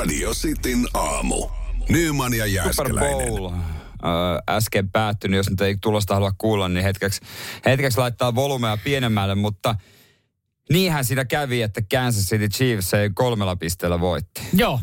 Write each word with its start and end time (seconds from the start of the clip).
Radio 0.00 0.34
Cityn 0.34 0.88
aamu. 0.94 1.48
Nyman 1.88 2.34
ja 2.34 2.44
Super 2.44 2.54
Jääskeläinen. 2.54 3.28
Bowl 3.28 3.52
äh, 3.52 4.56
äsken 4.56 4.90
päättynyt. 4.90 5.36
Jos 5.36 5.50
nyt 5.50 5.60
ei 5.60 5.76
tulosta 5.80 6.14
halua 6.14 6.32
kuulla, 6.38 6.68
niin 6.68 6.84
hetkeksi, 6.84 7.20
hetkeksi 7.66 7.98
laittaa 7.98 8.34
volumea 8.34 8.76
pienemmälle, 8.76 9.34
mutta 9.34 9.74
niinhän 10.70 11.04
siinä 11.04 11.24
kävi, 11.24 11.62
että 11.62 11.82
Kansas 11.90 12.24
City 12.24 12.48
Chiefs 12.48 12.94
ei 12.94 13.10
kolmella 13.14 13.56
pisteellä 13.56 14.00
voitti. 14.00 14.42
Joo. 14.52 14.80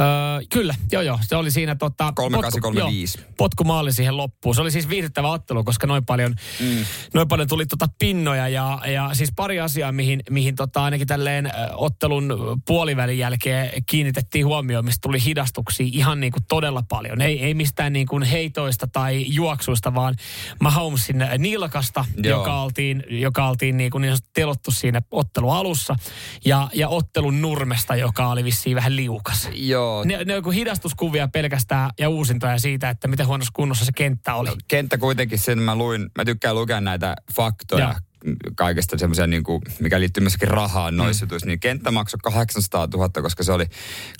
Öö, 0.00 0.06
kyllä, 0.52 0.74
joo 0.92 1.02
joo. 1.02 1.18
Se 1.22 1.36
oli 1.36 1.50
siinä 1.50 1.74
tota, 1.74 2.12
3835. 2.14 3.18
joo, 3.18 3.28
potkumaali 3.36 3.92
siihen 3.92 4.16
loppuun. 4.16 4.54
Se 4.54 4.60
oli 4.60 4.70
siis 4.70 4.88
viihdyttävä 4.88 5.28
ottelu, 5.28 5.64
koska 5.64 5.86
noin 5.86 6.04
paljon, 6.04 6.34
mm. 6.60 6.84
noin 7.14 7.28
paljon 7.28 7.48
tuli 7.48 7.66
tota 7.66 7.88
pinnoja. 7.98 8.48
Ja, 8.48 8.78
ja 8.86 9.10
siis 9.12 9.32
pari 9.36 9.60
asiaa, 9.60 9.92
mihin, 9.92 10.20
mihin 10.30 10.54
tota 10.54 10.84
ainakin 10.84 11.06
tälleen 11.06 11.50
ottelun 11.72 12.34
puolivälin 12.66 13.18
jälkeen 13.18 13.70
kiinnitettiin 13.86 14.46
huomioon, 14.46 14.84
mistä 14.84 15.00
tuli 15.02 15.24
hidastuksia 15.24 15.86
ihan 15.92 16.20
niin 16.20 16.32
kuin 16.32 16.44
todella 16.48 16.82
paljon. 16.88 17.20
Ei, 17.20 17.44
ei 17.44 17.54
mistään 17.54 17.92
niin 17.92 18.06
kuin 18.06 18.22
heitoista 18.22 18.86
tai 18.86 19.24
juoksuista, 19.28 19.94
vaan 19.94 20.14
Mahomesin 20.60 21.24
nilkasta, 21.38 22.04
Joo. 22.16 22.38
joka 22.38 22.62
oltiin, 22.62 23.04
joka 23.08 23.48
oltiin 23.48 23.76
niin 23.76 23.90
kuin 23.90 24.02
niin 24.02 24.16
telottu 24.32 24.70
siinä 24.70 25.02
ottelun 25.10 25.52
alussa. 25.52 25.96
Ja, 26.44 26.68
ja 26.74 26.88
ottelun 26.88 27.40
nurmesta, 27.40 27.96
joka 27.96 28.28
oli 28.28 28.44
vissiin 28.44 28.76
vähän 28.76 28.96
liukas. 28.96 29.48
Joo, 29.52 29.83
Ne, 30.04 30.24
ne 30.24 30.36
on 30.36 30.42
kuin 30.42 30.54
hidastuskuvia 30.54 31.28
pelkästään 31.28 31.90
ja 31.98 32.08
uusintoja 32.08 32.58
siitä, 32.58 32.90
että 32.90 33.08
miten 33.08 33.26
huonossa 33.26 33.52
kunnossa 33.54 33.84
se 33.84 33.92
kenttä 33.92 34.34
oli. 34.34 34.50
kenttä 34.68 34.98
kuitenkin 34.98 35.38
sen 35.38 35.58
mä 35.58 35.76
luin, 35.76 36.10
mä 36.18 36.24
tykkään 36.24 36.54
lukea 36.54 36.80
näitä 36.80 37.14
faktoja 37.36 37.84
Joo. 37.84 37.94
kaikesta 38.56 38.98
semmoisia, 38.98 39.26
niin 39.26 39.44
kuin, 39.44 39.62
mikä 39.80 40.00
liittyy 40.00 40.20
myöskin 40.20 40.48
rahaan 40.48 40.96
noissa 40.96 41.26
mm. 41.26 41.38
niin 41.46 41.60
kenttä 41.60 41.90
maksoi 41.90 42.18
800 42.22 42.88
000, 42.94 43.22
koska 43.22 43.42
se 43.42 43.52
oli 43.52 43.66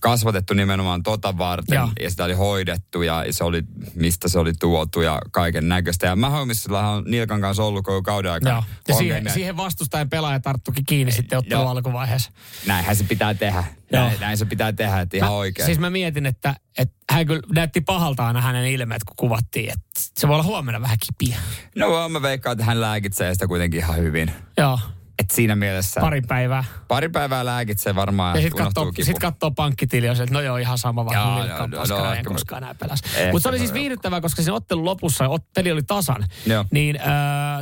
kasvatettu 0.01 0.55
nimenomaan 0.55 1.03
tota 1.03 1.39
varten 1.39 1.77
Joo. 1.77 1.89
ja 2.01 2.11
sitä 2.11 2.25
oli 2.25 2.35
hoidettu 2.35 3.03
ja 3.03 3.25
se 3.31 3.45
oli, 3.45 3.63
mistä 3.95 4.29
se 4.29 4.39
oli 4.39 4.53
tuotu 4.61 5.01
ja 5.01 5.19
kaiken 5.31 5.69
näköistä. 5.69 6.07
Ja 6.07 6.17
Mahomisilla 6.17 6.89
on 6.89 7.05
Nilkan 7.07 7.41
kanssa 7.41 7.63
ollut 7.63 7.85
koko 7.85 8.03
kauden 8.03 8.33
aikana 8.33 8.51
Joo. 8.51 8.65
Ja 8.89 8.95
siihen, 8.95 9.31
siihen 9.35 9.57
vastustajan 9.57 10.11
pelaaja 10.11 10.41
tarttukin 10.41 10.85
kiinni 10.87 11.13
sitten 11.13 11.39
ottelun 11.39 11.63
Joo. 11.63 11.71
alkuvaiheessa. 11.71 12.31
Näinhän 12.67 12.97
se 12.97 13.05
pitää 13.05 13.35
tehdä. 13.35 13.65
Näin, 14.01 14.21
näin 14.21 14.39
se 14.39 14.45
pitää 14.45 14.73
tehdä, 14.73 15.01
että 15.01 15.17
ihan 15.17 15.31
Mä- 15.31 15.37
oikein. 15.37 15.67
Siis 15.67 15.79
mä 15.79 15.91
mietin, 15.91 16.27
että, 16.27 16.55
että 16.79 16.95
hän 17.11 17.27
kyllä 17.27 17.43
näytti 17.55 17.81
pahalta 17.81 18.27
aina 18.27 18.41
hänen 18.41 18.67
ilmeet, 18.67 19.05
kun 19.05 19.17
kuvattiin. 19.17 19.71
Että 19.73 20.01
se 20.17 20.29
voi 20.29 20.35
olla 20.35 20.45
huomenna 20.45 20.81
vähän 20.81 20.99
kipiä. 21.07 21.37
No 21.77 22.09
mä 22.09 22.23
veikkaan, 22.23 22.53
että 22.53 22.65
hän 22.65 22.81
lääkitsee 22.81 23.35
sitä 23.35 23.47
kuitenkin 23.47 23.81
ihan 23.81 23.97
hyvin. 23.97 24.31
Joo, 24.59 24.79
Et 25.19 25.31
siinä 25.31 25.57
mielessä 25.57 26.01
pari 26.01 26.21
päivää. 26.21 26.65
pari 26.89 27.09
päivää 27.09 27.45
lääkitsee 27.45 27.95
varmaan 27.95 28.37
Ja 28.37 28.41
ja 28.41 28.49
sitten 28.49 28.65
katsoo, 28.65 28.93
sit 29.03 29.19
katsoo 29.19 29.51
pankkitili 29.51 30.07
ja 30.07 30.13
että 30.13 30.27
no 30.31 30.41
joo, 30.41 30.57
ihan 30.57 30.79
sama 30.79 31.01
Joo, 31.01 31.07
vaan 31.07 31.49
joo, 31.49 31.63
on 31.63 31.71
no, 31.71 31.85
no, 31.85 32.13
en 32.13 32.25
koskaan 32.25 32.63
enää 32.63 32.75
pelas. 32.75 33.03
Mutta 33.33 33.43
se 33.43 33.49
oli 33.49 33.59
siis 33.59 33.71
joo. 33.71 33.75
viihdyttävää, 33.75 34.21
koska 34.21 34.43
sen 34.43 34.55
ottelun 34.55 34.85
lopussa 34.85 35.29
ot, 35.29 35.43
peli 35.55 35.73
oli 35.73 35.83
tasan. 35.83 36.27
Joo. 36.47 36.65
Niin 36.71 37.01
äh, 37.01 37.07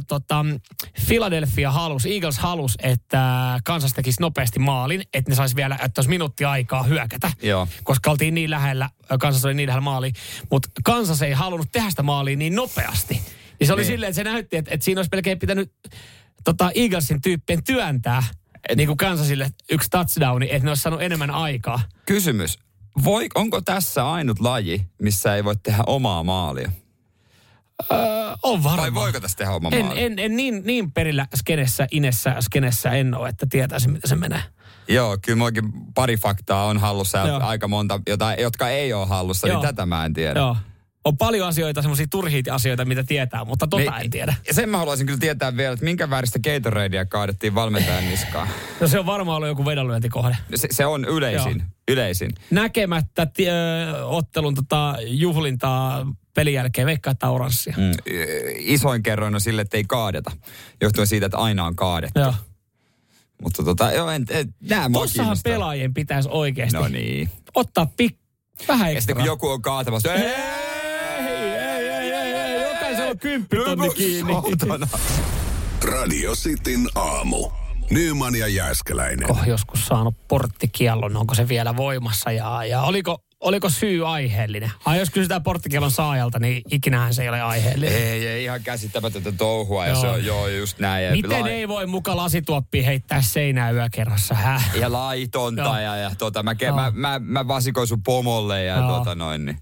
tota, 0.09 0.45
Philadelphia 1.07 1.71
halusi, 1.71 2.15
Eagles 2.15 2.39
halusi, 2.39 2.79
että 2.83 3.59
Kansas 3.65 3.93
tekisi 3.93 4.21
nopeasti 4.21 4.59
maalin, 4.59 5.03
että 5.15 5.31
ne 5.31 5.35
saisi 5.35 5.57
vielä, 5.57 5.79
että 5.83 6.01
olisi 6.01 6.11
minuutti 6.11 6.45
aikaa 6.45 6.83
hyökätä. 6.83 7.31
Joo. 7.43 7.69
Koska 7.85 8.11
oltiin 8.11 8.35
niin 8.35 8.51
lähellä, 8.51 8.91
Kansas 9.21 9.45
oli 9.45 9.55
niin 9.55 9.67
lähellä 9.67 9.81
maaliin. 9.85 10.15
Mutta 10.51 10.69
Kansas 10.85 11.23
ei 11.23 11.33
halunnut 11.33 11.73
tehdä 11.73 11.91
sitä 11.91 12.03
maalia 12.03 12.37
niin 12.37 12.55
nopeasti. 12.55 13.15
Niin 13.61 13.67
se 13.67 13.73
oli 13.73 13.81
Niin. 13.83 13.87
silleen, 13.93 14.11
että 14.11 14.17
se 14.17 14.25
näytti, 14.25 14.57
että, 14.57 14.75
että 14.75 14.85
siinä 14.85 14.99
olisi 14.99 15.09
melkein 15.13 15.39
pitänyt 15.39 15.73
tota 16.45 16.71
Eaglesin 16.75 17.21
tyyppien 17.23 17.65
työntää 17.65 18.23
Et- 18.69 18.77
niin 18.77 18.87
kuin 18.87 18.97
Kansasille 18.97 19.51
yksi 19.71 19.91
touchdowni, 19.91 20.49
että 20.51 20.65
ne 20.65 20.71
olisi 20.71 20.83
saanut 20.83 21.03
enemmän 21.03 21.31
aikaa. 21.31 21.81
Kysymys. 22.07 22.59
Voi, 23.05 23.29
onko 23.35 23.61
tässä 23.61 24.11
ainut 24.11 24.41
laji, 24.41 24.87
missä 25.03 25.35
ei 25.37 25.45
voi 25.45 25.57
tehdä 25.63 25.83
omaa 25.87 26.23
maalia? 26.23 26.73
Öö, 27.93 27.99
on 28.43 28.63
varmaan. 28.65 28.83
Vai 28.95 28.95
voiko 28.95 29.21
tässä 29.21 29.37
tehdä 29.39 29.53
omaa 29.53 29.71
En, 29.75 29.85
maalia? 29.85 30.03
en, 30.07 30.19
en 30.19 30.37
niin, 30.37 30.63
niin 30.65 30.93
perillä 30.93 31.27
skenessä, 31.37 31.87
inessä, 31.91 32.37
skenessä 32.41 32.91
en 32.91 33.15
ole, 33.15 33.29
että 33.29 33.47
tietäisi, 33.51 33.89
miten 33.89 34.09
se 34.09 34.15
menee. 34.17 34.43
Joo, 34.89 35.19
kyllä 35.23 35.37
mullakin 35.39 35.73
pari 35.95 36.17
faktaa 36.17 36.65
on 36.65 36.79
hallussa 36.79 37.19
ja 37.19 37.27
Joo. 37.27 37.41
aika 37.43 37.69
monta, 37.69 38.01
jota, 38.09 38.35
jotka 38.35 38.69
ei 38.69 38.93
ole 38.93 39.07
hallussa, 39.07 39.49
Joo. 39.49 39.57
niin 39.57 39.67
tätä 39.69 39.87
mä 39.87 40.05
en 40.05 40.13
tiedä. 40.13 40.41
Joo. 40.41 40.57
On 41.05 41.17
paljon 41.19 41.49
asioita, 41.49 41.83
semmoisia 41.83 42.07
turhiita 42.11 42.55
asioita, 42.55 42.85
mitä 42.85 43.05
tietää, 43.05 43.45
mutta 43.45 43.67
tota 43.67 43.91
Niin, 43.93 44.05
en 44.05 44.11
tiedä. 44.11 44.35
Ja 44.49 44.55
sen 44.55 44.69
mä 44.69 44.79
haluaisin 44.79 45.07
kyllä 45.07 45.19
tietää 45.19 45.57
vielä, 45.57 45.73
että 45.73 45.85
minkä 45.85 46.11
väristä 46.11 46.39
Gatoradea 46.39 47.07
kaadettiin 47.07 47.55
valmentajan 47.55 48.09
niskaan. 48.11 48.49
No 48.81 48.89
se 48.89 48.99
on 48.99 49.07
varmaan 49.07 49.37
ollut 49.37 49.49
joku 49.49 49.65
vedonlyöntikohde. 49.67 50.37
Se, 50.55 50.69
se 50.71 50.87
on 50.87 51.05
yleisin. 51.05 51.59
Joo. 51.59 51.67
Yleisin. 51.89 52.31
Näkemättä 52.51 53.27
tie, 53.27 53.53
ottelun 54.05 54.55
tota, 54.55 54.97
juhlintaa 55.07 56.07
pelin 56.35 56.55
jälkeen, 56.55 56.87
veikkaa, 56.87 57.11
että 57.11 57.31
oranssia. 57.31 57.75
Mm. 57.77 57.91
y- 58.07 58.53
Isoin 58.59 59.03
kerroin 59.03 59.35
on 59.35 59.41
sille, 59.41 59.63
että 59.63 59.77
ei 59.77 59.85
kaadeta. 59.89 60.31
Johtuen 60.81 61.07
siitä, 61.07 61.27
että 61.27 61.39
aina 61.39 61.65
on 61.65 61.77
kaadettu. 61.77 62.21
Joo. 62.21 62.35
Mutta 63.43 63.63
tota, 63.63 63.93
joo, 63.93 64.11
en, 64.11 64.25
en, 64.31 64.55
nää 64.71 64.91
Tossahan 64.93 65.37
pelaajien 65.45 65.95
pitäisi 65.95 66.29
oikeasti 66.33 66.77
No 66.77 66.89
niin. 66.89 67.31
ottaa 67.55 67.87
pik, 67.97 68.17
vähän 68.69 68.95
Ja 68.95 69.01
sitten 69.01 69.15
ekstra. 69.15 69.15
kun 69.15 69.25
joku 69.25 69.49
on 69.49 69.63
kaatamassa, 69.63 70.15
Ei, 70.15 70.23
ei, 71.29 71.91
ei, 71.91 72.13
ei, 72.13 72.35
ei, 72.35 72.63
jokaisella 72.63 73.02
on 73.13 73.19
kymppitonni 73.19 73.91
kiinni. 73.91 74.33
Saatana. 74.33 74.89
Radio 75.85 76.33
Cityn 76.35 76.89
aamu. 76.95 77.51
Nyman 77.91 78.35
ja 78.35 78.49
Jääskeläinen. 78.49 79.31
Onko 79.31 79.45
joskus 79.45 79.87
saanut 79.87 80.15
porttikiellon, 80.29 81.17
onko 81.17 81.35
se 81.35 81.49
vielä 81.49 81.77
voimassa 81.77 82.33
ja, 82.33 82.65
ja 82.65 82.83
oliko, 82.83 83.19
oliko 83.43 83.71
syy 83.71 84.09
aiheellinen? 84.09 84.71
Ai 84.85 84.99
jos 84.99 85.11
kysytään 85.11 85.43
porttikiellon 85.43 85.91
saajalta, 85.91 86.39
niin 86.39 86.63
ikinähän 86.71 87.15
se 87.15 87.23
ei 87.23 87.29
ole 87.29 87.41
aiheellinen. 87.43 87.95
Ei, 87.95 88.27
ei 88.27 88.45
ihan 88.45 88.63
käsittämätöntä 88.63 89.33
touhua. 89.33 89.87
Ja 89.87 89.93
Joo. 89.93 90.01
se 90.01 90.09
on, 90.09 90.25
joo, 90.25 90.49
just 90.49 90.79
näin. 90.79 91.05
Ja 91.05 91.13
Miten 91.13 91.43
lai- 91.43 91.51
ei 91.51 91.69
voi 91.69 91.87
muka 91.87 92.17
lasituoppia 92.17 92.83
heittää 92.85 93.23
seinää 93.23 93.71
yökerrassa, 93.71 94.35
häh? 94.35 94.77
Ja 94.77 94.93
laitonta 94.93 95.63
Joo. 95.63 95.79
ja, 95.79 95.97
ja 95.97 96.11
tota, 96.19 96.43
mä, 96.43 96.53
ke- 96.55 96.65
Joo. 96.67 96.77
mä, 96.77 96.93
mä, 96.95 97.19
mä 97.19 97.49
vasikoin 97.49 97.87
sun 97.87 98.03
pomolle 98.03 98.65
ja 98.65 98.77
Joo. 98.77 98.99
tota 98.99 99.15
noin. 99.15 99.45
Niin. 99.47 99.59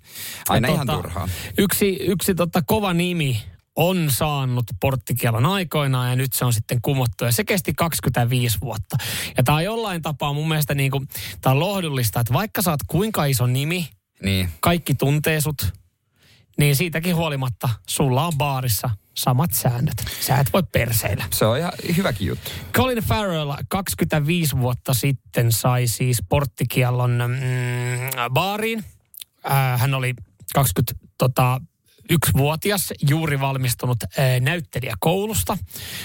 Aina 0.49 0.69
Ja 0.69 0.75
ihan 0.75 0.87
tota, 0.87 0.97
turhaa. 1.03 1.29
Yksi, 1.59 1.97
yksi 2.01 2.35
tota 2.35 2.63
kova 2.67 2.95
nimi 2.95 3.43
on 3.81 4.11
saanut 4.11 4.65
porttikielon 4.81 5.47
aikoinaan 5.47 6.11
ja 6.11 6.17
nyt 6.17 6.33
se 6.33 6.45
on 6.45 6.53
sitten 6.53 6.79
kumottu 6.83 7.25
ja 7.25 7.33
se 7.33 7.45
kesti 7.45 7.73
25 7.75 8.59
vuotta. 8.61 8.97
Ja 9.37 9.43
tämä 9.43 9.57
on 9.57 9.65
jollain 9.65 10.03
tapaa 10.03 10.33
mun 10.33 10.49
mielestä 10.49 10.75
niin 10.75 10.91
kuin, 10.91 11.09
tää 11.41 11.53
on 11.53 11.61
lohdullista, 11.61 12.21
että 12.21 12.33
vaikka 12.33 12.63
sä 12.63 12.71
oot 12.71 12.81
kuinka 12.87 13.25
iso 13.25 13.47
nimi, 13.47 13.89
Niin. 14.23 14.49
kaikki 14.61 14.95
tuntee 14.95 15.41
sut, 15.41 15.73
niin 16.59 16.77
siitäkin 16.77 17.17
huolimatta 17.17 17.69
sulla 17.89 18.27
on 18.27 18.33
baarissa 18.39 18.91
samat 19.17 19.53
säännöt. 19.55 20.05
Sä 20.21 20.37
et 20.37 20.53
voi 20.53 20.63
perseillä. 20.73 21.25
Se 21.33 21.47
on 21.47 21.59
ihan 21.59 21.73
hyväkin 21.97 22.27
juttu. 22.27 22.51
Colin 22.75 22.99
Farrell 22.99 23.53
25 23.69 24.59
vuotta 24.59 24.95
sitten 24.95 25.53
sai 25.53 25.87
siis 25.87 26.23
porttikiellon 26.29 27.11
mm, 27.11 28.33
baariin. 28.35 28.85
Äh, 29.51 29.81
hän 29.81 29.95
oli 29.95 30.15
20 30.55 30.95
tota, 31.19 31.61
yksivuotias, 32.11 32.93
juuri 33.09 33.41
valmistunut 33.41 33.97
äh, 34.03 34.41
näyttelijäkoulusta. 34.41 35.59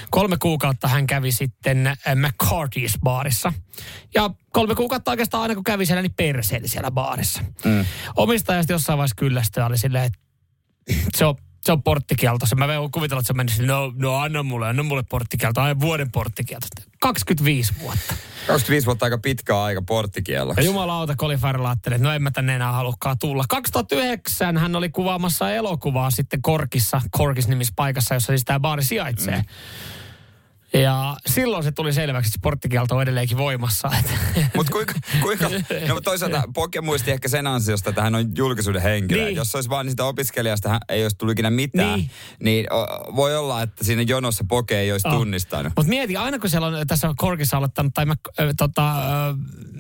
Kolme 0.10 0.38
kuukautta 0.42 0.88
hän 0.88 1.08
kävi 1.08 1.32
sitten 1.32 1.88
äh, 1.88 1.98
McCarthy's 1.98 3.00
baarissa. 3.04 3.54
Ja 4.14 4.30
kolme 4.50 4.76
kuukautta 4.76 5.12
oikeastaan 5.12 5.44
aina 5.44 5.56
kun 5.56 5.64
kävi 5.64 5.86
siellä, 5.86 6.02
niin 6.02 6.14
perseili 6.14 6.68
siellä 6.68 6.92
baarissa. 6.92 7.42
Mm. 7.66 7.86
Omistajasta 8.16 8.74
jossain 8.74 8.98
vaiheessa 8.98 9.16
kyllästyä 9.16 9.66
oli 9.66 9.78
silleen, 9.78 10.04
että 10.04 10.20
se 11.18 11.26
on, 11.26 11.36
se 11.66 11.72
on 11.72 11.84
porttikielto. 11.84 12.46
Se 12.46 12.56
mä 12.56 12.68
voin 12.68 12.92
kuvitella, 12.92 13.20
että 13.20 13.28
se 13.28 13.34
meni 13.34 13.52
silleen, 13.52 13.68
no, 13.68 13.94
no 13.96 14.16
anna 14.16 14.44
mulle, 14.44 14.68
anna 14.68 14.84
mulle 14.84 15.04
porttikielto. 15.04 15.62
Ai 15.62 15.80
vuoden 15.80 16.12
porttikielto. 16.12 16.68
25 17.00 17.74
vuotta. 17.80 18.14
25 18.48 18.86
vuotta 18.86 19.06
aika 19.06 19.18
pitkä 19.18 19.62
aika 19.62 19.82
porttikielloksi. 19.82 20.62
Ja 20.62 20.66
jumalauta, 20.66 21.16
Colin 21.16 21.40
Farrell 21.40 21.66
ajatteli, 21.66 21.96
että 21.96 22.08
no 22.08 22.14
en 22.14 22.24
mä 22.24 22.32
tänne 22.32 22.56
enää 22.56 22.72
halukkaan 22.72 23.20
tulla. 23.20 23.44
2009 23.50 24.58
hän 24.58 24.76
oli 24.76 24.90
kuvaamassa 24.90 25.52
elokuvaa 25.52 26.12
sitten 26.12 26.42
Korkissa, 26.42 27.02
Korkis 27.12 27.48
nimis 27.48 27.72
paikassa, 27.76 28.14
jossa 28.14 28.28
siis 28.28 28.46
tämä 28.46 28.60
baari 28.60 28.84
sijaitsee. 28.84 29.38
Mm. 29.38 29.46
Ja 30.82 31.18
silloin 31.28 31.64
se 31.64 31.72
tuli 31.72 31.94
selväksi, 31.94 32.28
että 32.28 32.38
sporttikielto 32.38 32.96
on 32.96 33.02
edelleenkin 33.02 33.38
voimassa. 33.38 33.92
Mutta 34.56 34.72
kuinka, 34.72 34.94
kuinka, 35.22 35.50
no 35.88 36.02
toisaalta 36.02 36.44
Poke 36.54 36.82
muisti 36.82 37.12
ehkä 37.12 37.28
sen 37.28 37.48
ansiosta, 37.48 37.90
että 37.90 38.02
hän 38.02 38.16
on 38.16 38.26
julkisuuden 38.38 38.82
henkilö. 38.82 39.24
Niin. 39.26 39.36
Jos 39.36 39.56
olisi 39.56 39.70
vaan 39.70 39.90
sitä 39.90 40.06
opiskelijasta, 40.06 40.70
hän 40.70 40.80
ei 40.90 41.04
olisi 41.04 41.18
tullut 41.18 41.32
ikinä 41.34 41.50
mitään, 41.50 42.00
Niin. 42.00 42.10
niin, 42.40 42.68
voi 43.16 43.38
olla, 43.38 43.62
että 43.62 43.84
siinä 43.84 44.02
jonossa 44.02 44.46
Poke 44.50 44.80
ei 44.80 44.92
olisi 44.92 45.08
Oh. 45.08 45.14
tunnistanut. 45.14 45.74
Mutta 45.76 45.90
mieti, 45.90 46.18
aina 46.18 46.40
kun 46.40 46.50
siellä 46.50 46.68
on 46.68 46.88
tässä 46.88 47.10
on 47.10 47.16
Korkissa 47.16 47.58
aloittanut, 47.58 47.94
tai 47.94 48.06
Mac, 48.06 48.20
äh, 48.40 48.48
tota, 48.58 48.92
äh, 49.30 49.36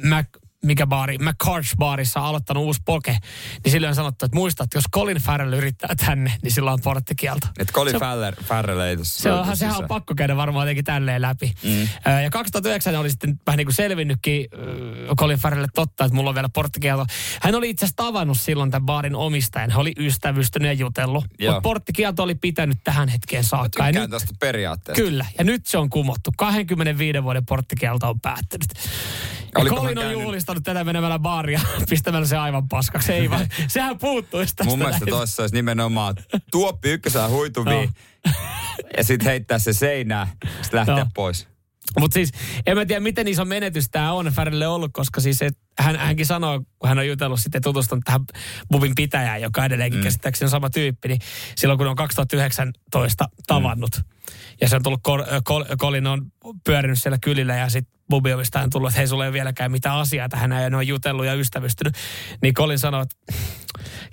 Mac, 0.09 0.25
mikä 0.65 0.87
baari, 0.87 1.17
McCart's 1.17 1.75
baarissa 1.77 2.19
on 2.19 2.25
aloittanut 2.25 2.63
uusi 2.63 2.81
poke, 2.85 3.17
niin 3.63 3.71
silloin 3.71 3.89
on 3.89 3.95
sanottu, 3.95 4.25
että 4.25 4.35
muista, 4.37 4.63
että 4.63 4.77
jos 4.77 4.85
Colin 4.93 5.17
Farrell 5.17 5.53
yrittää 5.53 5.95
tänne, 6.05 6.33
niin 6.41 6.51
sillä 6.51 6.71
on 6.73 6.79
porttikielto. 6.83 7.47
Että 7.59 7.73
Colin 7.73 7.91
Se- 7.93 7.99
Farrell, 7.99 8.31
Farrell 8.43 8.79
ei 8.79 8.97
tossa 8.97 9.23
Se 9.23 9.29
löydy 9.29 9.55
sehän 9.55 9.77
on 9.77 9.87
pakko 9.87 10.15
käydä 10.15 10.35
varmaan 10.35 10.65
jotenkin 10.67 10.85
tälleen 10.85 11.21
läpi. 11.21 11.53
Mm. 11.63 11.87
Ja 12.23 12.29
2009 12.31 12.95
oli 12.95 13.09
sitten 13.09 13.39
vähän 13.47 13.57
niin 13.57 13.65
kuin 13.67 13.75
selvinnytkin 13.75 14.47
Colin 15.19 15.37
Farrelle 15.37 15.67
totta, 15.75 16.05
että 16.05 16.15
mulla 16.15 16.29
on 16.29 16.35
vielä 16.35 16.49
porttikielto. 16.53 17.05
Hän 17.41 17.55
oli 17.55 17.69
itse 17.69 17.85
asiassa 17.85 17.95
tavannut 18.03 18.39
silloin 18.39 18.71
tämän 18.71 18.85
baarin 18.85 19.15
omistajan. 19.15 19.71
Hän 19.71 19.79
oli 19.81 19.93
ystävystynyt 19.99 20.67
ja 20.67 20.73
jutellut. 20.73 21.23
Mutta 21.23 21.61
porttikielto 21.61 22.23
oli 22.23 22.35
pitänyt 22.35 22.77
tähän 22.83 23.07
hetkeen 23.09 23.43
saakka. 23.43 23.83
Ja 23.83 23.87
Tykkään 23.87 23.93
nyt, 23.95 24.11
tästä 24.11 24.33
periaatteesta. 24.39 25.01
kyllä, 25.03 25.25
ja 25.37 25.43
nyt 25.43 25.65
se 25.65 25.77
on 25.77 25.89
kumottu. 25.89 26.31
25 26.37 27.23
vuoden 27.23 27.45
porttikielto 27.45 28.09
on 28.09 28.19
päättynyt. 28.21 28.67
Ja 28.73 29.61
Colin 29.61 29.73
on 29.73 29.85
käynyt- 29.95 30.17
juhlistanut 30.55 30.63
tätä 30.63 30.83
menemällä 30.83 31.19
baaria, 31.19 31.61
pistämällä 31.89 32.27
se 32.27 32.37
aivan 32.37 32.67
paskaksi. 32.67 33.13
Ei 33.13 33.29
vaan, 33.29 33.47
sehän 33.67 33.97
puuttuisi 33.97 34.55
tästä. 34.55 34.69
Mun 34.69 34.79
mielestä 34.79 35.05
näin. 35.05 35.19
tossa 35.19 35.43
olisi 35.43 35.55
nimenomaan 35.55 36.15
tuoppi 36.51 36.89
ykkösään 36.89 37.29
huituviin 37.31 37.89
ja 38.97 39.03
sitten 39.03 39.27
heittää 39.27 39.59
se 39.59 39.73
seinään, 39.73 40.27
sitten 40.61 40.77
lähteä 40.77 40.97
Joo. 40.97 41.07
pois. 41.13 41.47
Mutta 41.99 42.13
siis 42.13 42.31
en 42.65 42.77
mä 42.77 42.85
tiedä, 42.85 42.99
miten 42.99 43.27
iso 43.27 43.45
menetys 43.45 43.89
tämä 43.89 44.11
on 44.11 44.25
Färille 44.25 44.67
ollut, 44.67 44.91
koska 44.93 45.21
siis 45.21 45.41
et, 45.41 45.57
hän, 45.79 45.95
hänkin 45.95 46.25
sanoo, 46.25 46.61
kun 46.79 46.89
hän 46.89 46.99
on 46.99 47.07
jutellut 47.07 47.39
sitten 47.39 47.61
tutustunut 47.61 48.03
tähän 48.05 48.21
bubin 48.71 48.95
pitäjään, 48.95 49.41
joka 49.41 49.65
edelleenkin 49.65 49.99
mm. 49.99 50.03
käsittääkseni 50.03 50.45
on 50.45 50.51
sama 50.51 50.69
tyyppi, 50.69 51.07
niin 51.07 51.19
silloin 51.55 51.77
kun 51.77 51.87
on 51.87 51.95
2019 51.95 53.29
tavannut, 53.47 53.91
mm. 53.97 54.03
ja 54.61 54.69
se 54.69 54.75
on 54.75 54.83
tullut, 54.83 55.03
Col, 55.03 55.23
Col, 55.45 55.63
Colin 55.63 56.07
on 56.07 56.31
pyörinyt 56.63 57.01
siellä 57.01 57.17
kylillä 57.21 57.55
ja 57.55 57.69
sitten 57.69 57.99
bubi 58.09 58.33
on 58.33 58.69
tullut, 58.71 58.89
että 58.89 58.99
hei, 58.99 59.07
sulla 59.07 59.23
ei 59.23 59.27
ole 59.27 59.33
vieläkään 59.33 59.71
mitään 59.71 59.97
asiaa 59.97 60.29
tähän, 60.29 60.51
ja 60.51 60.69
ne 60.69 60.77
on 60.77 60.87
jutellut 60.87 61.25
ja 61.25 61.33
ystävystynyt, 61.33 61.95
niin 62.41 62.53
Colin 62.53 62.79
sanoi, 62.79 63.01
että 63.01 63.15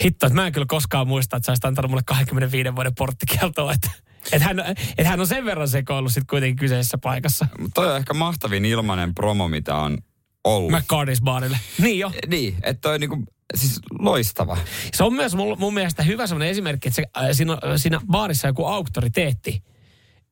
hitto, 0.05 0.27
että 0.27 0.35
mä 0.35 0.47
en 0.47 0.53
kyllä 0.53 0.67
koskaan 0.69 1.09
muista, 1.09 1.37
että 1.37 1.47
sä 1.47 1.53
olisit 1.53 1.65
antanut 1.65 1.91
mulle 1.91 2.03
25 2.07 2.75
vuoden 2.75 2.95
porttikieltoa, 2.95 3.73
että 3.73 3.91
että 4.33 4.45
hän, 4.45 4.61
että 4.99 5.09
hän 5.09 5.21
on 5.21 5.27
sen 5.27 5.45
verran 5.45 5.69
sekoillut 5.69 6.13
sitten 6.13 6.27
kuitenkin 6.27 6.57
kyseisessä 6.57 6.99
paikassa. 6.99 7.47
Mutta 7.59 7.81
toi 7.81 7.91
on 7.91 7.97
ehkä 7.97 8.15
mahtavin 8.15 8.65
ilmainen 8.65 9.15
promo, 9.15 9.49
mitä 9.49 9.75
on 9.77 9.99
ollut. 10.45 10.73
McCarthy's 10.73 11.25
baarille. 11.25 11.59
Niin 11.79 11.99
jo. 11.99 12.13
Niin, 12.27 12.57
että 12.63 12.81
toi 12.81 12.95
on 12.95 13.01
niinku, 13.01 13.25
siis 13.55 13.81
loistava. 13.99 14.59
Se 14.95 15.05
on 15.05 15.15
myös 15.15 15.35
mun, 15.35 15.59
mun 15.59 15.75
mielestä 15.75 16.03
hyvä 16.03 16.27
semmoinen 16.27 16.51
esimerkki, 16.51 16.89
että 16.89 16.97
se, 16.97 17.05
äh, 17.17 17.29
siinä, 17.33 17.59
siinä 17.77 18.01
baarissa 18.07 18.49
joku 18.49 18.67
auktoriteetti. 18.67 19.63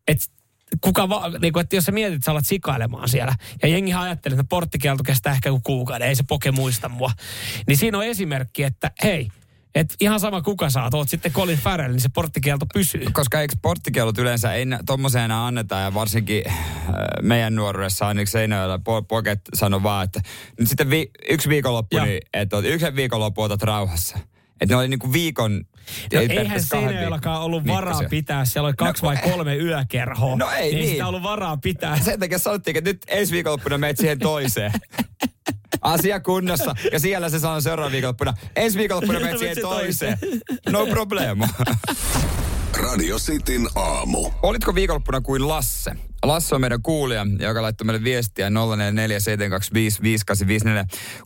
Että 0.09 0.27
kuka 0.81 1.09
va, 1.09 1.29
niin 1.43 1.53
kuin, 1.53 1.61
että 1.61 1.77
jos 1.77 1.85
sä 1.85 1.93
mietit, 1.93 2.15
että 2.15 2.25
sä 2.25 2.31
alat 2.31 2.47
sikailemaan 2.47 3.09
siellä, 3.09 3.35
ja 3.63 3.69
jengihän 3.69 4.03
ajattelee, 4.03 4.35
että 4.35 4.49
porttikielto 4.49 5.05
kestää 5.05 5.33
ehkä 5.33 5.51
kuukauden, 5.63 6.09
ei 6.09 6.15
se 6.15 6.23
poke 6.23 6.53
muista 6.53 6.89
mua. 6.89 7.13
Niin 7.67 7.77
siinä 7.77 7.99
on 7.99 8.05
esimerkki, 8.05 8.63
että 8.63 8.91
hei, 9.05 9.29
että 9.75 9.95
ihan 10.01 10.21
sama 10.21 10.43
kuka 10.43 10.71
sä 10.71 10.83
oot, 10.93 11.09
sitten 11.09 11.33
Colin 11.33 11.59
Farrell, 11.59 11.93
niin 11.93 12.01
se 12.01 12.09
porttikielto 12.15 12.67
pysyy. 12.75 13.05
Koska 13.13 13.41
eikö 13.41 13.55
sporttikellot 13.57 14.19
yleensä 14.19 14.53
ei 14.53 14.65
tommoseen 14.87 15.25
enää 15.25 15.47
anneta 15.47 15.75
ja 15.79 15.95
varsinkin 15.95 16.43
äh, 16.49 16.55
meidän 17.23 17.55
nuoruudessa 17.55 18.07
ainakin 18.09 18.27
Seinäjoella 18.27 18.77
po- 18.77 19.05
Poket 19.09 19.41
sanoi 19.55 19.83
vaan, 19.83 20.05
että 20.05 20.21
nyt 20.59 20.69
sitten 20.69 20.91
vi- 20.91 21.11
yksi 21.31 21.49
viikonloppu, 21.49 21.97
Joo. 21.97 22.07
niin, 22.07 22.21
että 22.35 22.59
yhden 22.59 22.97
viikonloppu 22.97 23.43
otat 23.43 23.63
rauhassa. 23.63 24.19
Että 24.61 24.75
ne 24.75 24.77
oli 24.77 24.89
niinku 24.89 25.13
viikon... 25.13 25.65
No 26.13 26.21
ei 26.21 26.39
eihän 26.39 26.63
Seinäjoellakaan 26.63 27.41
ollut 27.43 27.67
varaa 27.67 27.85
viikkoisia. 27.85 28.09
pitää, 28.09 28.45
siellä 28.45 28.67
oli 28.67 28.75
kaksi 28.77 29.03
No, 29.03 29.09
vai 29.09 29.17
kolme 29.17 29.57
yökerhoa. 29.57 30.37
No 30.37 30.51
ei 30.51 30.63
Ei 30.63 30.75
niin. 30.75 30.89
sitä 30.89 31.07
ollut 31.07 31.23
varaa 31.23 31.57
pitää. 31.57 31.99
Sen 32.01 32.21
takia 32.21 32.39
sanottiin, 32.39 32.77
että 32.77 32.91
nyt 32.91 33.03
ensi 33.09 33.33
viikonloppuna 33.33 33.79
meet 33.79 33.97
siihen 33.97 34.19
toiseen. 34.19 34.73
Asia 35.81 36.21
kunnossa. 36.21 36.75
Ja 36.93 37.01
siellä 37.01 37.29
se 37.29 37.39
sanoi 37.39 37.63
seuraavan 37.63 37.93
viikonloppuna. 37.93 38.35
Ensi 38.57 38.79
viikonloppuna 38.79 39.21
meet 39.21 39.39
siihen 39.39 39.57
toiseen. 39.61 40.19
No 40.69 40.87
problemo. 40.87 41.49
Radio 42.83 43.19
Cityn 43.19 43.69
aamu. 43.75 44.31
Olitko 44.43 44.75
viikonloppuna 44.75 45.21
kuin 45.21 45.49
Lasse? 45.49 45.93
Lasse 46.25 46.55
on 46.55 46.61
meidän 46.61 46.83
kuulija, 46.83 47.27
joka 47.39 47.63
laittoi 47.63 47.85
meille 47.85 48.05
viestiä 48.05 48.49
0447255854. 48.49 48.53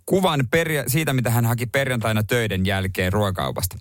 Kuvan 0.06 0.40
perja- 0.50 0.84
siitä, 0.86 1.12
mitä 1.12 1.30
hän 1.30 1.46
haki 1.46 1.66
perjantaina 1.66 2.22
töiden 2.22 2.66
jälkeen 2.66 3.12
ruokakaupasta. 3.12 3.76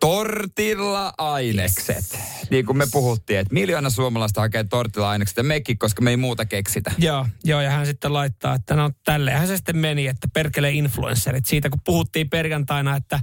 Tortilla-ainekset. 0.00 2.18
Niin 2.50 2.66
kuin 2.66 2.76
me 2.76 2.86
puhuttiin, 2.92 3.38
että 3.38 3.54
miljoona 3.54 3.90
suomalaista 3.90 4.40
hakee 4.40 4.64
tortilla-ainekset 4.64 5.36
ja 5.36 5.42
mekin, 5.42 5.78
koska 5.78 6.02
me 6.02 6.10
ei 6.10 6.16
muuta 6.16 6.44
keksitä. 6.44 6.92
Joo, 6.98 7.26
joo, 7.44 7.60
ja 7.60 7.70
hän 7.70 7.86
sitten 7.86 8.12
laittaa, 8.12 8.54
että 8.54 8.76
no 8.76 8.90
tälleenhän 9.04 9.48
se 9.48 9.56
sitten 9.56 9.76
meni, 9.76 10.06
että 10.06 10.28
perkele 10.34 10.70
influencerit. 10.70 11.46
Siitä 11.46 11.70
kun 11.70 11.80
puhuttiin 11.84 12.30
perjantaina, 12.30 12.96
että 12.96 13.20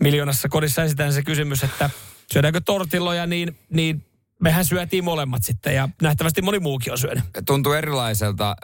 miljoonassa 0.00 0.48
kodissa 0.48 0.82
esitään 0.82 1.12
se 1.12 1.22
kysymys, 1.22 1.64
että 1.64 1.90
syödäänkö 2.32 2.60
tortilloja, 2.60 3.26
niin, 3.26 3.58
niin 3.70 4.06
mehän 4.42 4.64
syötiin 4.64 5.04
molemmat 5.04 5.44
sitten 5.44 5.74
ja 5.74 5.88
nähtävästi 6.02 6.42
moni 6.42 6.58
muukin 6.58 6.92
on 6.92 6.98
syönyt. 6.98 7.24
tuntuu 7.46 7.72
erilaiselta 7.72 8.50
äh, 8.50 8.56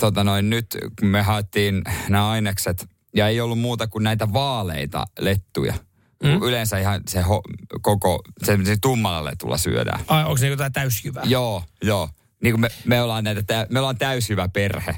tota 0.00 0.24
noin, 0.24 0.50
nyt, 0.50 0.66
kun 1.00 1.08
me 1.08 1.22
haettiin 1.22 1.82
nämä 2.08 2.28
ainekset 2.28 2.86
ja 3.16 3.28
ei 3.28 3.40
ollut 3.40 3.58
muuta 3.58 3.86
kuin 3.86 4.02
näitä 4.02 4.32
vaaleita 4.32 5.06
lettuja. 5.18 5.74
Mm. 6.22 6.42
Yleensä 6.42 6.78
ihan 6.78 7.00
se 7.08 7.20
ho, 7.20 7.42
koko, 7.82 8.22
se, 8.44 8.58
se 8.64 8.76
tummalla 8.82 9.24
letulla 9.30 9.58
syödään. 9.58 10.00
Ai, 10.08 10.24
onko 10.24 10.36
se 10.36 10.46
jotain 10.48 10.72
täysjyvää? 10.72 11.22
Joo, 11.26 11.62
joo. 11.82 12.08
Niin 12.42 12.52
kuin 12.52 12.60
me, 12.60 12.68
me, 12.84 13.02
ollaan 13.02 13.24
näitä, 13.24 13.42
tä- 13.42 13.66
me 13.70 13.78
ollaan 13.78 13.98
täyshyvä 13.98 14.48
perhe. 14.48 14.96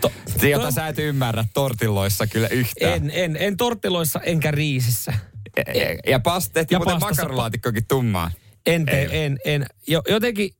To, 0.00 0.12
Se, 0.40 0.48
jota 0.50 0.64
to- 0.66 0.70
sä 0.72 0.88
et 0.88 0.98
ymmärrä 0.98 1.44
tortilloissa 1.54 2.26
kyllä 2.26 2.48
yhtään. 2.48 2.92
en, 2.92 3.10
en, 3.14 3.36
en 3.40 3.56
tortilloissa 3.56 4.20
enkä 4.20 4.50
riisissä. 4.50 5.12
Ja, 5.56 5.74
ja 6.06 6.20
pas, 6.20 6.50
tehtiin 6.50 6.76
Ja 6.76 6.78
muuten 6.78 7.00
makaronilaatikkokin 7.00 7.86
tummaan. 7.88 8.30
En 8.66 8.88
en, 9.10 9.38
en. 9.44 9.66
Jo, 9.86 10.02
jotenkin, 10.08 10.50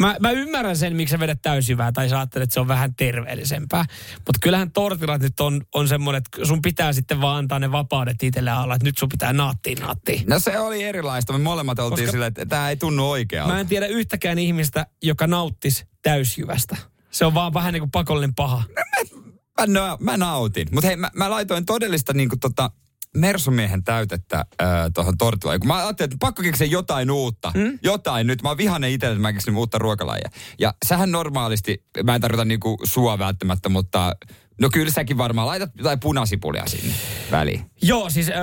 mä, 0.00 0.16
mä 0.20 0.30
ymmärrän 0.30 0.76
sen, 0.76 0.96
miksi 0.96 1.12
sä 1.12 1.18
vedät 1.18 1.42
täysjyvää 1.42 1.92
tai 1.92 2.08
sä 2.08 2.18
ajattelet, 2.18 2.42
että 2.44 2.54
se 2.54 2.60
on 2.60 2.68
vähän 2.68 2.94
terveellisempää. 2.94 3.84
Mutta 4.14 4.38
kyllähän 4.42 4.72
tortillat 4.72 5.22
nyt 5.22 5.40
on, 5.40 5.62
on 5.74 5.88
semmoinen, 5.88 6.18
että 6.18 6.46
sun 6.46 6.62
pitää 6.62 6.92
sitten 6.92 7.20
vaan 7.20 7.36
antaa 7.36 7.58
ne 7.58 7.72
vapaudet 7.72 8.22
itselle 8.22 8.50
alla, 8.50 8.74
että 8.74 8.84
nyt 8.84 8.98
sun 8.98 9.08
pitää 9.08 9.32
naattia 9.32 9.76
naattia. 9.80 10.20
No 10.26 10.38
se 10.38 10.58
oli 10.58 10.82
erilaista. 10.82 11.32
Me 11.32 11.38
molemmat 11.38 11.78
oltiin 11.78 11.98
Koska- 11.98 12.10
silleen, 12.10 12.28
että 12.28 12.46
tämä 12.46 12.70
ei 12.70 12.76
tunnu 12.76 13.10
oikealta. 13.10 13.52
Mä 13.52 13.60
en 13.60 13.66
tiedä 13.66 13.86
yhtäkään 13.86 14.38
ihmistä, 14.38 14.86
joka 15.02 15.26
nauttisi 15.26 15.86
täysjyvästä. 16.02 16.76
Se 17.10 17.24
on 17.24 17.34
vaan 17.34 17.54
vähän 17.54 17.72
niin 17.72 17.80
kuin 17.80 17.90
pakollinen 17.90 18.34
paha. 18.34 18.62
Mä, 19.60 19.66
na, 19.66 19.96
mä 20.00 20.16
nautin. 20.16 20.68
Mutta 20.72 20.86
hei, 20.86 20.96
mä, 20.96 21.10
mä 21.14 21.30
laitoin 21.30 21.66
todellista 21.66 22.12
niinku 22.12 22.36
tota 22.36 22.70
Mersumiehen 23.16 23.84
täytettä 23.84 24.36
äh, 24.38 24.68
tuohon 24.94 25.18
tortillaan. 25.18 25.60
Kun 25.60 25.68
mä 25.68 25.76
ajattelin, 25.76 26.06
että 26.06 26.26
pakko 26.26 26.42
keksiä 26.42 26.66
jotain 26.66 27.10
uutta. 27.10 27.52
Mm? 27.54 27.78
Jotain 27.82 28.26
nyt. 28.26 28.42
Mä 28.42 28.48
oon 28.48 28.58
vihainen 28.58 28.90
itselle, 28.90 29.12
että 29.12 29.22
mä 29.22 29.32
keksin 29.32 29.56
uutta 29.56 29.78
ruokalajia. 29.78 30.30
Ja 30.58 30.74
sähän 30.86 31.12
normaalisti, 31.12 31.84
mä 32.04 32.14
en 32.14 32.20
tarkoita 32.20 32.44
niinku 32.44 32.78
sua 32.84 33.18
välttämättä, 33.18 33.68
mutta 33.68 34.16
no 34.60 34.68
kyllä 34.72 34.90
säkin 34.90 35.18
varmaan 35.18 35.46
laitat 35.46 35.70
jotain 35.78 36.00
punasipulia 36.00 36.66
sinne 36.66 36.94
väliin. 37.30 37.70
Joo, 37.82 38.10
siis 38.10 38.30
äh, 38.30 38.34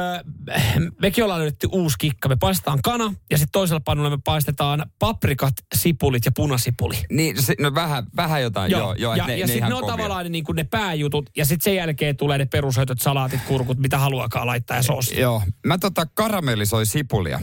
mekin 1.01 1.23
ollaan 1.23 1.39
löydetty 1.39 1.67
uusi 1.71 1.95
kikka. 1.99 2.29
Me 2.29 2.35
paistetaan 2.35 2.79
kana 2.83 3.13
ja 3.31 3.37
sitten 3.37 3.51
toisella 3.51 3.79
pannulla 3.79 4.09
me 4.09 4.19
paistetaan 4.23 4.85
paprikat, 4.99 5.53
sipulit 5.75 6.25
ja 6.25 6.31
punasipuli. 6.35 6.95
Niin, 7.09 7.41
se, 7.41 7.55
no 7.59 7.75
vähän, 7.75 8.05
vähän 8.15 8.41
jotain, 8.41 8.71
joo, 8.71 8.81
joo, 8.81 8.93
joo 8.93 9.15
ja, 9.15 9.27
ne, 9.27 9.37
ja 9.37 9.47
ne 9.47 9.53
sitten 9.53 9.69
ne 9.69 9.75
on 9.75 9.81
kovia. 9.81 9.95
tavallaan 9.95 10.25
ne, 10.25 10.29
niin 10.29 10.43
kuin 10.43 10.55
ne 10.55 10.63
pääjutut, 10.63 11.29
ja 11.37 11.45
sitten 11.45 11.63
sen 11.63 11.75
jälkeen 11.75 12.17
tulee 12.17 12.37
ne 12.37 12.45
perushöitöt, 12.45 13.01
salaatit, 13.01 13.41
kurkut, 13.47 13.77
mitä 13.77 13.97
haluakaan 13.97 14.47
laittaa 14.47 14.77
ja 14.77 14.83
soosi. 14.83 15.19
Joo, 15.19 15.41
mä 15.65 15.77
tota 15.77 16.05
karamellisoin 16.13 16.85
sipulia 16.85 17.41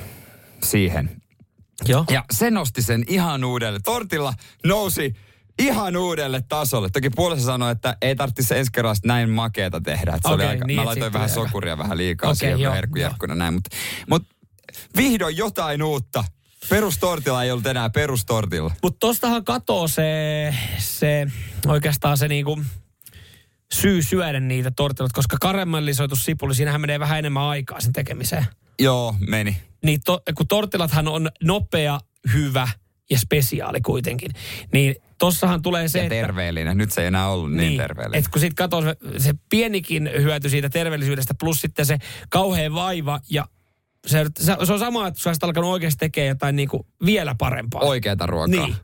siihen. 0.63 1.23
Joo. 1.89 2.05
Ja 2.11 2.25
se 2.33 2.51
nosti 2.51 2.83
sen 2.83 3.05
ihan 3.09 3.45
uudelle. 3.45 3.81
Tortilla 3.85 4.35
nousi 4.67 5.15
ihan 5.61 5.97
uudelle 5.97 6.43
tasolle. 6.49 6.91
Toki 6.91 7.11
puolessa 7.11 7.47
sanoi, 7.47 7.73
että 7.73 7.97
ei 8.03 8.17
tarvitsisi 8.17 8.55
ensi 8.55 8.73
kerralla 8.73 8.97
näin 9.05 9.31
makeeta 9.31 9.81
tehdä. 9.81 10.15
Että 10.15 10.29
se 10.29 10.35
oli 10.35 10.43
Okei, 10.43 10.49
aika, 10.49 10.67
niin, 10.67 10.81
mä 10.81 10.85
laitoin 10.85 11.13
vähän 11.13 11.29
sokuria 11.29 11.79
vähän 11.79 11.99
liikaa 11.99 12.31
Okei, 12.31 12.37
siihen 12.57 12.73
herkkujerkkuna 12.73 13.35
näin. 13.35 13.55
Mutta 13.55 13.77
mut 14.11 14.23
vihdoin 14.97 15.37
jotain 15.37 15.83
uutta. 15.83 16.25
Perustortilla 16.69 17.45
ei 17.45 17.51
ollut 17.51 17.67
enää 17.67 17.91
perustortilla. 17.91 18.75
Mutta 18.83 18.99
tostahan 19.01 19.45
katoo 19.45 19.89
se, 19.89 20.55
se 20.79 21.27
oikeastaan 21.67 22.19
se 22.19 22.29
niinku 22.29 22.61
syy 23.75 24.03
syödä 24.03 24.41
niitä 24.41 24.71
tortilloita, 24.71 25.15
koska 25.15 25.37
karamellisoitu 25.41 26.17
sipuli, 26.17 26.55
siinähän 26.55 26.81
menee 26.81 27.01
vähän 27.01 27.19
enemmän 27.19 27.43
aikaa 27.43 27.81
sen 27.81 27.93
tekemiseen. 27.93 28.47
Joo, 28.79 29.15
meni. 29.29 29.57
Niin 29.85 30.01
to, 30.05 30.21
kun 30.35 30.49
tortillathan 30.49 31.09
on 31.09 31.31
nopea, 31.43 32.01
hyvä 32.33 32.69
ja 33.11 33.19
spesiaali 33.19 33.81
kuitenkin, 33.81 34.31
niin 34.73 34.95
tossahan 35.19 35.63
tulee 35.63 35.89
se, 35.89 35.99
Ja 35.99 36.05
että... 36.05 36.15
terveellinen. 36.15 36.79
Nyt 36.79 36.93
se 36.93 37.01
ei 37.01 37.07
enää 37.07 37.29
ollut 37.29 37.53
niin, 37.53 37.59
niin 37.69 37.81
terveellinen. 37.81 38.19
Et 38.19 38.29
kun 38.29 38.41
sit 38.41 38.55
katsoo 38.55 38.83
se, 38.83 38.97
se 39.19 39.35
pienikin 39.51 40.11
hyöty 40.17 40.49
siitä 40.49 40.69
terveellisyydestä, 40.69 41.35
plus 41.41 41.61
sitten 41.61 41.87
se 41.87 41.99
kauhea 42.31 42.73
vaiva 42.75 43.21
ja 43.31 43.49
se, 44.07 44.27
se, 44.39 44.53
on 44.73 44.79
sama, 44.79 45.07
että 45.07 45.21
sä 45.21 45.31
olisit 45.31 45.45
alkanut 45.45 45.71
oikeasti 45.71 45.99
tekemään 45.99 46.29
jotain 46.29 46.57
niinku 46.57 46.87
vielä 47.05 47.35
parempaa. 47.39 47.83
Oikeata 47.83 48.27
ruokaa. 48.27 48.67
Niin. 48.67 48.77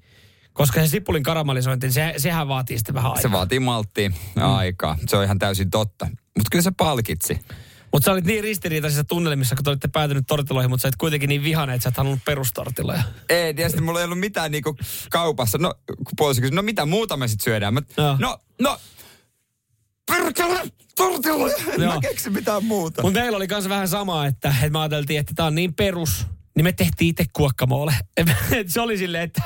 Koska 0.53 0.81
se 0.81 0.87
sipulin 0.87 1.23
karamellisointi, 1.23 1.91
se, 1.93 2.15
sehän 2.17 2.49
vaatii 2.49 2.79
sitten 2.79 2.95
vähän 2.95 3.11
aikaa. 3.11 3.23
Se 3.23 3.33
vaatii 3.33 3.61
malttia 3.61 4.11
aikaa. 4.37 4.99
Se 5.09 5.17
on 5.17 5.25
ihan 5.25 5.39
täysin 5.39 5.71
totta. 5.71 6.07
Mutta 6.07 6.49
kyllä 6.53 6.63
se 6.63 6.73
palkitsi. 6.77 7.39
Mutta 7.93 8.05
sä 8.05 8.13
olit 8.13 8.25
niin 8.25 8.45
ristiriitaisissa 8.45 9.05
tunnelmissa, 9.05 9.57
kun 9.57 9.65
te 9.65 9.71
olitte 9.71 9.89
päätynyt 9.89 10.25
tortiloihin, 10.27 10.71
mutta 10.71 10.83
sä 10.83 10.89
et 10.89 10.97
kuitenkin 10.97 11.29
niin 11.29 11.45
vihane, 11.45 11.75
että 11.75 11.83
sä 11.83 11.89
et 11.89 11.97
halunnut 11.97 12.25
perustortiloja. 12.25 13.03
Ei, 13.29 13.55
tietysti 13.55 13.81
mulla 13.81 14.01
ei 14.01 14.05
ollut 14.05 14.21
mitään 14.21 14.51
niinku 14.51 14.77
kaupassa. 15.11 15.59
No, 15.59 15.75
kun 15.87 16.07
puoliso 16.17 16.41
kysyi, 16.41 16.57
no 16.57 16.63
mitä 16.63 16.87
muuta 16.87 17.17
me 17.17 17.29
sitten 17.29 17.45
syödään? 17.45 17.75
Mä, 17.75 17.83
Joo. 17.97 18.17
no, 18.21 18.39
no, 18.61 18.79
perkele, 20.07 20.63
tortilloja. 20.97 21.57
En 21.69 21.83
Joo. 21.83 21.95
mä 21.95 22.01
keksi 22.01 22.31
mitään 22.31 22.65
muuta. 22.65 23.03
Mutta 23.03 23.21
meillä 23.21 23.37
oli 23.37 23.47
myös 23.47 23.69
vähän 23.69 23.89
samaa, 23.89 24.27
että, 24.27 24.49
että 24.49 24.71
me 24.71 24.79
ajateltiin, 24.79 25.21
että 25.21 25.33
tämä 25.37 25.47
on 25.47 25.55
niin 25.55 25.75
perus, 25.75 26.27
niin 26.57 26.65
me 26.65 26.73
tehtiin 26.73 27.11
itse 27.11 27.25
kuokkamoolle. 27.33 27.95
Et 28.59 28.71
se 28.71 28.81
oli 28.81 28.99
silleen, 28.99 29.25
että 29.25 29.43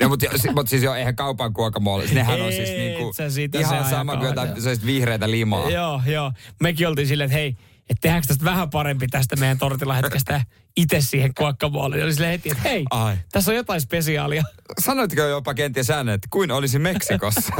No, 0.00 0.08
mutta, 0.08 0.26
mutta 0.54 0.70
siis 0.70 0.82
jo, 0.82 0.94
eihän 0.94 1.16
kaupan 1.16 1.52
kuokamolle. 1.52 2.04
Nehän 2.12 2.42
on 2.42 2.52
siis 2.52 2.70
niinku 2.70 3.12
ihan 3.58 3.84
se 3.84 3.90
sama 3.90 4.16
kuin 4.16 4.26
jotain 4.26 4.50
vihreitä 4.86 5.30
limaa. 5.30 5.70
joo, 5.70 6.02
joo. 6.06 6.32
Mekin 6.60 6.88
oltiin 6.88 7.08
silleen, 7.08 7.26
että 7.26 7.38
hei, 7.38 7.56
että 7.90 8.00
tehdäänkö 8.00 8.26
tästä 8.28 8.44
vähän 8.44 8.70
parempi 8.70 9.08
tästä 9.08 9.36
meidän 9.36 9.58
tortilahetkestä 9.58 10.44
itse 10.76 11.00
siihen 11.00 11.34
kuokkamoolle. 11.34 11.98
Ja 11.98 12.04
oli 12.04 12.12
silleen 12.12 12.32
heti, 12.32 12.50
että 12.50 12.62
hei, 12.62 12.84
Ai. 12.90 13.16
tässä 13.32 13.50
on 13.50 13.56
jotain 13.56 13.80
spesiaalia. 13.80 14.42
Sanoitko 14.80 15.22
jopa 15.22 15.54
kenties 15.54 15.90
ääneen, 15.90 16.14
että 16.14 16.28
kuin 16.30 16.50
olisi 16.50 16.78
Meksikossa? 16.78 17.52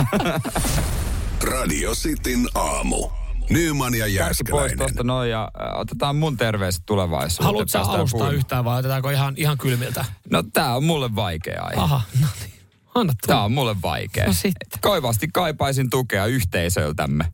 Radio 1.53 1.93
Cityn 1.95 2.49
aamu. 2.55 3.22
Nyman 3.53 3.95
ja 3.95 3.99
Kärki 3.99 4.15
pois 4.15 4.17
Jääskeläinen. 4.17 4.79
tuosta 4.79 5.03
noin 5.03 5.31
ja 5.31 5.51
otetaan 5.75 6.17
mun 6.17 6.37
terveiset 6.37 6.83
tulevaisuuteen. 6.87 7.45
Haluatko 7.47 7.79
alustaa 7.79 8.19
puimaan. 8.19 8.35
yhtään 8.35 8.65
vai 8.65 8.79
otetaanko 8.79 9.11
ihan, 9.11 9.35
ihan 9.37 9.59
kylmiltä? 9.59 10.05
No 10.31 10.43
tää 10.53 10.77
on 10.77 10.85
mulle 10.85 11.15
vaikea 11.15 11.63
aihe. 11.63 11.81
Aha, 11.81 12.01
no 12.21 12.27
niin. 12.41 12.53
Anna 12.95 13.13
tulla. 13.13 13.37
Tää 13.37 13.45
on 13.45 13.53
mulle 13.53 13.77
vaikea. 13.83 14.27
No 14.27 14.33
sitten. 14.33 14.81
Koivasti 14.81 15.29
kaipaisin 15.33 15.91
tukea 15.91 16.27
yhteisöltämme. 16.27 17.33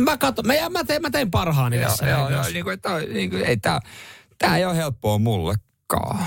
Mä 0.00 0.16
katson, 0.16 0.46
mä, 0.46 0.52
mä, 0.70 0.84
teen, 0.84 1.02
mä 1.02 1.10
teen 1.10 1.30
parhaani 1.30 1.78
tässä. 1.78 2.06
joo, 2.08 2.30
joo, 2.30 2.44
niin 2.52 2.64
kuin, 2.64 2.74
että, 2.74 2.98
niin 2.98 3.30
kuin, 3.30 3.44
ei 3.44 3.56
tää, 3.56 3.80
tää 4.38 4.56
ei 4.56 4.64
ole 4.64 4.76
helppoa 4.76 5.18
mullekaan. 5.18 6.18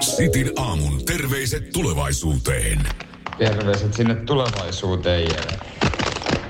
Cityn 0.00 0.50
aamun 0.56 1.04
terveiset 1.04 1.70
tulevaisuuteen. 1.72 2.80
Terveiset 3.38 3.94
sinne 3.94 4.14
tulevaisuuteen 4.14 5.22
ja 5.24 5.42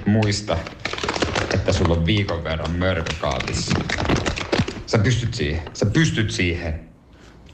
muista, 0.06 0.56
että 1.54 1.72
sulla 1.72 1.94
on 1.94 2.06
viikon 2.06 2.44
verran 2.44 2.70
mörkökaapissa. 2.70 3.74
Sä 4.86 4.98
pystyt 4.98 5.34
siihen. 5.34 5.62
Sä 5.74 5.86
pystyt 5.86 6.30
siihen. 6.30 6.88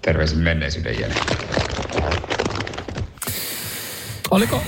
Terveisin 0.02 0.38
menneisyyden 0.38 1.00
jälkeen. 1.00 1.26
Oliko, 4.30 4.62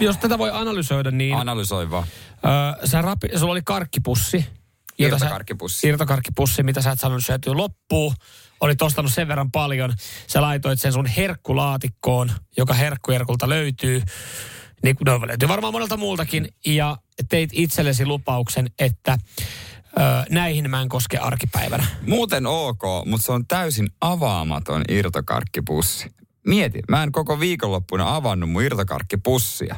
jos 0.00 0.16
tätä 0.16 0.38
voi 0.38 0.50
analysoida, 0.52 1.10
niin 1.10 1.36
Analysoi 1.36 1.90
vaan. 1.90 2.04
öö, 2.44 2.86
sä 2.86 3.02
rapi, 3.02 3.28
sulla 3.38 3.52
oli 3.52 3.62
karkkipussi. 3.64 4.46
jota 4.98 5.18
sä- 5.18 5.24
Irtokarkkipussi. 5.24 5.88
Irtokarkkipussi, 5.88 6.62
mitä 6.62 6.82
sä 6.82 6.90
et 6.90 7.00
sanonut 7.00 7.24
syötyä 7.24 7.56
loppuun. 7.56 8.14
Olit 8.60 8.82
ostanut 8.82 9.12
sen 9.12 9.28
verran 9.28 9.50
paljon. 9.50 9.92
Sä 10.26 10.42
laitoit 10.42 10.80
sen 10.80 10.92
sun 10.92 11.06
herkkulaatikkoon, 11.06 12.30
joka 12.56 12.74
herkkujerkulta 12.74 13.48
löytyy. 13.48 14.02
Niin 14.82 14.96
no, 15.06 15.26
löytyy 15.26 15.48
varmaan 15.48 15.72
monelta 15.72 15.96
muultakin. 15.96 16.48
Ja 16.66 16.96
teit 17.28 17.50
itsellesi 17.52 18.06
lupauksen, 18.06 18.70
että 18.78 19.18
öö, 19.98 20.04
näihin 20.30 20.70
mä 20.70 20.80
en 20.80 20.88
koske 20.88 21.18
arkipäivänä. 21.18 21.86
Muuten 22.06 22.46
ok, 22.46 22.82
mutta 23.06 23.26
se 23.26 23.32
on 23.32 23.46
täysin 23.46 23.88
avaamaton 24.00 24.82
irtokarkkipussi. 24.88 26.10
Mieti, 26.46 26.82
mä 26.88 27.02
en 27.02 27.12
koko 27.12 27.40
viikonloppuna 27.40 28.16
avannut 28.16 28.50
mun 28.50 28.62
irtokarkkipussia. 28.62 29.76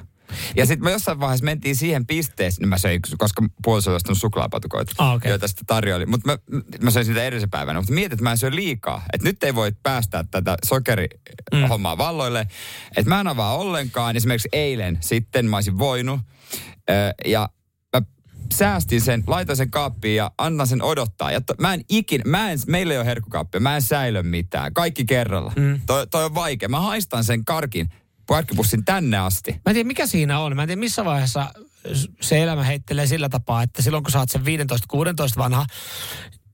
Ja 0.56 0.66
sitten 0.66 0.84
me 0.84 0.92
jossain 0.92 1.20
vaiheessa 1.20 1.44
mentiin 1.44 1.76
siihen 1.76 2.06
pisteeseen, 2.06 2.60
niin 2.62 2.68
mä 2.68 2.78
söin, 2.78 3.00
koska 3.18 3.42
puoliso 3.64 3.90
oli 3.90 3.96
ostanut 3.96 4.18
suklaapatukoita, 4.18 4.92
Ah, 4.98 5.14
okei. 5.14 5.30
joita 5.30 5.48
sitten 5.48 5.66
tarjoili. 5.66 6.06
Mutta 6.06 6.30
mä, 6.30 6.38
mä 6.80 6.90
söin 6.90 7.06
sitä 7.06 7.24
edellisen 7.24 7.50
päivänä. 7.50 7.80
Mutta 7.80 7.92
mietin, 7.94 8.12
että 8.12 8.22
mä 8.22 8.30
en 8.30 8.38
syö 8.38 8.50
liikaa. 8.54 9.02
Että 9.12 9.28
nyt 9.28 9.42
ei 9.44 9.54
voi 9.54 9.72
päästää 9.82 10.24
tätä 10.30 10.56
sokerihommaa 10.66 11.98
valloille. 11.98 12.46
Että 12.96 13.08
mä 13.08 13.20
en 13.20 13.26
avaa 13.26 13.56
ollenkaan. 13.56 14.16
Esimerkiksi 14.16 14.48
eilen 14.52 14.98
sitten 15.00 15.46
mä 15.46 15.56
olisin 15.56 15.78
voinut. 15.78 16.20
Ö, 16.90 16.94
ja 17.26 17.48
säästin 18.52 19.00
sen, 19.00 19.24
laitoin 19.26 19.56
sen 19.56 19.70
kaappiin 19.70 20.16
ja 20.16 20.30
annan 20.38 20.66
sen 20.66 20.82
odottaa. 20.82 21.32
Ja 21.32 21.40
to, 21.40 21.54
mä 21.58 21.74
en 21.74 21.84
ikin, 21.88 22.20
mä 22.26 22.50
en, 22.50 22.58
meillä 22.66 22.92
ei 22.92 22.98
ole 22.98 23.06
herkkukaappia, 23.06 23.60
mä 23.60 23.74
en 23.74 23.82
säilö 23.82 24.22
mitään. 24.22 24.74
Kaikki 24.74 25.04
kerralla. 25.04 25.52
Mm. 25.56 25.80
Toi, 25.86 26.06
toi 26.06 26.24
on 26.24 26.34
vaikea. 26.34 26.68
Mä 26.68 26.80
haistan 26.80 27.24
sen 27.24 27.44
karkin, 27.44 27.88
karkkipussin 28.26 28.84
tänne 28.84 29.18
asti. 29.18 29.52
Mä 29.52 29.58
en 29.66 29.74
tiedä, 29.74 29.86
mikä 29.86 30.06
siinä 30.06 30.38
on. 30.38 30.56
Mä 30.56 30.62
en 30.62 30.68
tiedä, 30.68 30.80
missä 30.80 31.04
vaiheessa 31.04 31.52
se 32.20 32.42
elämä 32.42 32.62
heittelee 32.62 33.06
sillä 33.06 33.28
tapaa, 33.28 33.62
että 33.62 33.82
silloin 33.82 34.04
kun 34.04 34.12
sä 34.12 34.18
oot 34.18 34.30
sen 34.30 34.42
15-16 34.42 34.44
vanha, 35.38 35.66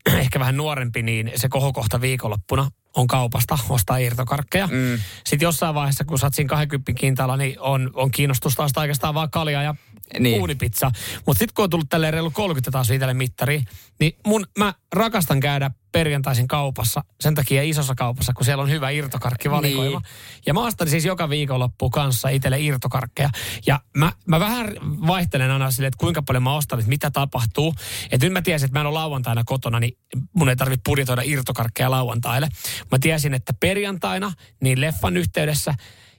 ehkä 0.22 0.40
vähän 0.40 0.56
nuorempi, 0.56 1.02
niin 1.02 1.32
se 1.36 1.48
kohokohta 1.48 2.00
viikonloppuna 2.00 2.70
on 2.96 3.06
kaupasta 3.06 3.58
ostaa 3.68 3.96
irtokarkkeja. 3.96 4.66
Mm. 4.66 4.98
Sitten 5.26 5.46
jossain 5.46 5.74
vaiheessa, 5.74 6.04
kun 6.04 6.18
sä 6.18 6.26
oot 6.26 6.34
siinä 6.34 6.48
20 6.48 6.92
kintaalla, 6.92 7.36
niin 7.36 7.60
on, 7.60 7.90
on 7.94 8.10
kiinnostus 8.10 8.54
taas 8.54 8.72
oikeastaan 8.76 9.14
vaan 9.14 9.30
kalja 9.30 9.62
ja 9.62 9.74
Niin. 10.18 10.40
uunipizza. 10.40 10.90
Mutta 11.26 11.38
sitten 11.38 11.54
kun 11.54 11.62
on 11.62 11.70
tullut 11.70 11.88
tälleen 11.88 12.12
reilu 12.12 12.30
30 12.30 12.70
taas 12.70 12.88
viitelle 12.88 13.14
mittariin, 13.14 13.64
niin 14.00 14.12
mun, 14.26 14.46
mä 14.58 14.74
rakastan 14.92 15.40
käydä 15.40 15.70
perjantaisin 15.92 16.48
kaupassa, 16.48 17.04
sen 17.20 17.34
takia 17.34 17.62
isossa 17.62 17.94
kaupassa, 17.94 18.32
kun 18.32 18.44
siellä 18.44 18.62
on 18.62 18.70
hyvä 18.70 18.90
irtokarkkivalikoima. 18.90 19.98
Niin. 19.98 20.10
Ja 20.46 20.54
mä 20.54 20.66
ostan 20.66 20.88
siis 20.88 21.04
joka 21.04 21.30
viikonloppu 21.30 21.90
kanssa 21.90 22.28
itselle 22.28 22.60
irtokarkkeja. 22.60 23.30
Ja 23.66 23.80
mä, 23.96 24.12
mä 24.26 24.40
vähän 24.40 24.72
vaihtelen 24.82 25.50
aina 25.50 25.70
silleen, 25.70 25.88
että 25.88 26.00
kuinka 26.00 26.22
paljon 26.22 26.42
mä 26.42 26.56
ostan, 26.56 26.78
että 26.78 26.88
mitä 26.88 27.10
tapahtuu. 27.10 27.74
Että 28.10 28.26
nyt 28.26 28.32
mä 28.32 28.42
tiesin, 28.42 28.66
että 28.66 28.78
mä 28.78 28.80
en 28.80 28.86
ole 28.86 28.94
lauantaina 28.94 29.42
kotona, 29.44 29.80
niin 29.80 29.98
mun 30.32 30.48
ei 30.48 30.56
tarvitse 30.56 30.82
budjetoida 30.84 31.22
irtokarkkeja 31.24 31.90
lauantaille. 31.90 32.48
Mä 32.92 32.98
tiesin, 32.98 33.34
että 33.34 33.52
perjantaina, 33.60 34.32
niin 34.60 34.80
leffan 34.80 35.16
yhteydessä, 35.16 35.74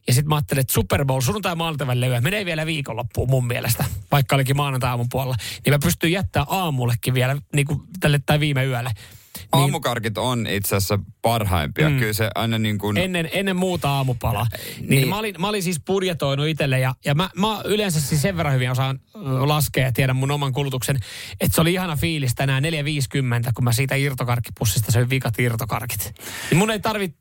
ja 0.09 0.13
sitten 0.13 0.29
mä 0.29 0.35
ajattelin, 0.35 0.61
että 0.61 0.73
Super 0.73 1.05
Bowl 1.05 1.21
sunnuntai 1.21 1.55
maanantai 1.55 2.01
levy 2.01 2.19
menee 2.21 2.45
vielä 2.45 2.65
viikonloppuun 2.65 3.29
mun 3.29 3.47
mielestä, 3.47 3.85
vaikka 4.11 4.35
olikin 4.35 4.57
maanantai 4.57 4.89
aamun 4.89 5.09
puolella. 5.11 5.35
Niin 5.65 5.73
mä 5.73 5.79
pystyn 5.83 6.11
jättää 6.11 6.45
aamullekin 6.47 7.13
vielä 7.13 7.37
niin 7.55 7.65
kuin 7.65 7.81
tälle 7.99 8.19
tai 8.25 8.39
viime 8.39 8.65
yölle. 8.65 8.91
Niin 9.37 9.61
Aamukarkit 9.61 10.17
on 10.17 10.47
itse 10.47 10.75
asiassa 10.75 10.99
parhaimpia. 11.21 11.89
Mm. 11.89 11.99
Kyllä 11.99 12.13
se 12.13 12.29
aina 12.35 12.59
niin 12.59 12.77
kuin... 12.77 12.97
ennen, 12.97 13.29
ennen 13.31 13.55
muuta 13.55 13.89
aamupalaa. 13.89 14.47
Niin, 14.79 14.89
Niin. 14.89 15.07
Mä, 15.07 15.17
olin, 15.17 15.35
mä 15.39 15.49
olin 15.49 15.63
siis 15.63 15.79
budjetoinut 15.85 16.47
itselle 16.47 16.79
ja, 16.79 16.95
ja 17.05 17.15
mä, 17.15 17.29
mä 17.35 17.61
yleensä 17.65 18.01
siis 18.01 18.21
sen 18.21 18.37
verran 18.37 18.53
hyvin 18.53 18.71
osaan 18.71 18.99
laskea 19.45 19.85
ja 19.85 19.91
tiedän 19.91 20.15
mun 20.15 20.31
oman 20.31 20.53
kulutuksen, 20.53 20.95
että 21.39 21.55
se 21.55 21.61
oli 21.61 21.73
ihana 21.73 21.95
fiilis 21.95 22.35
tänään 22.35 22.63
4.50, 22.63 23.51
kun 23.55 23.63
mä 23.63 23.73
siitä 23.73 23.95
irtokarkkipussista 23.95 24.91
söin 24.91 25.09
vikat 25.09 25.39
irtokarkit. 25.39 26.13
Niin 26.49 26.57
mun 26.57 26.71
ei 26.71 26.79
tarvitse 26.79 27.19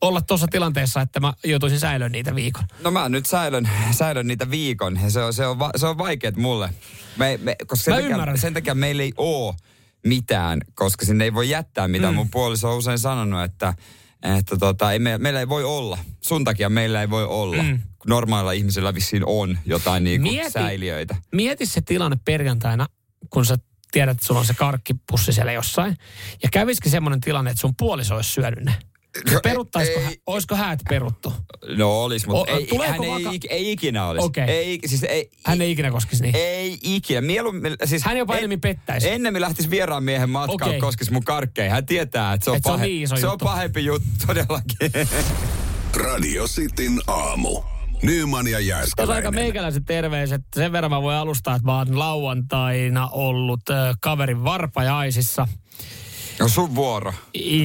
olla 0.00 0.20
tuossa 0.20 0.46
tilanteessa, 0.50 1.00
että 1.00 1.20
mä 1.20 1.32
joutuisin 1.44 1.80
säilöön 1.80 2.12
niitä 2.12 2.34
viikon. 2.34 2.64
No 2.84 2.90
mä 2.90 3.08
nyt 3.08 3.26
säilön, 3.26 3.68
säilön 3.90 4.26
niitä 4.26 4.50
viikon 4.50 4.98
ja 5.02 5.10
se 5.10 5.20
on, 5.22 5.32
se 5.32 5.46
on, 5.46 5.58
va, 5.58 5.70
se 5.76 5.86
on 5.86 5.98
vaikeet 5.98 6.36
mulle. 6.36 6.70
Me, 7.16 7.38
me, 7.42 7.56
koska 7.66 7.84
sen 7.84 7.94
Mä 7.94 7.96
takia, 8.00 8.10
ymmärrän. 8.10 8.38
sen 8.38 8.54
takia 8.54 8.74
meillä 8.74 9.02
ei 9.02 9.12
oo 9.16 9.54
mitään, 10.06 10.60
koska 10.74 11.06
sinne 11.06 11.24
ei 11.24 11.34
voi 11.34 11.50
jättää 11.50 11.88
mitään. 11.88 12.14
Mm. 12.14 12.16
Mun 12.16 12.30
puoliso 12.30 12.70
on 12.72 12.78
usein 12.78 12.98
sanonut, 12.98 13.42
että, 13.42 13.74
että 14.38 14.56
tota, 14.56 14.92
ei 14.92 14.98
me, 14.98 15.18
meillä 15.18 15.40
ei 15.40 15.48
voi 15.48 15.64
olla. 15.64 15.98
Sun 16.20 16.44
takia 16.44 16.68
meillä 16.68 17.00
ei 17.00 17.10
voi 17.10 17.24
olla. 17.24 17.62
Mm. 17.62 17.78
Normaalilla 18.06 18.52
ihmisillä 18.52 18.94
vissiin 18.94 19.22
on 19.26 19.58
jotain 19.64 20.04
niinku 20.04 20.28
Mieti- 20.28 20.50
säiliöitä. 20.50 21.16
Mieti 21.32 21.66
se 21.66 21.80
tilanne 21.80 22.16
perjantaina, 22.24 22.86
kun 23.30 23.46
sä 23.46 23.56
tiedät, 23.90 24.14
että 24.14 24.26
sulla 24.26 24.40
on 24.40 24.46
se 24.46 24.54
karkkipussi 24.54 25.32
siellä 25.32 25.52
jossain. 25.52 25.96
Ja 26.42 26.48
kävisikö 26.52 26.88
semmoinen 26.90 27.20
tilanne, 27.20 27.50
että 27.50 27.60
sun 27.60 27.74
puoliso 27.78 28.14
olisi 28.16 28.30
syönyt 28.30 28.64
ne? 28.64 28.74
No, 29.32 29.40
Peruttaisiko, 29.42 30.00
ei- 30.00 30.20
olisiko 30.26 30.54
häät 30.56 30.80
peruttu? 30.88 31.32
No 31.76 32.02
olis, 32.02 32.26
mutta 32.26 32.52
O- 32.52 32.56
ei, 32.56 32.68
hän 32.88 33.04
ei, 33.04 33.10
vaka- 33.10 33.30
ik- 33.30 33.46
ei 33.50 33.72
ikinä 33.72 34.06
olisi. 34.08 34.26
Okei. 34.26 34.44
Ei, 34.44 34.78
siis 34.86 35.02
ei, 35.02 35.30
Hän 35.44 35.62
ei 35.62 35.70
ikinä 35.70 35.90
koskisi 35.90 36.22
niin. 36.22 36.36
Ei 36.36 36.78
ikinä. 36.82 37.20
Mieluummin, 37.20 37.76
siis 37.84 38.02
Hän 38.04 38.16
jopa 38.16 38.36
enemmän 38.36 38.60
pettäisi. 38.60 39.08
Ennemmin 39.10 39.40
lähtisi 39.42 39.70
vieraan 39.70 40.04
miehen 40.04 40.30
matkaan, 40.30 40.68
Okei. 40.70 40.80
koskisi 40.80 41.12
mun 41.12 41.24
karkkeihin. 41.24 41.72
Hän 41.72 41.86
tietää, 41.86 42.32
että 42.32 42.44
se 42.44 42.50
on, 42.50 42.56
Et 42.56 42.62
se 42.62 42.70
on 42.70 42.78
pahe- 42.78 42.86
niin 42.86 43.08
se 43.08 43.14
on 43.14 43.20
juttu. 43.20 43.44
pahempi 43.44 43.84
juttu 43.84 44.08
todellakin. 44.26 45.08
Radio 45.96 46.44
Cityn 46.46 47.00
aamu. 47.06 47.62
Nyman 48.02 48.46
ja 48.46 48.58
Tuossa 48.58 48.76
aika 48.76 48.94
Jääskeläinen. 48.98 49.34
meikäläiset 49.34 49.82
terveiset. 49.86 50.42
Sen 50.54 50.72
verran 50.72 50.90
mä 50.90 51.02
voin 51.02 51.16
alustaa, 51.16 51.54
että 51.56 51.66
mä 51.66 51.78
oon 51.78 51.98
lauantaina 51.98 53.08
ollut 53.08 53.70
äh, 53.70 53.96
kaverin 54.00 54.44
varpajaisissa. 54.44 55.48
No 56.40 56.48
sun 56.48 56.74
vuoro. 56.74 57.14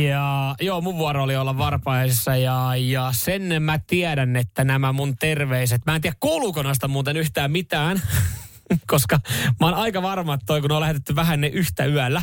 Ja 0.10 0.56
joo, 0.62 0.82
mun 0.82 0.98
vuoro 0.98 1.24
oli 1.24 1.36
olla 1.36 1.58
varpajaisissa 1.58 2.36
ja, 2.36 2.72
ja 2.76 3.10
sen 3.16 3.64
mä 3.64 3.80
tiedän, 3.88 4.36
että 4.36 4.64
nämä 4.64 4.94
mun 4.94 5.18
terveiset, 5.18 5.82
mä 5.86 5.96
en 5.96 6.02
tiedä 6.02 6.16
kuuluuko 6.20 6.64
noista 6.64 6.88
muuten 6.88 7.18
yhtään 7.18 7.52
mitään, 7.52 8.02
koska 8.92 9.20
mä 9.60 9.66
oon 9.68 9.76
aika 9.76 10.02
varma, 10.02 10.34
että 10.34 10.46
toi 10.46 10.62
kun 10.62 10.72
on 10.72 10.82
lähetetty 10.82 11.16
vähän 11.16 11.42
ne 11.42 11.48
yhtä 11.48 11.86
yöllä, 11.86 12.22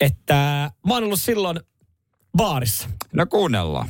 että 0.00 0.34
mä 0.86 0.94
oon 0.94 1.04
ollut 1.04 1.20
silloin 1.20 1.60
baarissa. 2.36 2.88
No 3.12 3.26
kuunnellaan. 3.26 3.88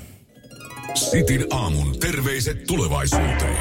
Sitin 0.94 1.46
aamun 1.50 1.98
terveiset 2.00 2.66
tulevaisuuteen. 2.66 3.56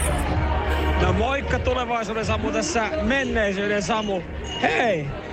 No 1.01 1.13
moikka 1.13 1.59
tulevaisuuden 1.59 2.25
Samu 2.25 2.51
tässä 2.51 2.89
menneisyyden 3.03 3.83
Samu. 3.83 4.21
Hei! 4.61 5.28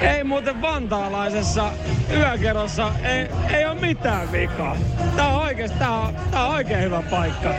Ei 0.00 0.24
muuten 0.24 0.62
vantaalaisessa 0.62 1.72
yökerrossa 2.16 2.92
ei, 3.02 3.28
ei 3.56 3.64
ole 3.64 3.80
mitään 3.80 4.32
vikaa. 4.32 4.76
Tää 5.16 5.28
on 5.28 5.42
oikeesti, 5.42 5.78
tää 5.78 5.90
on, 5.90 6.14
tää 6.30 6.44
on 6.46 6.54
oikein 6.54 6.82
hyvä 6.82 7.02
paikka. 7.10 7.54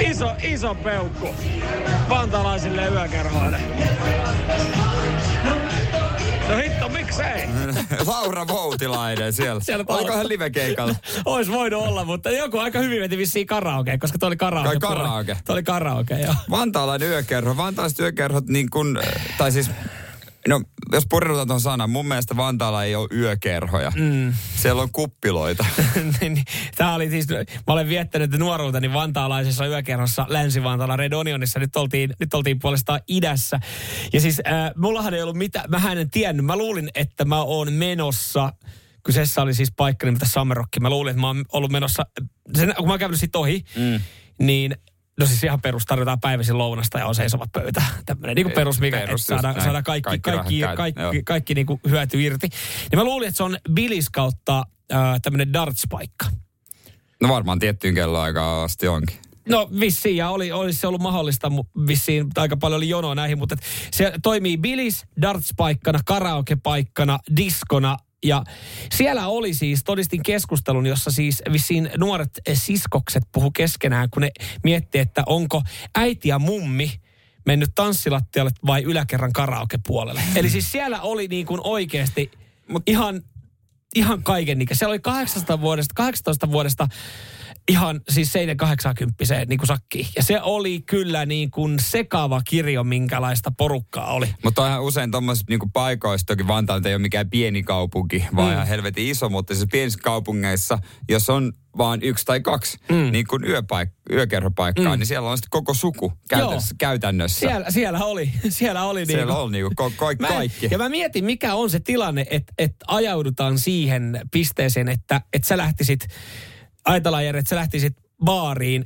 Iso, 0.00 0.34
iso 0.42 0.74
peukku 0.74 1.28
vantaalaisille 2.08 2.88
yökerhoille. 2.88 3.60
Miksei? 7.10 7.48
Laura 8.06 8.48
Voutilainen 8.48 9.32
siellä. 9.32 9.60
Siellä 9.60 9.84
Oliko 9.88 10.12
hän 10.12 10.28
live-keikalla? 10.28 10.94
Ois 11.24 11.50
voinut 11.50 11.82
olla, 11.82 12.04
mutta 12.04 12.30
joku 12.30 12.58
aika 12.58 12.78
hyvin 12.78 13.00
veti 13.00 13.18
vissiin 13.18 13.46
karaoke, 13.46 13.98
koska 13.98 14.18
toi 14.18 14.26
oli 14.26 14.36
karaoke. 14.36 14.68
Kai 14.68 14.78
karaoke. 14.78 15.36
Toi 15.44 15.52
oli 15.52 15.62
karaoke, 15.62 16.14
joo. 16.14 16.34
Vantaalainen 16.50 17.08
yökerho. 17.08 17.56
Vantaalaiset 17.56 18.00
yökerhot 18.00 18.46
niin 18.46 18.70
kuin, 18.70 18.98
tai 19.38 19.52
siis, 19.52 19.70
no 20.48 20.62
jos 20.92 21.06
pureudutaan 21.10 21.48
tuon 21.48 21.60
sanan, 21.60 21.90
mun 21.90 22.06
mielestä 22.06 22.36
Vantaalla 22.36 22.84
ei 22.84 22.94
ole 22.94 23.08
yökerhoja. 23.14 23.92
Mm. 23.96 24.34
Siellä 24.56 24.82
on 24.82 24.92
kuppiloita. 24.92 25.64
Niin, 26.20 26.44
Tämä 26.76 26.94
oli 26.94 27.10
siis, 27.10 27.28
mä 27.28 27.72
olen 27.72 27.88
viettänyt 27.88 28.30
nuoruuteni 28.30 28.92
vantaalaisessa 28.92 29.66
yökerhossa 29.66 30.26
Länsi-Vantaalla 30.28 30.96
Red 30.96 31.12
Onionissa. 31.12 31.60
Nyt 31.60 31.76
oltiin, 31.76 32.14
nyt 32.20 32.34
oltiin 32.34 32.58
puolestaan 32.58 33.00
idässä. 33.08 33.60
Ja 34.12 34.20
siis 34.20 34.40
äh, 34.46 34.70
mullahan 34.76 35.14
ei 35.14 35.22
ollut 35.22 35.36
mitään, 35.36 35.70
mä 35.70 35.92
en 35.92 36.10
tiennyt. 36.10 36.46
Mä 36.46 36.56
luulin, 36.56 36.88
että 36.94 37.24
mä 37.24 37.42
oon 37.42 37.72
menossa 37.72 38.52
Kyseessä 39.02 39.42
oli 39.42 39.54
siis 39.54 39.72
paikka 39.76 40.06
nimeltä 40.06 40.26
Summer 40.26 40.56
Rock. 40.56 40.80
Mä 40.80 40.90
luulin, 40.90 41.10
että 41.10 41.20
mä 41.20 41.26
oon 41.26 41.44
ollut 41.52 41.70
menossa, 41.70 42.02
sen, 42.54 42.74
kun 42.76 42.86
mä 42.86 42.92
oon 42.92 42.98
käynyt 42.98 43.20
siitä 43.20 43.38
ohi, 43.38 43.64
mm. 43.76 44.00
niin 44.46 44.76
No 45.20 45.26
siis 45.26 45.44
ihan 45.44 45.60
perus, 45.60 45.84
tarjotaan 45.86 46.20
päiväisin 46.20 46.58
lounasta 46.58 46.98
ja 46.98 47.06
on 47.06 47.14
seisova 47.14 47.46
pöytä. 47.52 47.82
Tämmöinen 48.06 48.34
niin 48.34 48.52
perus, 48.52 48.80
mikä 48.80 48.98
Perus, 48.98 49.26
saadaan 49.26 49.56
näin. 49.56 49.84
kaikki, 49.84 50.02
Kaikki 50.02 50.30
kaikki, 50.30 50.60
rahat 50.62 50.76
kaikki, 50.76 51.00
kaikki, 51.00 51.16
joo. 51.16 51.22
kaikki 51.24 51.54
niin 51.54 51.66
kuin 51.66 51.80
hyöty 51.88 52.22
irti. 52.22 52.48
Ja 52.92 52.98
mä 52.98 53.04
luulin, 53.04 53.28
että 53.28 53.36
se 53.36 53.42
on 53.42 53.56
Billis 53.72 54.10
kautta 54.10 54.58
äh, 54.92 55.20
tämmöinen 55.22 55.52
darts-paikka. 55.52 56.26
No 57.22 57.28
varmaan 57.28 57.58
tiettyyn 57.58 57.94
kelloaikaan 57.94 58.64
asti 58.64 58.88
onkin. 58.88 59.16
No 59.48 59.68
vissiin, 59.80 60.16
ja 60.16 60.30
oli, 60.30 60.52
olisi 60.52 60.78
se 60.78 60.86
ollut 60.86 61.00
mahdollista, 61.02 61.52
vissiin 61.86 62.26
aika 62.36 62.56
paljon 62.56 62.76
oli 62.76 62.88
jonoa 62.88 63.14
näihin, 63.14 63.38
mutta 63.38 63.56
se 63.90 64.12
toimii 64.22 64.56
Billis 64.56 65.06
darts-paikkana, 65.22 65.98
karaoke-paikkana, 66.04 67.18
diskona, 67.36 67.96
ja 68.24 68.44
siellä 68.94 69.28
oli 69.28 69.54
siis, 69.54 69.84
todistin 69.84 70.22
keskustelun, 70.22 70.86
jossa 70.86 71.10
siis 71.10 71.42
vissiin 71.52 71.90
nuoret 71.96 72.30
siskokset 72.52 73.22
puhu 73.32 73.50
keskenään, 73.50 74.10
kun 74.10 74.22
ne 74.22 74.30
miettii, 74.64 75.00
että 75.00 75.22
onko 75.26 75.62
äiti 75.94 76.28
ja 76.28 76.38
mummi 76.38 76.92
mennyt 77.46 77.70
tanssilattialle 77.74 78.50
vai 78.66 78.82
yläkerran 78.82 79.32
karaokepuolelle. 79.32 80.22
Eli 80.36 80.50
siis 80.50 80.72
siellä 80.72 81.00
oli 81.00 81.28
niin 81.28 81.46
kuin 81.46 81.60
oikeasti 81.64 82.30
ihan, 82.86 83.22
ihan 83.94 84.22
kaiken 84.22 84.62
ikä. 84.62 84.74
Siellä 84.74 84.92
oli 84.92 84.98
18 84.98 85.60
vuodesta, 85.60 85.92
18 85.94 86.52
vuodesta 86.52 86.88
ihan 87.68 88.00
siis 88.08 88.32
780 88.32 89.44
niin 89.48 89.58
kuin 89.58 89.66
sakki. 89.66 90.08
Ja 90.16 90.22
se 90.22 90.40
oli 90.42 90.82
kyllä 90.86 91.26
niin 91.26 91.50
kuin 91.50 91.78
sekava 91.80 92.42
kirjo, 92.44 92.84
minkälaista 92.84 93.50
porukkaa 93.50 94.12
oli. 94.12 94.34
Mutta 94.44 94.68
ihan 94.68 94.82
usein 94.82 95.10
tuommoisissa 95.10 95.46
niinku 95.48 95.70
paikoissa, 95.72 96.26
toki 96.26 96.46
Vantaa 96.46 96.80
ei 96.84 96.94
ole 96.94 97.02
mikään 97.02 97.30
pieni 97.30 97.62
kaupunki, 97.62 98.24
vaan 98.36 98.48
mm. 98.48 98.54
ihan 98.54 98.66
helvetin 98.66 99.06
iso, 99.06 99.28
mutta 99.28 99.54
siis 99.54 99.66
pienissä 99.72 99.98
kaupungeissa, 100.02 100.78
jos 101.08 101.30
on 101.30 101.52
vaan 101.78 102.02
yksi 102.02 102.24
tai 102.24 102.40
kaksi 102.40 102.78
mm. 102.88 103.12
niin 103.12 103.26
kuin 103.26 103.42
yöpaik- 103.44 104.12
yökerhopaikkaa, 104.12 104.94
mm. 104.94 104.98
niin 104.98 105.06
siellä 105.06 105.30
on 105.30 105.36
sitten 105.38 105.50
koko 105.50 105.74
suku 105.74 106.12
käytännössä. 106.28 106.74
käytännössä. 106.78 107.38
Siellä, 107.40 107.70
siellä 107.70 108.04
oli, 108.04 108.32
siellä 108.48 108.84
oli 108.84 109.00
niin 109.00 109.06
siellä 109.06 109.32
kuin- 109.32 109.42
on 109.44 109.52
niinku 109.52 109.70
ko- 109.82 109.92
ko- 109.96 110.16
Mä, 110.20 110.28
kaikki. 110.28 110.68
ja 110.70 110.78
mä 110.78 110.88
mietin, 110.88 111.24
mikä 111.24 111.54
on 111.54 111.70
se 111.70 111.80
tilanne, 111.80 112.26
että, 112.30 112.52
että 112.58 112.84
ajaudutaan 112.88 113.58
siihen 113.58 114.20
pisteeseen, 114.32 114.88
että, 114.88 115.20
että 115.32 115.48
sä 115.48 115.56
lähtisit, 115.56 116.06
ajatellaan 116.84 117.24
Jere, 117.24 117.38
että 117.38 117.48
sä 117.50 117.56
lähtisit 117.56 117.96
baariin 118.24 118.84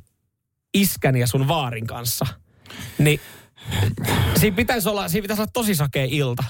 iskän 0.74 1.16
ja 1.16 1.26
sun 1.26 1.48
vaarin 1.48 1.86
kanssa. 1.86 2.26
Niin 2.98 3.20
siinä 4.40 4.56
pitäisi 4.56 4.88
olla, 4.88 5.08
siinä 5.08 5.22
pitäisi 5.22 5.42
olla 5.42 5.50
tosi 5.52 5.74
sakea 5.74 6.06
ilta. 6.10 6.44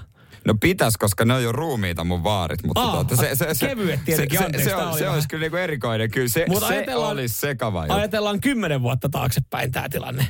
No 0.46 0.54
pitäis, 0.60 0.96
koska 0.96 1.24
ne 1.24 1.34
on 1.34 1.42
jo 1.42 1.52
ruumiita 1.52 2.04
mun 2.04 2.24
vaarit. 2.24 2.62
Mutta 2.64 2.80
Aa, 2.80 2.92
tuota, 2.92 3.16
se, 3.16 3.30
se, 3.34 3.46
se, 3.54 3.66
kevyet 3.68 4.00
tietenkin, 4.04 4.38
se, 4.38 4.44
anteeksi, 4.44 4.70
se, 4.70 4.76
on, 4.76 4.88
oli 4.90 4.98
se 4.98 5.08
olisi 5.08 5.28
kyllä 5.28 5.40
niinku 5.40 5.56
erikoinen. 5.56 6.10
Kyllä 6.10 6.28
se, 6.28 6.44
Mut 6.48 6.58
se 6.58 6.64
ajatellaan- 6.66 7.12
olisi 7.12 7.34
sekava 7.34 7.80
juttu. 7.82 7.94
Ajatellaan 7.94 8.40
kymmenen 8.40 8.82
vuotta 8.82 9.08
taaksepäin 9.08 9.72
tämä 9.72 9.88
tilanne. 9.88 10.26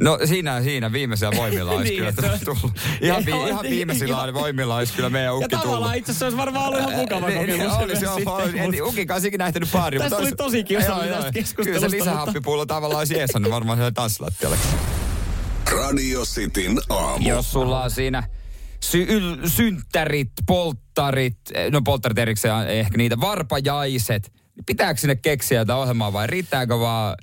No 0.00 0.18
siinä, 0.24 0.62
siinä 0.62 0.92
viimeisellä 0.92 1.36
voimilla 1.36 1.70
olisi 1.72 1.84
Niin, 1.90 1.96
kyllä 1.98 2.08
että 2.08 2.22
se 2.22 2.30
on- 2.32 2.38
tullut. 2.60 2.78
Ihan, 3.00 3.26
vi, 3.26 3.30
ihan 3.48 3.62
viimeisillä 3.70 4.14
ihan- 4.16 4.34
voimilla 4.34 4.76
olisi 4.76 4.92
kyllä 4.92 5.10
meidän 5.10 5.26
Ja 5.26 5.34
ukki 5.34 5.48
tullut. 5.48 5.64
tavallaan 5.64 5.96
itse 5.96 6.12
asiassa 6.12 6.18
se 6.18 6.24
olisi 6.24 6.36
varmaan 6.38 6.66
ollut 6.66 6.80
ihan 6.80 6.92
mukava 6.94 7.28
Niin, 7.28 7.46
niin, 7.46 7.58
kokemus. 7.60 7.76
olisi, 7.84 8.04
joo, 8.04 8.14
sitten, 8.14 8.32
olisi. 8.34 8.58
En 8.58 8.82
Ukin 8.82 9.06
kanssa 9.06 9.28
ikinä 9.28 9.44
nähtänyt 9.44 9.68
baari. 9.72 9.98
Tästä 9.98 10.16
mutta 10.16 10.16
tuli 10.16 10.26
olisi- 10.26 10.36
tosi 10.36 10.64
kiusallinen 10.64 11.14
tästä 11.14 11.20
Kyllä 11.32 11.32
keskustelusta, 11.44 11.88
se 11.90 11.96
lisähappipullo 11.96 12.66
tavallaan 12.66 12.98
olisi 12.98 13.14
jeesannut 13.16 13.52
varmaan 13.52 13.78
siellä 13.78 13.92
tanssilattialle. 13.92 14.56
Radio 15.72 16.22
Cityn 16.24 16.78
aamu. 16.88 17.28
Jos 17.28 17.52
sulla 17.52 17.82
on 17.82 17.90
siinä 17.90 18.22
sy- 18.84 19.06
yl- 19.06 19.48
synttärit, 19.48 20.32
polttarit, 20.46 21.38
eh, 21.54 21.70
no 21.70 21.82
polttarit 21.82 22.18
erikseen 22.18 22.54
on 22.54 22.68
ehkä 22.68 22.96
niitä, 22.96 23.20
varpajaiset, 23.20 24.32
pitääkö 24.66 25.00
sinne 25.00 25.16
keksiä 25.16 25.58
jotain 25.58 25.78
ohjelmaa 25.78 26.12
vai 26.12 26.26
riittääkö 26.26 26.78
vaan 26.78 27.16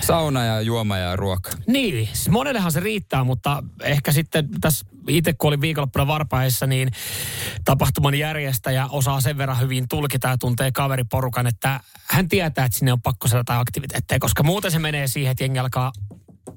sauna 0.00 0.44
ja 0.44 0.60
juoma 0.60 0.98
ja 0.98 1.16
ruoka? 1.16 1.50
Niin, 1.66 2.06
siis 2.06 2.28
monellehan 2.28 2.72
se 2.72 2.80
riittää, 2.80 3.24
mutta 3.24 3.62
ehkä 3.82 4.12
sitten 4.12 4.48
tässä 4.60 4.86
itse 5.08 5.32
kun 5.32 5.48
olin 5.48 5.60
viikonloppuna 5.60 6.06
Varpaissa, 6.06 6.66
niin 6.66 6.90
tapahtuman 7.64 8.14
järjestäjä 8.14 8.86
osaa 8.86 9.20
sen 9.20 9.38
verran 9.38 9.60
hyvin 9.60 9.88
tulkita 9.88 10.28
ja 10.28 10.38
tuntee 10.38 10.72
kaveriporukan, 10.72 11.46
että 11.46 11.80
hän 12.06 12.28
tietää, 12.28 12.64
että 12.64 12.78
sinne 12.78 12.92
on 12.92 13.02
pakko 13.02 13.28
saada 13.28 13.40
jotain 13.40 13.60
aktiviteetteja, 13.60 14.18
koska 14.18 14.42
muuten 14.42 14.70
se 14.70 14.78
menee 14.78 15.06
siihen, 15.06 15.30
että 15.30 15.44
jengi 15.44 15.58
alkaa 15.58 15.92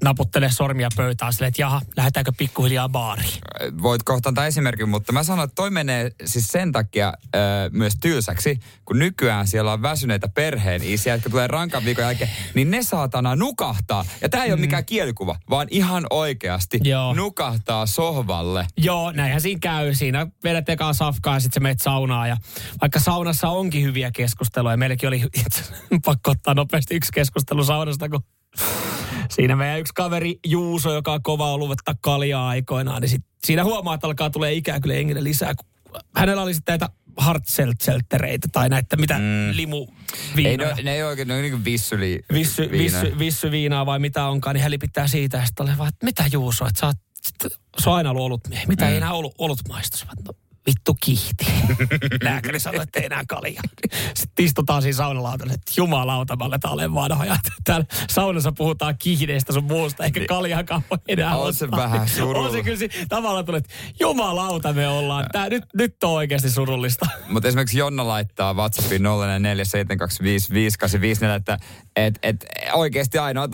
naputtelee 0.02 0.50
sormia 0.52 0.88
pöytään 0.96 1.32
silleen, 1.32 1.48
että 1.48 1.62
jaha, 1.62 1.80
lähdetäänkö 1.96 2.32
pikkuhiljaa 2.38 2.88
baariin. 2.88 3.38
voit 3.82 4.02
kohta 4.02 4.28
antaa 4.28 4.46
esimerkin, 4.46 4.88
mutta 4.88 5.12
mä 5.12 5.22
sanon, 5.22 5.44
että 5.44 5.54
toi 5.54 5.70
menee 5.70 6.10
siis 6.24 6.48
sen 6.48 6.72
takia 6.72 7.12
ö, 7.34 7.38
myös 7.72 7.94
tylsäksi, 8.00 8.60
kun 8.84 8.98
nykyään 8.98 9.46
siellä 9.46 9.72
on 9.72 9.82
väsyneitä 9.82 10.28
perheen 10.28 10.82
isiä, 10.84 11.14
jotka 11.14 11.30
tulee 11.30 11.46
rankan 11.46 11.84
viikon 11.84 12.04
jälkeen, 12.04 12.30
niin 12.54 12.70
ne 12.70 12.82
saatana 12.82 13.36
nukahtaa. 13.36 14.04
Ja 14.20 14.28
tää 14.28 14.44
ei 14.44 14.52
ole 14.52 14.60
mikään 14.60 14.84
kielikuva, 14.84 15.38
vaan 15.50 15.66
ihan 15.70 16.06
oikeasti 16.10 16.80
Joo. 16.82 17.14
nukahtaa 17.14 17.86
sohvalle. 17.86 18.66
Joo, 18.76 19.12
näinhän 19.12 19.40
siinä 19.40 19.58
käy. 19.60 19.94
Siinä 19.94 20.26
vedät 20.44 20.68
ekaa 20.68 20.92
safkaa 20.92 21.34
ja 21.34 21.40
sitten 21.40 21.54
sä 21.54 21.60
meet 21.60 21.80
saunaan. 21.80 22.28
Ja 22.28 22.36
vaikka 22.80 23.00
saunassa 23.00 23.48
onkin 23.48 23.82
hyviä 23.82 24.10
keskusteluja, 24.10 24.76
meilläkin 24.76 25.08
oli 25.08 25.22
pakko 26.04 26.30
ottaa 26.30 26.54
nopeasti 26.54 26.94
yksi 26.94 27.12
keskustelu 27.12 27.64
saunasta, 27.64 28.08
kun 28.08 28.20
siinä 29.30 29.56
meidän 29.56 29.80
yksi 29.80 29.92
kaveri 29.94 30.38
Juuso, 30.46 30.94
joka 30.94 31.12
on 31.12 31.22
kova 31.22 31.52
ollut 31.52 31.68
vettä 31.68 31.94
kaljaa 32.00 32.48
aikoinaan, 32.48 33.02
niin 33.02 33.08
sit 33.08 33.24
siinä 33.44 33.64
huomaa, 33.64 33.94
että 33.94 34.06
alkaa 34.06 34.30
tulee 34.30 34.52
ikää 34.52 34.80
kyllä 34.80 34.94
jengille 34.94 35.24
lisää. 35.24 35.54
kun 35.54 35.66
Hänellä 36.16 36.42
oli 36.42 36.54
sitten 36.54 36.72
näitä 36.72 36.88
hartselttereitä 37.16 38.48
tai 38.52 38.68
näitä 38.68 38.96
mitä 38.96 39.18
mm. 39.18 39.50
limu 39.52 39.86
Ei, 40.36 40.56
no, 40.56 40.64
ne 40.82 40.94
ei 40.94 41.02
oikein, 41.02 41.28
ne 41.28 41.34
on 41.34 41.42
niin 41.42 41.64
vissyli. 41.64 42.24
vissy, 42.32 42.70
vissy, 42.70 43.18
vissyviinaa 43.18 43.86
vai 43.86 43.98
mitä 43.98 44.26
onkaan, 44.26 44.54
niin 44.54 44.62
hän 44.62 44.70
lipittää 44.70 45.06
siitä. 45.06 45.36
Ja 45.36 45.46
sitten 45.46 45.68
oli 45.68 45.78
vaan, 45.78 45.88
että 45.88 46.04
mitä 46.04 46.24
Juuso, 46.32 46.66
että 46.66 46.80
sä 46.80 46.86
oot, 46.86 46.96
se 47.78 47.90
on 47.90 47.96
aina 47.96 48.10
ollut 48.10 48.22
olutmiehi. 48.22 48.66
Mitä 48.66 48.84
mm. 48.84 48.90
ei 48.90 48.96
enää 48.96 49.12
ollut, 49.12 49.34
olut 49.38 49.58
maistu? 49.68 50.06
No, 50.26 50.32
vittu 50.66 50.96
kihti. 51.04 51.46
Lääkäri 52.22 52.60
sanoi, 52.60 52.82
että 52.82 53.00
ei 53.00 53.06
enää 53.06 53.22
kalja. 53.28 53.60
Sitten 54.14 54.44
istutaan 54.44 54.82
siinä 54.82 54.96
saunalautalle, 54.96 55.52
että 55.52 55.72
jumalauta, 55.76 56.36
aletaan 56.40 56.74
olemaan 56.74 57.10
vanhoja. 57.10 57.36
Täällä 57.64 57.86
saunassa 58.10 58.52
puhutaan 58.52 58.94
kihdeistä 58.98 59.52
sun 59.52 59.64
muusta, 59.64 60.04
eikä 60.04 60.20
kaljakaan 60.28 60.82
voi 60.90 60.98
enää 61.08 61.30
Niin. 61.34 61.42
On 61.42 61.54
se 61.54 61.64
ottaa. 61.64 61.78
vähän 61.78 62.08
surulla. 62.08 62.46
On 62.48 62.52
se 62.52 62.62
kyllä 62.62 62.78
si- 62.78 62.90
tavallaan 63.08 63.44
tulee, 63.44 63.58
että 63.58 63.74
jumalauta 64.00 64.72
me 64.72 64.88
ollaan. 64.88 65.26
Tää, 65.32 65.48
nyt, 65.48 65.64
nyt 65.74 66.04
on 66.04 66.10
oikeasti 66.10 66.50
surullista. 66.50 67.06
Mutta 67.32 67.48
esimerkiksi 67.48 67.78
Jonna 67.78 68.06
laittaa 68.06 68.54
WhatsAppiin 68.54 69.02
047255854, 69.02 69.06
että 71.36 71.58
et, 71.96 72.18
et 72.22 72.44
oikeasti 72.72 73.18
ainoat 73.18 73.50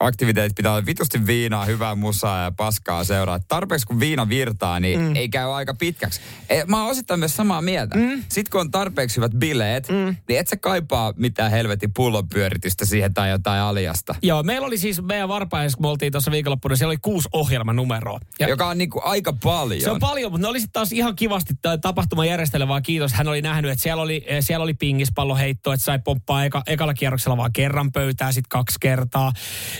aktiviteetit 0.00 0.56
pitää 0.56 0.72
olla 0.72 0.86
vitusti 0.86 1.26
viinaa, 1.26 1.64
hyvää 1.64 1.94
musaa 1.94 2.42
ja 2.42 2.52
paskaa 2.56 3.04
seuraa. 3.04 3.38
Tarpeeksi 3.48 3.86
kun 3.86 4.00
viina 4.00 4.28
virtaa, 4.28 4.80
niin 4.80 5.00
mm. 5.00 5.16
ei 5.16 5.28
käy 5.28 5.54
aika 5.54 5.74
pitkäksi 5.74 6.11
hyväksi. 6.20 6.20
E, 6.48 6.64
mä 6.64 6.82
oon 6.82 6.90
osittain 6.90 7.20
myös 7.20 7.36
samaa 7.36 7.62
mieltä. 7.62 7.98
Mm. 7.98 8.24
Sitten 8.28 8.50
kun 8.52 8.60
on 8.60 8.70
tarpeeksi 8.70 9.16
hyvät 9.16 9.32
bileet, 9.32 9.88
mm. 9.88 10.16
niin 10.28 10.40
et 10.40 10.48
sä 10.48 10.56
kaipaa 10.56 11.12
mitään 11.16 11.50
helvetin 11.50 11.90
pullonpyöritystä 11.94 12.84
siihen 12.84 13.14
tai 13.14 13.30
jotain 13.30 13.62
aliasta. 13.62 14.14
Joo, 14.22 14.42
meillä 14.42 14.66
oli 14.66 14.78
siis 14.78 15.02
meidän 15.02 15.28
varpaissa, 15.28 15.76
kun 15.76 15.86
me 15.86 15.88
oltiin 15.88 16.12
tuossa 16.12 16.30
viikonloppuna, 16.30 16.76
siellä 16.76 16.90
oli 16.90 16.98
kuusi 17.02 17.28
ohjelmanumeroa. 17.32 18.20
Ja 18.38 18.48
Joka 18.48 18.66
on 18.66 18.78
niinku 18.78 19.00
aika 19.04 19.32
paljon. 19.32 19.80
Se 19.80 19.90
on 19.90 20.00
paljon, 20.00 20.32
mutta 20.32 20.46
ne 20.46 20.48
oli 20.48 20.60
sitten 20.60 20.72
taas 20.72 20.92
ihan 20.92 21.16
kivasti 21.16 21.54
t- 21.54 21.80
tapahtuma 21.80 22.24
järjestelevää. 22.24 22.80
Kiitos. 22.80 23.12
Hän 23.12 23.28
oli 23.28 23.42
nähnyt, 23.42 23.70
että 23.70 23.82
siellä 23.82 24.02
oli, 24.02 24.24
eh, 24.26 24.44
siellä 24.44 24.64
oli 24.64 24.74
pingispalloheitto, 24.74 25.72
että 25.72 25.84
sai 25.84 25.98
pomppaa 25.98 26.44
eka, 26.44 26.62
ekalla 26.66 26.94
kierroksella 26.94 27.36
vaan 27.36 27.52
kerran 27.52 27.92
pöytää, 27.92 28.32
sitten 28.32 28.48
kaksi 28.48 28.76
kertaa. 28.80 29.32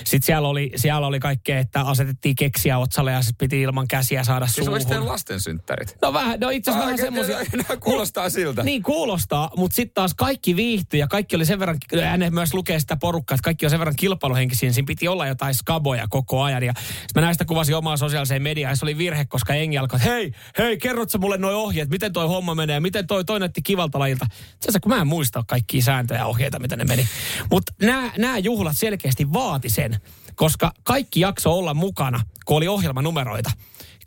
Sitten 0.03 0.25
siellä 0.25 0.47
oli, 0.47 0.71
siellä 0.75 1.07
oli 1.07 1.19
kaikkea, 1.19 1.59
että 1.59 1.81
asetettiin 1.81 2.35
keksiä 2.35 2.77
otsalle 2.77 3.11
ja 3.11 3.21
sitten 3.21 3.37
piti 3.37 3.61
ilman 3.61 3.87
käsiä 3.87 4.23
saada 4.23 4.47
Siis 4.47 4.67
olisi 4.67 4.87
suuhun. 4.87 5.07
lasten 5.07 5.39
synttärit. 5.39 5.97
No 6.01 6.13
vähän, 6.23 6.39
no 6.39 6.49
itse 6.49 6.71
asiassa 6.71 6.85
vähän 6.85 6.99
semmoisia. 6.99 7.37
No, 7.69 7.77
kuulostaa 7.79 8.29
siltä. 8.29 8.63
Niin 8.63 8.83
kuulostaa, 8.83 9.51
mutta 9.57 9.75
sitten 9.75 9.93
taas 9.93 10.13
kaikki 10.13 10.55
viihtyi 10.55 10.99
ja 10.99 11.07
kaikki 11.07 11.35
oli 11.35 11.45
sen 11.45 11.59
verran, 11.59 11.77
hän 12.03 12.33
myös 12.33 12.53
lukee 12.53 12.79
sitä 12.79 12.95
porukkaa, 12.95 13.35
että 13.35 13.43
kaikki 13.43 13.65
on 13.65 13.69
sen 13.69 13.79
verran 13.79 13.95
kilpailuhenkisiä, 13.95 14.67
niin 14.67 14.73
siinä 14.73 14.85
piti 14.85 15.07
olla 15.07 15.27
jotain 15.27 15.55
skaboja 15.55 16.07
koko 16.09 16.41
ajan. 16.41 16.63
Ja 16.63 16.73
mä 17.15 17.21
näistä 17.21 17.45
kuvasin 17.45 17.75
omaa 17.75 17.97
sosiaaliseen 17.97 18.41
mediaan 18.41 18.71
ja 18.71 18.75
se 18.75 18.85
oli 18.85 18.97
virhe, 18.97 19.25
koska 19.25 19.53
Engi 19.53 19.77
alkoi, 19.77 19.97
että 19.97 20.09
hei, 20.09 20.33
hei, 20.57 20.77
kerrot 20.77 21.09
sä 21.09 21.17
mulle 21.17 21.37
noi 21.37 21.53
ohjeet, 21.53 21.89
miten 21.89 22.13
toi 22.13 22.27
homma 22.27 22.55
menee, 22.55 22.79
miten 22.79 23.07
toi, 23.07 23.25
toi 23.25 23.39
näytti 23.39 23.61
kivalta 23.61 23.99
lajilta. 23.99 24.25
Itse 24.25 24.65
asiassa 24.65 24.79
kun 24.79 24.89
mä 24.89 25.01
en 25.01 25.07
muista 25.07 25.43
kaikkia 25.47 25.81
sääntöjä 25.81 26.19
ja 26.19 26.25
ohjeita, 26.25 26.59
mitä 26.59 26.75
ne 26.75 26.83
meni. 26.83 27.07
Mutta 27.51 27.73
nämä 28.17 28.37
juhlat 28.37 28.77
selkeästi 28.77 29.33
vaati 29.33 29.69
sen, 29.69 29.97
koska 30.35 30.71
kaikki 30.83 31.19
jakso 31.19 31.53
olla 31.53 31.73
mukana, 31.73 32.21
kun 32.45 32.57
oli 32.57 32.67
ohjelmanumeroita 32.67 33.51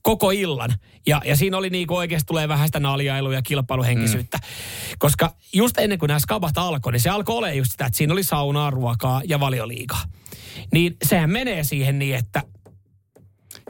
koko 0.07 0.31
illan. 0.31 0.75
Ja, 1.07 1.23
ja 1.25 1.37
siinä 1.37 1.57
oli 1.57 1.71
niinku 1.71 1.97
oikeasti 1.97 2.27
tulee 2.27 2.49
vähän 2.49 2.69
sitä 2.69 2.81
naljailua 2.81 3.35
ja 3.35 3.43
kilpailuhenkisyyttä. 3.43 4.39
Mm. 4.39 4.47
Koska 4.99 5.35
just 5.53 5.79
ennen 5.79 5.99
kuin 5.99 6.09
nämä 6.09 6.21
skabat 6.21 6.59
alkoi, 6.59 6.93
niin 6.93 7.01
se 7.01 7.11
alkoi 7.11 7.37
olemaan 7.37 7.57
just 7.57 7.71
sitä, 7.71 7.87
että 7.87 7.97
siinä 7.97 8.13
oli 8.13 8.23
saunaa, 8.23 8.71
ruokaa 8.71 9.23
ja 9.25 9.41
valioliigaa. 9.41 10.03
Niin 10.73 10.97
sehän 11.05 11.31
menee 11.31 11.65
siihen 11.65 11.99
niin, 11.99 12.17
että 12.17 12.43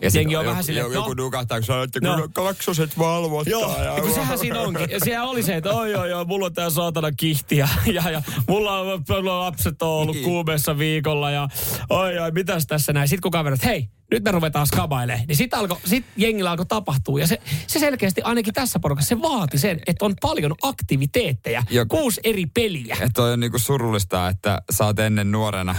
Ja 0.03 0.11
Jengi 0.15 0.37
on 0.37 0.45
joku, 0.45 0.51
vähän 0.51 0.65
silleen, 0.65 0.83
joku, 0.83 0.93
että 0.93 0.99
joku 0.99 1.15
no. 1.15 1.25
nukahtaa, 1.25 1.59
kun 1.59 1.67
sanoo, 1.67 1.83
että 1.83 2.01
No. 2.03 2.29
kaksoset 2.33 2.99
valvottaa. 2.99 3.51
Joo, 3.51 3.85
ja, 3.85 4.03
kun 4.03 4.15
sehän 4.15 4.39
siinä 4.39 4.61
onkin. 4.61 4.91
Ja 4.91 5.01
siellä 5.01 5.29
oli 5.29 5.43
se, 5.43 5.57
että 5.57 5.71
oi 5.71 5.95
oi 5.95 6.13
oi, 6.13 6.25
mulla 6.25 6.47
on 6.47 6.53
tää 6.55 6.71
saatana 6.71 7.13
kihti 7.13 7.57
ja, 7.57 7.69
ja, 7.93 8.11
ja 8.11 8.23
mulla 8.49 8.79
on 8.81 9.03
mulla 9.09 9.35
on 9.35 9.41
lapset 9.41 9.83
on 9.83 9.89
ollut 9.89 10.15
Niin. 10.17 10.25
kuumeessa 10.25 10.79
viikolla 10.79 11.31
ja 11.31 11.49
oi 11.91 12.19
oi, 12.19 12.31
mitäs 12.31 12.67
tässä 12.67 12.93
näin. 12.93 13.09
Sitten 13.09 13.23
kun 13.23 13.31
kaverit, 13.31 13.65
hei, 13.65 13.89
nyt 14.11 14.25
me 14.25 14.31
ruvetaan 14.31 14.67
skabailemaan. 14.67 15.27
Niin 15.27 15.37
sit, 15.37 15.55
alko, 15.55 15.81
sit 15.85 16.05
jengillä 16.17 16.51
alkoi 16.51 16.67
tapahtua. 16.67 17.21
Ja 17.21 17.27
se, 17.27 17.41
se 17.67 17.79
selkeästi 17.79 18.23
ainakin 18.23 18.55
tässä 18.55 18.79
porukassa, 18.79 19.09
se 19.09 19.23
vaati 19.23 19.59
sen, 19.59 19.81
että 19.87 20.05
on 20.05 20.15
paljon 20.23 20.55
aktiviteetteja. 20.63 21.63
Ja- 21.71 21.87
Kuusi 21.87 22.21
eri 22.25 22.47
peliä. 22.47 22.95
Että 22.95 23.09
toi 23.15 23.33
on 23.33 23.41
niinku 23.41 23.59
surullista, 23.59 24.29
että 24.29 24.63
sä 24.71 24.85
oot 24.85 24.99
ennen 24.99 25.33
nuorena 25.33 25.77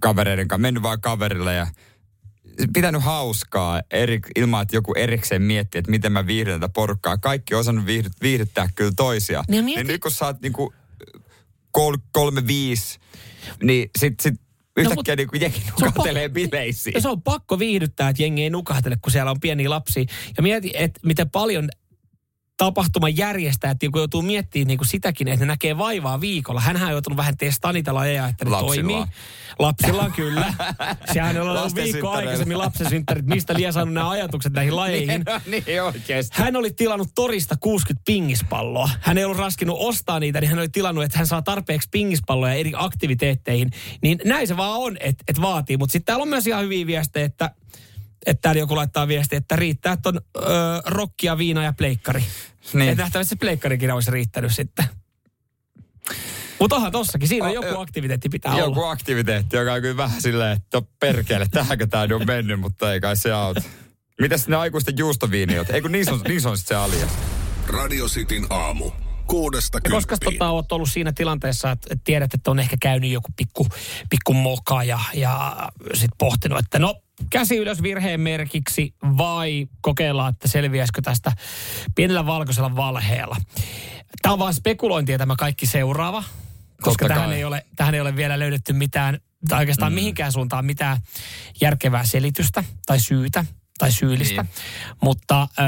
kavereiden 0.00 0.48
kanssa 0.48 0.62
mennyt 0.62 0.82
vaan 0.82 1.00
kaverille 1.00 1.54
ja 1.54 1.66
pitänyt 2.74 3.02
hauskaa 3.02 3.82
eri, 3.90 4.20
ilman, 4.36 4.62
että 4.62 4.76
joku 4.76 4.94
erikseen 4.96 5.42
miettii, 5.42 5.78
että 5.78 5.90
miten 5.90 6.12
mä 6.12 6.26
viihdyn 6.26 6.60
tätä 6.60 6.72
porukkaa. 6.72 7.18
Kaikki 7.18 7.54
on 7.54 7.60
osannut 7.60 7.86
viihdyt, 7.86 8.12
viihdyttää 8.22 8.68
kyllä 8.74 8.92
toisia. 8.96 9.44
Niin 9.48 9.68
ja 9.68 9.76
Niin, 9.76 9.86
nyt 9.86 10.00
kun 10.00 10.10
sä 10.10 10.26
oot 10.26 10.40
niinku 10.40 10.74
kol, 11.70 11.96
kolme, 12.12 12.46
viisi, 12.46 12.98
niin 13.62 13.90
sit, 13.98 14.20
sit 14.20 14.34
yhtäkkiä 14.76 15.14
mut- 15.14 15.16
niinku 15.16 15.36
jengi 15.36 15.62
pakko- 15.80 16.04
bileisiin. 16.32 17.02
Se 17.02 17.08
on 17.08 17.22
pakko 17.22 17.58
viihdyttää, 17.58 18.08
että 18.08 18.22
jengi 18.22 18.42
ei 18.42 18.50
nukahtele, 18.50 18.96
kun 19.02 19.12
siellä 19.12 19.30
on 19.30 19.40
pieniä 19.40 19.70
lapsia. 19.70 20.04
Ja 20.36 20.42
mieti, 20.42 20.70
että 20.74 21.00
miten 21.04 21.30
paljon 21.30 21.68
tapahtuman 22.64 23.16
järjestäjät 23.16 23.82
joku 23.82 23.98
joutuu 23.98 24.22
miettimään 24.22 24.66
niin 24.66 24.78
kuin 24.78 24.88
sitäkin, 24.88 25.28
että 25.28 25.44
ne 25.44 25.46
näkee 25.46 25.78
vaivaa 25.78 26.20
viikolla. 26.20 26.60
Hänhän 26.60 26.86
on 26.86 26.92
joutunut 26.92 27.16
vähän 27.16 27.36
testaamaan 27.36 27.74
niitä 27.74 27.94
lajeja, 27.94 28.28
että 28.28 28.44
ne 28.44 28.50
Lapsilla 28.50 28.88
toimii. 28.88 29.12
Lapsilla 29.58 30.02
on 30.02 30.12
kyllä. 30.12 30.54
Sehän 31.12 31.40
on 31.40 31.48
ollut 31.48 31.74
viikko 31.74 32.10
aikaisemmin 32.10 32.58
lapsen 32.58 32.88
synttärit. 32.88 33.26
Mistä 33.26 33.54
liian 33.54 33.72
saanut 33.72 33.94
nämä 33.94 34.10
ajatukset 34.10 34.52
näihin 34.52 34.76
lajeihin? 34.76 35.08
niin, 35.08 35.24
no, 35.26 35.40
niin 35.46 35.82
oikeesti. 35.82 36.42
Hän 36.42 36.56
oli 36.56 36.70
tilannut 36.70 37.08
torista 37.14 37.56
60 37.60 38.02
pingispalloa. 38.06 38.90
Hän 39.00 39.18
ei 39.18 39.24
ollut 39.24 39.38
raskinut 39.38 39.76
ostaa 39.80 40.20
niitä, 40.20 40.40
niin 40.40 40.50
hän 40.50 40.58
oli 40.58 40.68
tilannut, 40.68 41.04
että 41.04 41.18
hän 41.18 41.26
saa 41.26 41.42
tarpeeksi 41.42 41.88
pingispalloja 41.92 42.54
eri 42.54 42.72
aktiviteetteihin. 42.74 43.70
Niin 44.02 44.18
näin 44.24 44.48
se 44.48 44.56
vaan 44.56 44.80
on, 44.80 44.96
että 45.00 45.24
et 45.28 45.40
vaatii. 45.40 45.76
Mutta 45.76 45.92
sitten 45.92 46.06
täällä 46.06 46.22
on 46.22 46.28
myös 46.28 46.46
ihan 46.46 46.64
hyviä 46.64 46.86
viestejä, 46.86 47.26
että 47.26 47.50
että 48.26 48.40
täällä 48.42 48.58
joku 48.58 48.76
laittaa 48.76 49.08
viestiä, 49.08 49.38
että 49.38 49.56
riittää, 49.56 49.92
että 49.92 50.08
on 50.08 50.20
öö, 50.36 50.44
rokkia, 50.86 51.38
viina 51.38 51.62
ja 51.62 51.72
pleikkari. 51.72 52.24
Niin. 52.72 52.88
Että 52.90 53.02
nähtävästi 53.02 53.28
se 53.30 53.36
pleikkarikin 53.36 53.90
olisi 53.90 54.10
riittänyt 54.10 54.52
sitten. 54.54 54.84
Mutta 56.58 56.76
onhan 56.76 56.92
tossakin, 56.92 57.28
siinä 57.28 57.46
on 57.46 57.54
joku 57.54 57.66
jo- 57.68 57.80
aktiviteetti 57.80 58.28
pitää 58.28 58.58
Joku 58.58 58.80
olla. 58.80 58.90
aktiviteetti, 58.90 59.56
joka 59.56 59.72
on 59.72 59.80
kyllä 59.80 59.96
vähän 59.96 60.22
silleen, 60.22 60.52
että 60.56 60.78
"No 60.78 60.86
perkele, 61.00 61.46
tähänkö 61.50 61.86
tää 61.86 62.06
nyt 62.06 62.20
on 62.20 62.26
mennyt, 62.26 62.60
mutta 62.60 62.92
ei 62.92 63.00
kai 63.00 63.16
se 63.16 63.32
auta. 63.32 63.62
Mitäs 64.20 64.48
ne 64.48 64.56
aikuisten 64.56 64.94
juustoviiniot? 64.98 65.70
Ei 65.70 65.80
kun 65.82 65.92
niissä 65.92 66.12
on, 66.14 66.20
niissä 66.28 66.50
on 66.50 66.58
sit 66.58 66.66
se 66.66 66.74
alia. 66.74 67.06
Radio 67.66 68.06
Cityn 68.06 68.46
aamu. 68.50 68.90
Kuudesta 69.26 69.78
Ja 69.84 69.90
koska 69.90 70.16
tota, 70.24 70.50
olet 70.50 70.72
ollut 70.72 70.88
siinä 70.90 71.12
tilanteessa, 71.12 71.70
että, 71.70 71.88
että 71.90 72.02
tiedät, 72.04 72.34
että 72.34 72.50
on 72.50 72.58
ehkä 72.60 72.76
käynyt 72.82 73.10
joku 73.10 73.28
pikku, 73.36 73.68
pikku 74.10 74.34
moka 74.34 74.84
ja, 74.84 75.00
ja 75.14 75.56
sitten 75.94 76.18
pohtinut, 76.18 76.58
että 76.58 76.78
no 76.78 76.94
käsi 77.30 77.56
ylös 77.56 77.82
virheen 77.82 78.20
merkiksi 78.20 78.94
vai 79.02 79.68
kokeillaan, 79.80 80.32
että 80.32 80.48
selviäisikö 80.48 81.02
tästä 81.02 81.32
pienellä 81.94 82.26
valkoisella 82.26 82.76
valheella. 82.76 83.36
Tämä 84.22 84.32
on 84.32 84.38
vaan 84.38 84.54
spekulointia 84.54 85.18
tämä 85.18 85.34
kaikki 85.38 85.66
seuraava, 85.66 86.24
koska 86.82 87.08
tähän 87.08 87.32
ei, 87.32 87.44
ole, 87.44 87.66
tähän 87.76 87.94
ei 87.94 88.00
ole 88.00 88.16
vielä 88.16 88.38
löydetty 88.38 88.72
mitään, 88.72 89.20
tai 89.48 89.58
oikeastaan 89.58 89.92
mm. 89.92 89.94
mihinkään 89.94 90.32
suuntaan 90.32 90.64
mitään 90.64 90.98
järkevää 91.60 92.04
selitystä 92.04 92.64
tai 92.86 93.00
syytä 93.00 93.44
tai 93.78 93.92
syyllistä. 93.92 94.42
Niin. 94.42 94.52
Mutta 95.00 95.42
ö, 95.42 95.62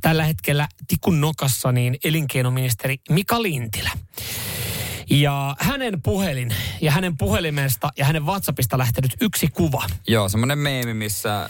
tällä 0.00 0.24
hetkellä 0.24 0.68
tikun 0.88 1.20
nokassa 1.20 1.72
niin 1.72 1.98
elinkeinoministeri 2.04 2.96
Mika 3.10 3.42
Lintilä. 3.42 3.90
Ja 5.10 5.56
hänen 5.58 6.02
puhelin 6.02 6.54
ja 6.80 6.92
hänen 6.92 7.16
puhelimesta 7.16 7.88
ja 7.96 8.04
hänen 8.04 8.26
WhatsAppista 8.26 8.78
lähtenyt 8.78 9.16
yksi 9.20 9.48
kuva. 9.48 9.82
Joo, 10.08 10.28
semmoinen 10.28 10.58
meemi, 10.58 10.94
missä 10.94 11.42
äh, 11.42 11.48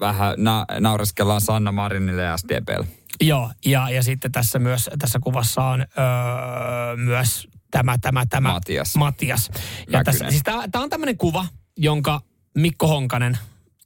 vähän 0.00 0.34
na- 0.36 0.66
naureskellaan 0.80 1.40
Sanna 1.40 1.72
Marinille 1.72 2.22
ja 2.22 2.36
SDPlle. 2.36 2.86
Joo, 3.20 3.50
ja, 3.64 3.90
ja 3.90 4.02
sitten 4.02 4.32
tässä 4.32 4.58
myös 4.58 4.90
tässä 4.98 5.18
kuvassa 5.22 5.62
on 5.64 5.80
öö, 5.80 6.96
myös 6.96 7.48
tämä, 7.70 7.98
tämä, 8.00 8.26
tämä 8.26 8.52
Matias. 8.52 8.96
Matias. 8.96 9.50
Ja 9.52 9.58
Mäkynen. 9.78 10.04
tässä, 10.04 10.30
siis 10.30 10.42
tämä 10.42 10.84
on 10.84 10.90
tämmöinen 10.90 11.18
kuva, 11.18 11.46
jonka 11.76 12.20
Mikko 12.54 12.88
Honkanen 12.88 13.38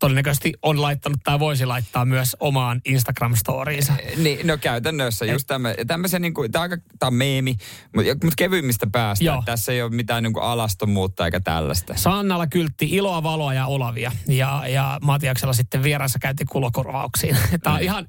todennäköisesti 0.02 0.52
on 0.62 0.82
laittanut 0.82 1.20
tai 1.24 1.38
voisi 1.38 1.66
laittaa 1.66 2.04
myös 2.04 2.36
omaan 2.40 2.80
Instagram-storiinsa. 2.84 3.92
Niin, 4.16 4.46
no 4.46 4.58
käytännössä 4.58 5.24
just 5.24 5.46
tämmö, 5.46 5.74
tämmöisen, 5.86 6.22
niin 6.22 6.34
kuin, 6.34 6.52
tämä 6.52 6.68
on, 7.04 7.14
meemi, 7.14 7.56
mutta 7.96 8.12
mut 8.24 8.34
kevyimmistä 8.36 8.86
päästä. 8.92 9.24
Joo. 9.24 9.42
Tässä 9.44 9.72
ei 9.72 9.82
ole 9.82 9.90
mitään 9.90 10.22
niin 10.22 10.32
kuin 10.32 10.42
alastomuutta 10.42 11.24
eikä 11.24 11.40
tällaista. 11.40 11.94
Sannalla 11.96 12.46
kyltti 12.46 12.88
iloa, 12.90 13.22
valoa 13.22 13.54
ja 13.54 13.66
olavia. 13.66 14.12
Ja, 14.28 14.62
ja 14.68 14.98
Matiaksella 15.02 15.52
sitten 15.52 15.82
vieraassa 15.82 16.18
käytti 16.18 16.44
kulokorvauksiin. 16.44 17.36
Tämä 17.62 17.76
on 17.76 17.82
ihan, 17.82 18.08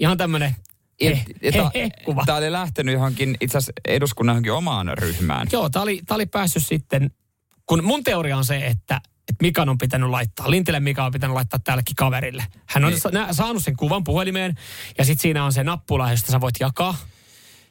ihan 0.00 0.18
tämmöinen 0.18 0.56
eh, 1.00 1.26
eh, 1.42 1.54
eh. 1.74 1.90
Tämä 2.26 2.38
oli 2.38 2.52
lähtenyt 2.52 2.92
johonkin, 2.92 3.36
itse 3.40 3.58
asiassa 3.58 3.72
eduskunnan 3.88 4.32
johonkin 4.34 4.52
omaan 4.52 4.98
ryhmään. 4.98 5.48
Joo, 5.52 5.70
tämä 5.70 5.82
oli, 5.82 6.00
tää 6.06 6.14
oli 6.14 6.26
päässyt 6.26 6.66
sitten, 6.66 7.10
kun 7.66 7.84
mun 7.84 8.04
teoria 8.04 8.36
on 8.36 8.44
se, 8.44 8.66
että, 8.66 9.00
että 9.28 9.42
Mikan 9.42 9.68
on 9.68 9.78
pitänyt 9.78 10.10
laittaa, 10.10 10.50
Lintilä 10.50 10.80
Mika 10.80 11.04
on 11.04 11.12
pitänyt 11.12 11.34
laittaa 11.34 11.60
tällekin 11.64 11.96
kaverille. 11.96 12.44
Hän 12.66 12.84
on 12.84 12.90
Niin. 12.92 13.34
saanut 13.34 13.62
sen 13.64 13.76
kuvan 13.76 14.04
puhelimeen 14.04 14.54
ja 14.98 15.04
sitten 15.04 15.22
siinä 15.22 15.44
on 15.44 15.52
se 15.52 15.64
nappula, 15.64 16.10
josta 16.10 16.32
sä 16.32 16.40
voit 16.40 16.54
jakaa. 16.60 16.96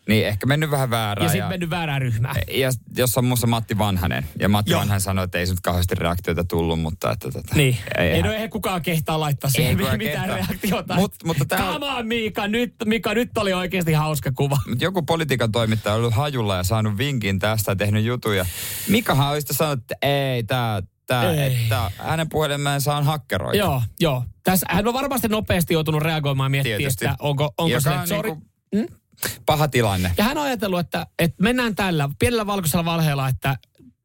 Niin, 0.08 0.28
ehkä 0.28 0.46
mennyt 0.46 0.72
vähän 0.72 0.90
väärään. 0.90 1.26
Ja 1.26 1.30
sitten 1.32 1.50
mennyt 1.50 1.70
väärään 1.70 2.02
ryhmään. 2.02 2.36
ja 2.52 2.72
jos 2.98 3.18
on 3.18 3.26
muussa 3.26 3.48
Matti 3.48 3.78
Vanhanen. 3.78 4.26
Ja 4.40 4.50
Matti 4.50 4.72
Joo. 4.72 4.80
Vanhanen 4.80 5.02
sanoi, 5.02 5.26
että 5.26 5.38
ei 5.38 5.46
se 5.48 5.54
nyt 5.54 5.60
kauheasti 5.60 5.96
reaktioita 5.96 6.44
tullut, 6.44 6.80
mutta 6.82 7.12
että 7.12 7.32
tota, 7.32 7.56
Niin. 7.56 7.78
Ei, 7.98 8.08
Ei, 8.12 8.22
no, 8.22 8.32
eihän 8.34 8.50
kukaan 8.50 8.82
kehtaa 8.82 9.20
laittaa 9.20 9.50
siihen 9.50 9.78
mitään 9.78 10.00
kehtaa. 10.00 10.26
reaktiota. 10.26 10.96
Mut- 10.96 11.16
mutta 11.26 11.46
tää 11.46 11.68
on- 11.70 11.74
Come 11.82 11.86
on, 11.86 12.08
Mika, 12.08 12.48
nyt, 12.48 12.74
Mika, 12.86 13.14
nyt 13.14 13.38
oli 13.38 13.54
oikeasti 13.54 13.94
hauska 13.94 14.32
kuva. 14.32 14.58
Mut 14.70 14.82
joku 14.82 15.02
politiikan 15.02 15.52
toimittaja 15.52 15.94
on 15.94 16.00
ollut 16.00 16.14
hajulla 16.14 16.56
ja 16.58 16.64
saanut 16.64 16.98
vinkin 16.98 17.40
tästä 17.40 17.72
ja 17.72 17.76
tehnyt 17.76 18.06
jutuja. 18.06 18.46
Mikahan 18.88 19.30
olisi 19.32 19.54
sanonut, 19.54 19.80
että 19.82 19.96
ei, 20.02 20.44
tää, 20.44 20.82
tää, 21.12 21.32
Ei. 21.32 21.64
että 21.64 21.92
hänen 21.98 22.30
puhelimeensa 22.30 22.96
on 22.96 23.04
hakkeroitu. 23.04 23.58
Joo, 23.58 23.82
joo. 24.00 24.24
Tässä, 24.44 24.66
hän 24.70 24.88
on 24.88 24.94
varmasti 24.94 25.28
nopeasti 25.28 25.74
joutunut 25.74 26.02
reagoimaan 26.02 26.46
ja 26.46 26.50
miettimään, 26.50 26.78
Tietysti. 26.78 27.06
että 27.06 27.16
onko, 27.20 27.54
onko 27.58 27.80
se, 27.80 27.90
on 27.90 27.96
että 27.96 28.08
sorry. 28.08 28.36
niinku 28.74 29.02
Paha 29.46 29.68
tilanne. 29.68 30.12
Ja 30.18 30.24
hän 30.24 30.38
on 30.38 30.44
ajatellut, 30.44 30.80
että, 30.80 31.08
että 31.20 31.44
mennään 31.44 31.76
tällä 31.76 32.10
pienellä 32.20 32.48
valkoisella 32.48 32.86
valheella, 32.86 33.28
että 33.28 33.58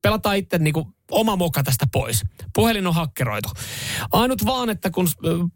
pelataan 0.03 0.37
itse 0.37 0.59
niinku 0.59 0.93
oma 1.11 1.37
moka 1.37 1.63
tästä 1.63 1.87
pois. 1.93 2.23
Puhelin 2.55 2.87
on 2.87 2.95
hakkeroitu. 2.95 3.49
Ainut 4.13 4.47
vaan, 4.47 4.71
että 4.71 4.91
kun 4.91 5.09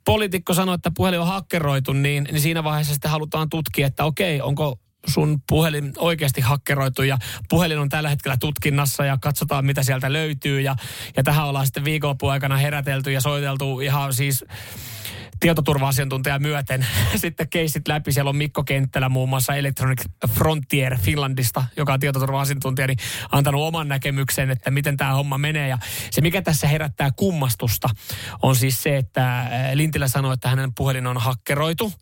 poliitikko 0.05 0.55
sanoi, 0.55 0.75
että 0.75 0.91
puhelin 0.97 1.21
on 1.21 1.27
hakkeroitu, 1.27 1.93
niin, 1.93 2.29
niin 2.33 2.41
siinä 2.41 2.65
vaiheessa 2.65 2.93
sitten 2.93 3.11
halutaan 3.11 3.51
tutkia, 3.51 3.87
että 3.87 4.05
okei, 4.05 4.41
onko 4.41 4.79
sun 5.07 5.43
puhelin 5.49 5.93
oikeasti 5.99 6.41
hakkeroitu 6.41 7.03
ja 7.03 7.19
puhelin 7.49 7.79
on 7.79 7.89
tällä 7.89 8.09
hetkellä 8.09 8.37
tutkinnassa 8.37 9.05
ja 9.05 9.19
katsotaan 9.21 9.65
mitä 9.65 9.83
sieltä 9.83 10.13
löytyy 10.13 10.61
ja, 10.61 10.77
ja 11.17 11.23
tähän 11.23 11.47
ollaan 11.47 11.67
sitten 11.67 11.85
viikonlopun 11.85 12.33
aikana 12.33 12.57
herätelty 12.57 13.13
ja 13.13 13.21
soiteltu 13.21 13.81
ihan 13.81 14.15
siis 14.15 14.45
tietoturva-asiantuntija 15.41 16.39
myöten 16.39 16.87
sitten 17.17 17.49
keisit 17.49 17.89
läpi. 17.89 18.13
Siellä 18.13 18.29
on 18.29 18.37
Mikko 18.37 18.65
Kenttälä 18.65 19.09
muun 19.09 19.29
muassa 19.29 19.55
Electronic 19.55 20.03
Frontier 20.29 20.99
Finlandista, 20.99 21.65
joka 21.77 21.93
on 21.93 22.01
tietoturva-asiantuntija, 22.01 22.87
niin 22.87 22.99
antanut 23.33 23.63
oman 23.63 23.89
näkemyksen, 23.89 24.51
että 24.51 24.71
miten 24.71 24.97
tämä 24.97 25.13
homma 25.13 25.39
menee. 25.39 25.69
Ja 25.69 25.79
se, 26.11 26.21
mikä 26.21 26.43
tässä 26.43 26.69
herättää 26.69 27.11
kummastusta, 27.17 27.89
on 28.43 28.57
siis 28.57 28.83
se, 28.83 28.97
että 28.97 29.51
Lintilä 29.75 30.09
sanoi, 30.09 30.35
että 30.35 30.49
hänen 30.49 30.75
puhelin 30.75 31.07
on 31.07 31.17
hakkeroitu. 31.17 31.93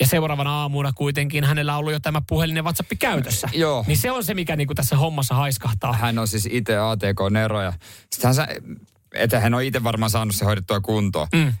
Ja 0.00 0.06
seuraavana 0.06 0.60
aamuna 0.60 0.92
kuitenkin 0.92 1.44
hänellä 1.44 1.72
on 1.72 1.78
ollut 1.78 1.92
jo 1.92 2.00
tämä 2.00 2.22
puhelin 2.28 2.56
ja 2.56 2.62
WhatsApp 2.62 2.92
käytössä. 2.98 3.48
Joo. 3.64 3.84
Niin 3.86 3.96
se 3.98 4.10
on 4.10 4.24
se, 4.24 4.34
mikä 4.34 4.56
niinku 4.56 4.74
tässä 4.74 4.96
hommassa 4.96 5.34
haiskahtaa. 5.34 5.92
Hän 5.92 6.18
on 6.18 6.28
siis 6.28 6.48
itse 6.50 6.76
ATK-nero 6.76 7.62
ja 7.62 7.72
sittenhän 8.10 8.34
sä, 8.34 8.48
että 9.14 9.40
hän 9.40 9.54
on 9.54 9.62
itse 9.62 9.84
varmaan 9.84 10.10
saanut 10.10 10.34
se 10.34 10.44
hoidettua 10.44 10.80
kuntoon. 10.80 11.28
Mm. 11.34 11.52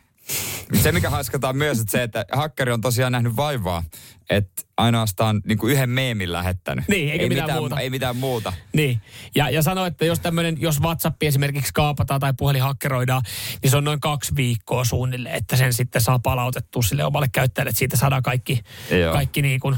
Se, 0.74 0.92
mikä 0.92 1.10
haiskataan 1.10 1.56
myös, 1.56 1.80
että 1.80 1.92
se, 1.92 2.02
että 2.02 2.24
hakkeri 2.32 2.72
on 2.72 2.80
tosiaan 2.80 3.12
nähnyt 3.12 3.36
vaivaa, 3.36 3.82
että 4.30 4.62
ainoastaan 4.76 5.40
niin 5.44 5.58
kuin 5.58 5.72
yhden 5.72 5.90
meemin 5.90 6.32
lähettänyt. 6.32 6.88
Niin, 6.88 7.12
eikä 7.12 7.22
ei 7.22 7.28
mitään 7.28 7.58
muuta. 7.58 7.80
Ei 7.80 7.90
mitään 7.90 8.16
muuta. 8.16 8.52
Niin. 8.72 9.00
Ja, 9.34 9.50
ja 9.50 9.62
sano, 9.62 9.86
että 9.86 10.04
jos 10.04 10.20
tämmöinen, 10.20 10.56
jos 10.60 10.80
WhatsApp 10.80 11.22
esimerkiksi 11.22 11.72
kaapataan 11.74 12.20
tai 12.20 12.34
puhelin 12.38 12.62
hakkeroidaan, 12.62 13.22
niin 13.62 13.70
se 13.70 13.76
on 13.76 13.84
noin 13.84 14.00
kaksi 14.00 14.36
viikkoa 14.36 14.84
suunnilleen, 14.84 15.34
että 15.34 15.56
sen 15.56 15.72
sitten 15.72 16.02
saa 16.02 16.18
palautettua 16.18 16.82
sille 16.82 17.04
omalle 17.04 17.28
käyttäjälle, 17.32 17.68
että 17.68 17.78
siitä 17.78 17.96
saadaan 17.96 18.22
kaikki, 18.22 18.60
Joo. 18.90 19.12
kaikki 19.12 19.42
niin 19.42 19.60
kuin 19.60 19.76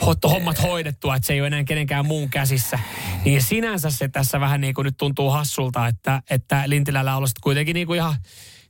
hot- 0.00 0.30
hommat 0.30 0.62
hoidettua, 0.62 1.16
että 1.16 1.26
se 1.26 1.32
ei 1.32 1.40
ole 1.40 1.46
enää 1.46 1.64
kenenkään 1.64 2.06
muun 2.06 2.30
käsissä. 2.30 2.78
Niin 3.24 3.42
sinänsä 3.42 3.90
se 3.90 4.08
tässä 4.08 4.40
vähän 4.40 4.60
niin 4.60 4.74
kuin 4.74 4.84
nyt 4.84 4.96
tuntuu 4.96 5.30
hassulta, 5.30 5.86
että, 5.86 6.22
että 6.30 6.62
Lintilällä 6.66 7.16
on 7.16 7.26
kuitenkin 7.40 7.74
niin 7.74 7.86
kuin 7.86 7.96
ihan 7.96 8.14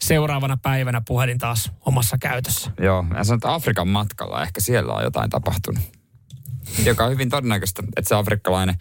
seuraavana 0.03 0.57
päivänä 0.57 1.03
puhelin 1.07 1.39
taas 1.39 1.73
omassa 1.87 2.19
käytössä. 2.19 2.71
Joo, 2.81 3.03
mä 3.03 3.25
sanon, 3.25 3.37
että 3.37 3.55
Afrikan 3.55 3.89
matkalla 3.89 4.43
ehkä 4.43 4.61
siellä 4.61 4.93
on 4.93 5.03
jotain 5.03 5.31
tapahtunut. 5.31 5.85
Joka 6.85 7.05
on 7.05 7.11
hyvin 7.11 7.31
todennäköistä, 7.31 7.83
että 7.97 8.09
se 8.09 8.15
afrikkalainen 8.15 8.75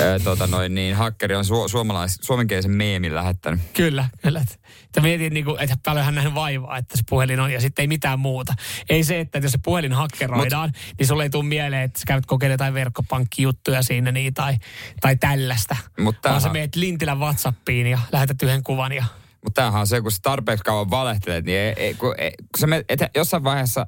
ää, 0.00 0.18
tota 0.18 0.46
noin, 0.46 0.74
niin, 0.74 0.96
hakkeri 0.96 1.34
on 1.34 1.44
su- 1.44 1.68
suomalais, 1.68 2.18
suomenkielisen 2.20 2.70
meemin 2.70 3.14
lähettänyt. 3.14 3.60
Kyllä, 3.72 4.08
kyllä. 4.22 4.40
Että- 4.40 5.00
mietin, 5.00 5.34
niin 5.34 5.44
kuin, 5.44 5.60
että 5.60 5.76
paljon 5.84 6.04
hän 6.04 6.14
nähnyt 6.14 6.34
vaivaa, 6.34 6.76
että 6.76 6.96
se 6.96 7.02
puhelin 7.08 7.40
on 7.40 7.52
ja 7.52 7.60
sitten 7.60 7.82
ei 7.82 7.86
mitään 7.86 8.20
muuta. 8.20 8.54
Ei 8.88 9.04
se, 9.04 9.20
että 9.20 9.38
jos 9.38 9.52
se 9.52 9.58
puhelin 9.64 9.92
hakkeroidaan, 9.92 10.68
Mut, 10.68 10.94
niin 10.98 11.06
sulle 11.06 11.22
ei 11.22 11.30
tule 11.30 11.44
mieleen, 11.44 11.82
että 11.82 11.98
sä 11.98 12.04
käyt 12.06 12.26
kokeilemaan 12.26 12.54
jotain 12.54 12.74
verkkopankkijuttuja 12.74 13.82
siinä 13.82 14.12
niin, 14.12 14.34
tai, 14.34 14.56
tai 15.00 15.16
tällaista. 15.16 15.76
Mut 16.00 16.16
Vaan 16.24 16.40
sä 16.40 16.48
meet 16.48 16.76
Lintilän 16.76 17.18
Whatsappiin 17.18 17.86
ja 17.86 17.98
lähetät 18.12 18.42
yhden 18.42 18.62
kuvan 18.62 18.92
ja 18.92 19.04
Mutta 19.44 19.60
tämähän 19.60 19.80
on 19.80 19.86
se, 19.86 20.00
kun 20.00 20.12
sä 20.12 20.18
tarpeeksi 20.22 20.64
kauan 20.64 20.90
valehtelet, 20.90 21.44
niin 21.44 21.58
ei, 21.58 21.74
ei, 21.76 21.94
kun, 21.94 22.14
ei, 22.18 22.30
kun 22.30 22.60
sä 22.60 22.66
menet, 22.66 22.86
et, 22.88 23.00
jossain 23.16 23.44
vaiheessa 23.44 23.86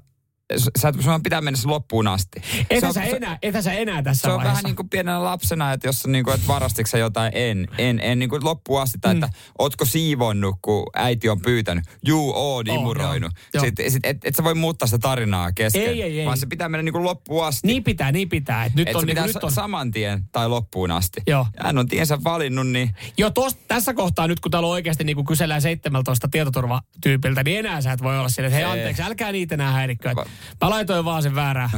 sä, 0.78 0.92
sun 1.00 1.22
pitää 1.22 1.40
mennä 1.40 1.56
se 1.60 1.68
loppuun 1.68 2.06
asti. 2.08 2.42
Etä 2.70 2.86
on- 2.86 2.94
sä, 2.94 3.02
enää, 3.02 3.38
etä 3.42 3.62
sä 3.62 3.72
enää 3.72 4.02
tässä 4.02 4.20
Se 4.22 4.28
on 4.28 4.34
vaiheessa. 4.36 4.52
vähän 4.52 4.64
niin 4.64 4.76
kuin 4.76 4.88
pienenä 4.88 5.24
lapsena, 5.24 5.72
että 5.72 5.88
jos 5.88 6.06
niin 6.06 6.24
kuin, 6.24 6.34
että 6.34 6.46
varastitko 6.46 6.86
sä 6.90 6.98
jotain, 6.98 7.32
en, 7.34 7.68
en, 7.78 8.00
en 8.00 8.18
niin 8.18 8.28
kuin 8.30 8.44
loppuun 8.44 8.82
asti, 8.82 8.98
tai 9.00 9.14
että 9.14 9.28
ootko 9.58 9.84
siivonnut, 9.84 10.54
kun 10.62 10.86
äiti 10.96 11.28
on 11.28 11.40
pyytänyt, 11.40 11.84
juu, 12.06 12.32
oon 12.36 12.70
Oo, 12.70 12.74
imuroinut. 12.74 13.32
joo, 13.34 13.44
joo. 13.54 13.64
Sitten, 13.64 13.90
sit, 13.90 14.06
et, 14.06 14.16
et 14.24 14.34
sä 14.36 14.44
voi 14.44 14.54
muuttaa 14.54 14.86
sitä 14.88 14.98
tarinaa 14.98 15.52
kesken, 15.52 15.82
Ei, 15.82 16.02
ei, 16.02 16.20
ei. 16.20 16.26
vaan 16.26 16.38
se 16.38 16.46
pitää 16.46 16.68
mennä 16.68 16.82
niin 16.82 16.92
kuin 16.92 17.04
loppuun 17.04 17.46
asti. 17.46 17.66
Niin 17.66 17.84
pitää, 17.84 18.12
niin 18.12 18.28
pitää. 18.28 18.64
Et 18.64 18.74
nyt 18.74 18.88
Et 18.88 18.96
on, 18.96 19.00
niin 19.00 19.06
pitää 19.08 19.26
nyt 19.26 19.36
on. 19.36 19.50
sa- 19.50 19.54
saman 19.54 19.90
tien 19.90 20.24
tai 20.32 20.48
loppuun 20.48 20.90
asti. 20.90 21.20
Joo. 21.26 21.46
Hän 21.58 21.78
on 21.78 21.88
tiensä 21.88 22.18
valinnut, 22.24 22.66
niin 22.68 22.90
Joo, 23.18 23.30
tos, 23.30 23.54
tässä 23.68 23.94
kohtaa 23.94 24.26
nyt 24.26 24.40
kun 24.40 24.50
täällä 24.50 24.68
oikeasti 24.68 25.04
niin 25.04 25.16
kuin 25.16 25.26
kysellään 25.26 25.62
17 25.62 26.28
tietoturvatyypiltä, 26.28 27.42
niin 27.44 27.58
enää 27.58 27.80
sä 27.80 27.92
et 27.92 28.02
voi 28.02 28.18
olla 28.18 28.28
sille, 28.28 28.46
että 28.46 28.56
hei 28.56 28.64
Ei. 28.64 28.70
anteeksi, 28.72 29.02
älkää 29.02 29.32
niitä 29.32 29.54
enää 29.54 29.72
häirikkö. 29.72 30.14
Va- 30.16 30.26
Mä 30.60 30.70
laitoin 30.70 31.04
vaan 31.04 31.22
sen 31.22 31.34
väärää. 31.34 31.70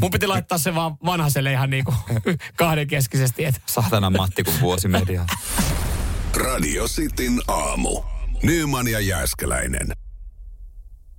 Mun 0.00 0.10
piti 0.10 0.26
laittaa 0.26 0.58
se 0.58 0.74
vaan 0.74 0.96
vanhaselle 1.04 1.52
ihan 1.52 1.70
niin 1.70 1.84
kuin 1.84 1.96
kahdenkeskisesti. 2.56 3.44
Että 3.44 3.60
saatana 3.66 4.10
Matti 4.10 4.44
kuin 4.44 4.60
vuosimedia. 4.60 5.26
Radio 6.36 6.84
Cityn 6.88 7.40
aamu. 7.48 8.02
Nyman 8.42 8.88
ja 8.88 9.00
Jääskeläinen. 9.00 9.86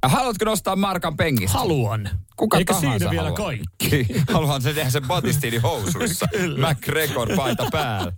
Haluatko 0.06 0.45
nostaa 0.45 0.76
Markan 0.76 1.17
penkistä? 1.17 1.58
haluan. 1.58 2.10
Kuka 2.36 2.58
Eikä 2.58 2.73
tahansa 2.73 2.97
siinä 3.00 3.12
vielä 3.12 3.30
haluaa. 3.30 3.47
kaikki. 3.47 4.08
Haluan 4.34 4.62
se 4.62 4.73
tehdä 4.73 4.89
sen 4.89 5.08
Batistini 5.08 5.58
housuissa. 5.58 6.28
McGregor 6.69 7.36
paita 7.36 7.67
päällä. 7.71 8.12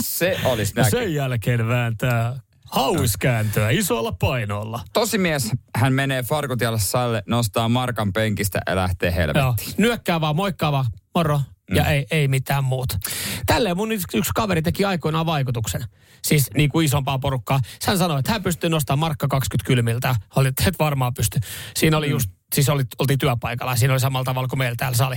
Se 0.00 0.38
olisi 0.44 0.72
Ja 0.76 0.82
näky. 0.82 0.90
sen 0.96 1.14
jälkeen 1.14 1.68
vääntää 1.68 2.40
hauiskääntöä 2.72 3.70
isolla 3.70 4.12
painolla. 4.12 4.80
Tosimies, 4.92 5.50
hän 5.76 5.92
menee 5.92 6.22
Farkutialle 6.22 6.78
salle, 6.80 7.22
nostaa 7.26 7.68
Markan 7.68 8.12
penkistä 8.12 8.60
ja 8.66 8.76
lähtee 8.76 9.08
Joo, 9.10 9.16
helvettiin. 9.16 9.74
nyökkää 9.78 10.20
vaan, 10.20 10.36
moikkaa 10.36 10.72
vaan, 10.72 10.86
moro. 11.14 11.40
Ja 11.74 11.86
ei, 11.86 12.06
ei 12.10 12.28
mitään 12.28 12.64
muuta. 12.64 12.98
Tälleen 13.46 13.76
mun 13.76 13.92
yksi, 13.92 14.18
yksi 14.18 14.30
kaveri 14.34 14.62
teki 14.62 14.84
aikoinaan 14.84 15.26
vaikutuksen. 15.26 15.84
Siis 16.22 16.50
niin 16.56 16.70
kuin 16.70 16.84
isompaa 16.86 17.18
porukkaa. 17.18 17.60
Hän 17.86 17.98
sanoi, 17.98 18.18
että 18.18 18.32
hän 18.32 18.42
pystyy 18.42 18.70
nostamaan 18.70 18.98
markka 18.98 19.28
20 19.28 19.66
kylmiltä. 19.66 20.14
Oli, 20.36 20.48
että 20.48 20.64
et 20.66 20.78
varmaan 20.78 21.14
pysty. 21.14 21.40
Siinä 21.76 21.96
oli 21.96 22.10
just, 22.10 22.30
siis 22.54 22.68
oli, 22.68 22.82
oltiin 22.98 23.18
työpaikalla. 23.18 23.76
Siinä 23.76 23.94
oli 23.94 24.00
samalla 24.00 24.24
tavalla 24.24 24.48
kuin 24.48 24.58
meillä 24.58 24.76
täällä 24.76 24.96
sali. 24.96 25.16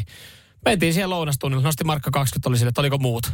Mentiin 0.66 0.94
siihen 0.94 1.10
lounastunnille, 1.10 1.64
nosti 1.64 1.84
markka 1.84 2.12
20, 2.12 2.50
oli 2.50 2.58
sille, 2.58 2.70
että 2.70 2.82
oliko 2.82 2.98
muut. 2.98 3.32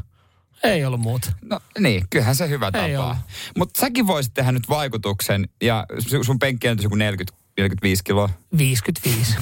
Ei 0.63 0.85
ollut 0.85 0.99
muuta. 0.99 1.31
No 1.41 1.59
niin, 1.79 2.03
kyllähän 2.09 2.35
se 2.35 2.49
hyvä 2.49 2.65
Ei 2.73 2.93
tapa. 2.95 3.17
Mutta 3.57 3.79
säkin 3.79 4.07
voisit 4.07 4.33
tehdä 4.33 4.51
nyt 4.51 4.69
vaikutuksen 4.69 5.49
ja 5.61 5.85
su- 5.93 6.23
sun 6.23 6.39
penkki 6.39 6.69
on 6.69 6.77
joku 6.81 6.95
40 6.95 7.41
45 7.57 8.03
kiloa. 8.03 8.29
55. 8.57 9.35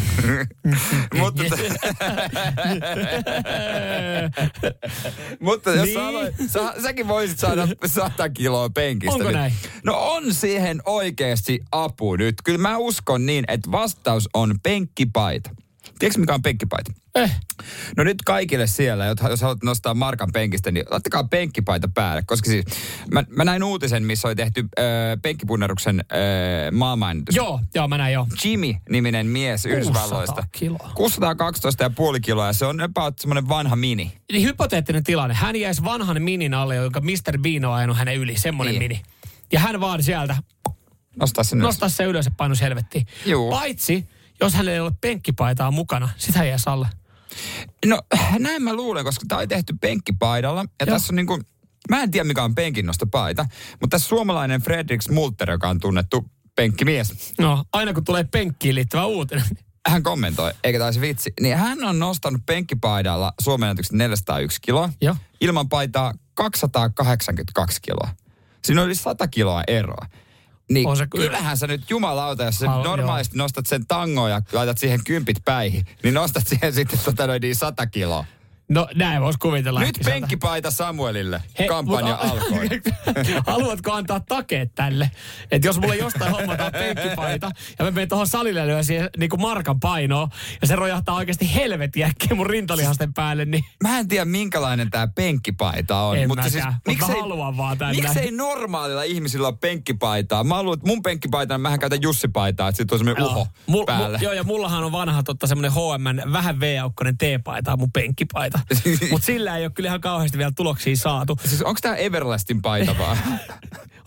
Mutta, 1.19 1.43
mutta 5.39 5.71
jos 5.71 5.84
Niin. 5.86 5.93
sä, 5.93 6.08
aloit, 6.08 6.36
sä, 6.47 6.73
säkin 6.84 7.08
voisit 7.08 7.39
saada 7.39 7.67
100 7.86 8.29
kiloa 8.29 8.69
penkistä. 8.69 9.13
Onko 9.15 9.32
näin? 9.32 9.53
No 9.84 9.93
on 10.12 10.34
siihen 10.34 10.82
oikeasti 10.86 11.60
apu 11.71 12.15
nyt. 12.15 12.36
Kyllä 12.43 12.58
mä 12.60 12.77
uskon 12.77 13.25
niin, 13.25 13.45
että 13.47 13.71
vastaus 13.71 14.29
on 14.34 14.55
penkkipaita. 14.63 15.49
Tiedätkö 15.99 16.19
mikä 16.19 16.33
on 16.33 16.41
penkkipaita? 16.41 16.91
eh, 17.15 17.35
No 17.97 18.03
nyt 18.03 18.17
kaikille 18.25 18.67
siellä, 18.67 19.05
jos 19.05 19.41
haluat 19.41 19.63
nostaa 19.63 19.93
markan 19.93 20.29
penkistä, 20.33 20.71
niin 20.71 20.85
laittakaa 20.91 21.23
penkkipaita 21.23 21.88
päälle. 21.93 22.23
Koska 22.27 22.49
siis, 22.49 22.65
mä, 23.12 23.23
mä 23.29 23.45
näin 23.45 23.63
uutisen, 23.63 24.03
missä 24.03 24.27
oli 24.27 24.35
tehty 24.35 24.62
äh, 24.79 24.85
penkkipunneruksen 25.21 25.99
äh, 25.99 26.71
maailmanennätys. 26.71 27.35
joo, 27.35 27.59
joo, 27.75 27.88
mä 27.88 27.97
näin 27.97 28.13
joo. 28.13 28.27
Jimmy-niminen 28.43 29.27
mies 29.27 29.63
600 29.63 29.79
Yhdysvalloista. 29.79 30.43
kiloa. 30.51 30.91
612,5 32.13 32.19
kiloa 32.21 32.47
ja 32.47 32.53
se 32.53 32.65
on 32.65 32.81
about 32.81 33.19
semmoinen 33.19 33.49
vanha 33.49 33.75
mini. 33.75 34.13
Niin 34.31 34.43
hypoteettinen 34.47 35.03
tilanne. 35.03 35.33
Hän 35.35 35.55
jäisi 35.55 35.83
vanhan 35.83 36.21
minin 36.21 36.53
alle, 36.53 36.75
jonka 36.75 37.01
Mr. 37.01 37.38
Bean 37.41 37.65
on 37.65 37.73
ajanut 37.73 37.97
hänen 37.97 38.15
yli. 38.17 38.38
Semmoinen 38.38 38.71
Niin. 38.79 38.83
mini. 38.91 39.01
Ja 39.53 39.59
hän 39.59 39.79
vaan 39.81 40.03
sieltä 40.03 40.35
Nostaa 41.19 41.43
sen 41.43 41.57
ylös. 41.59 41.65
nostaa 41.67 41.89
se 41.89 42.03
ylös 42.03 42.25
ja 42.25 42.31
painus 42.38 42.62
helvettiin. 42.62 43.07
Juu. 43.25 43.49
Paitsi, 43.51 44.05
jos 44.41 44.54
hänellä 44.54 44.71
ei 44.71 44.80
ole 44.80 44.91
penkkipaitaa 45.02 45.71
mukana, 45.71 46.10
sit 46.17 46.36
hän 46.36 46.47
jää 46.47 46.58
alle. 46.65 46.88
No 47.86 48.02
näin 48.39 48.63
mä 48.63 48.73
luulen, 48.73 49.06
koska 49.06 49.25
tämä 49.28 49.41
on 49.41 49.47
tehty 49.47 49.73
penkkipaidalla. 49.82 50.62
Ja 50.62 50.86
Joo. 50.86 50.95
tässä 50.95 51.13
on 51.13 51.15
niinku, 51.15 51.39
mä 51.89 52.04
en 52.04 52.12
tiedä 52.12 52.23
mikä 52.23 52.43
on 52.43 52.56
penkinnostopaita, 52.56 53.45
mutta 53.82 53.95
tässä 53.95 54.08
suomalainen 54.10 54.62
Fredrik 54.62 55.02
Smulter, 55.02 55.52
joka 55.52 55.69
on 55.69 55.80
tunnettu 55.80 56.25
penkkimies, 56.56 57.34
No, 57.39 57.63
aina 57.73 57.93
kun 57.93 58.04
tulee 58.04 58.23
penkkiin 58.23 58.75
liittyvä 58.75 59.06
uutinen. 59.06 59.43
hän 59.89 60.04
kommentoi, 60.04 60.54
eikä 60.63 60.80
taisi 60.80 61.02
vitsi, 61.02 61.34
niin 61.41 61.58
hän 61.58 61.84
on 61.84 61.99
nostanut 61.99 62.41
penkkipaidalla 62.45 63.34
Suomen 63.41 63.67
ennätyksen 63.69 63.97
401 63.97 64.62
kiloa, 64.62 64.89
Joo. 65.02 65.15
ilman 65.41 65.69
paitaa 65.69 66.13
282 66.34 67.82
kiloa. 67.82 68.10
Siinä 68.65 68.82
on 68.82 68.86
yli 68.88 68.95
100 68.95 69.28
kiloa 69.28 69.63
eroa. 69.67 70.06
Niin 70.69 70.88
On 70.88 70.97
se 70.97 71.08
kyllä. 71.08 71.25
kyllähän 71.25 71.58
sä 71.58 71.67
nyt 71.67 71.89
jumalauta, 71.89 72.43
jos 72.43 72.58
sä 72.60 72.65
Hal- 72.65 72.84
normaalisti 72.84 73.38
nostat 73.38 73.65
sen 73.65 73.88
tangoon 73.88 74.32
ja 74.32 74.41
laitat 74.51 74.77
siihen 74.77 74.99
kympit 75.03 75.38
päihin, 75.45 75.86
niin 76.03 76.13
nostat 76.13 76.47
siihen 76.47 76.73
sitten 76.73 76.99
tota 77.05 77.27
noin 77.27 77.41
niin 77.41 77.55
100 77.55 77.88
kiloa. 77.88 78.25
No 78.69 78.88
näin 78.95 79.21
voisi 79.21 79.39
kuvitella. 79.39 79.79
Nyt 79.79 79.99
penkkipaita 80.05 80.71
Samuelille. 80.71 81.41
Hei, 81.60 81.67
Kampanja 81.67 82.17
mutta- 82.23 82.27
alkoi. 82.29 82.69
Haluatko 83.53 83.91
antaa 83.91 84.19
takeet 84.19 84.75
tälle? 84.75 85.12
Että 85.51 85.67
jos 85.67 85.79
mulle 85.79 85.95
jostain 85.95 86.32
hommataan 86.32 86.71
penkkipaita 86.71 87.51
ja 87.79 87.86
mä 87.86 87.91
menen 87.91 88.10
tuohon 88.10 88.27
salille 88.27 88.60
ja 88.60 88.84
siihen 88.84 89.10
niin 89.17 89.29
kuin 89.29 89.41
markan 89.41 89.79
painoa 89.79 90.27
ja 90.62 90.67
se 90.67 90.75
rojahtaa 90.75 91.15
oikeasti 91.15 91.55
helvetin 91.55 92.03
äkkiä 92.03 92.36
mun 92.36 92.47
rintalihasten 92.47 93.13
päälle, 93.13 93.45
niin 93.45 93.63
Mä 93.84 93.99
en 93.99 94.08
tiedä 94.08 94.25
minkälainen 94.25 94.89
tämä 94.89 95.08
penkkipaita 95.08 95.99
on. 96.01 96.17
En 96.17 96.27
mutta 96.27 96.43
mäkään, 96.43 96.73
siis, 96.86 96.99
mut 96.99 97.10
mä 97.10 97.21
haluan 97.21 97.58
vaan 97.58 97.77
tänne. 97.77 98.01
Miksei 98.01 98.32
normaalilla 98.32 99.03
ihmisillä 99.03 99.47
ole 99.47 99.58
penkkipaitaa? 99.62 100.43
Mä 100.43 100.63
luulen, 100.63 100.77
että 100.77 100.88
mun 100.88 101.03
penkkipaita, 101.03 101.58
mähän 101.58 101.79
käytän 101.79 102.01
Jussi-paitaa, 102.01 102.69
että 102.69 102.77
sit 102.77 102.91
on 102.91 102.97
semmoinen 102.99 103.23
uho 103.25 103.47
Mul, 103.67 103.86
päällä. 103.86 104.17
Mul, 104.17 104.23
joo, 104.25 104.34
ja 104.34 104.43
mullahan 104.43 104.84
on 104.84 104.91
vanha 104.91 105.23
totta 105.23 105.47
semmoinen 105.47 105.71
H&M 105.71 106.34
vähän 106.34 106.60
V-aukkonen 106.60 107.17
T-paita 107.17 107.77
mun 107.77 107.91
penkkipaita. 107.91 108.59
Mutta 109.12 109.26
sillä 109.26 109.58
ei 109.58 109.63
ole 109.63 109.72
kyllä 109.72 109.88
ihan 109.88 110.02
kauheasti 110.02 110.38
vielä 110.38 110.52
tuloksia 110.56 110.95
saatu. 110.95 111.39
Siis 111.45 111.62
onko 111.62 111.80
tämä 111.82 111.95
Everlastin 111.95 112.62
paita 112.62 112.98
vaan? 112.98 113.17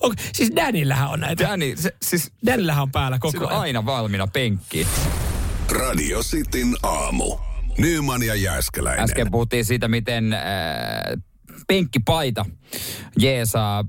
On, 0.01 0.15
siis 0.33 0.53
Danillähän 0.57 1.09
on 1.11 1.21
näitä. 1.21 1.49
Danny, 1.49 1.77
se, 1.77 1.95
siis 2.03 2.33
Danillähän 2.47 2.83
on 2.83 2.93
päällä 2.93 3.19
koko 3.19 3.47
ajan. 3.49 3.61
aina 3.61 3.87
valmiina 3.87 4.27
penkki. 4.27 4.87
Radio 5.71 6.21
Cityn 6.23 6.77
aamu. 6.83 7.37
Nyman 7.79 8.23
ja 8.23 8.35
Jääskeläinen. 8.35 9.05
Äsken 9.05 9.31
puhuttiin 9.31 9.65
siitä, 9.65 9.88
miten 9.88 10.33
äh, 10.33 10.41
penkkipaita 11.67 12.47
jeesaa 13.19 13.85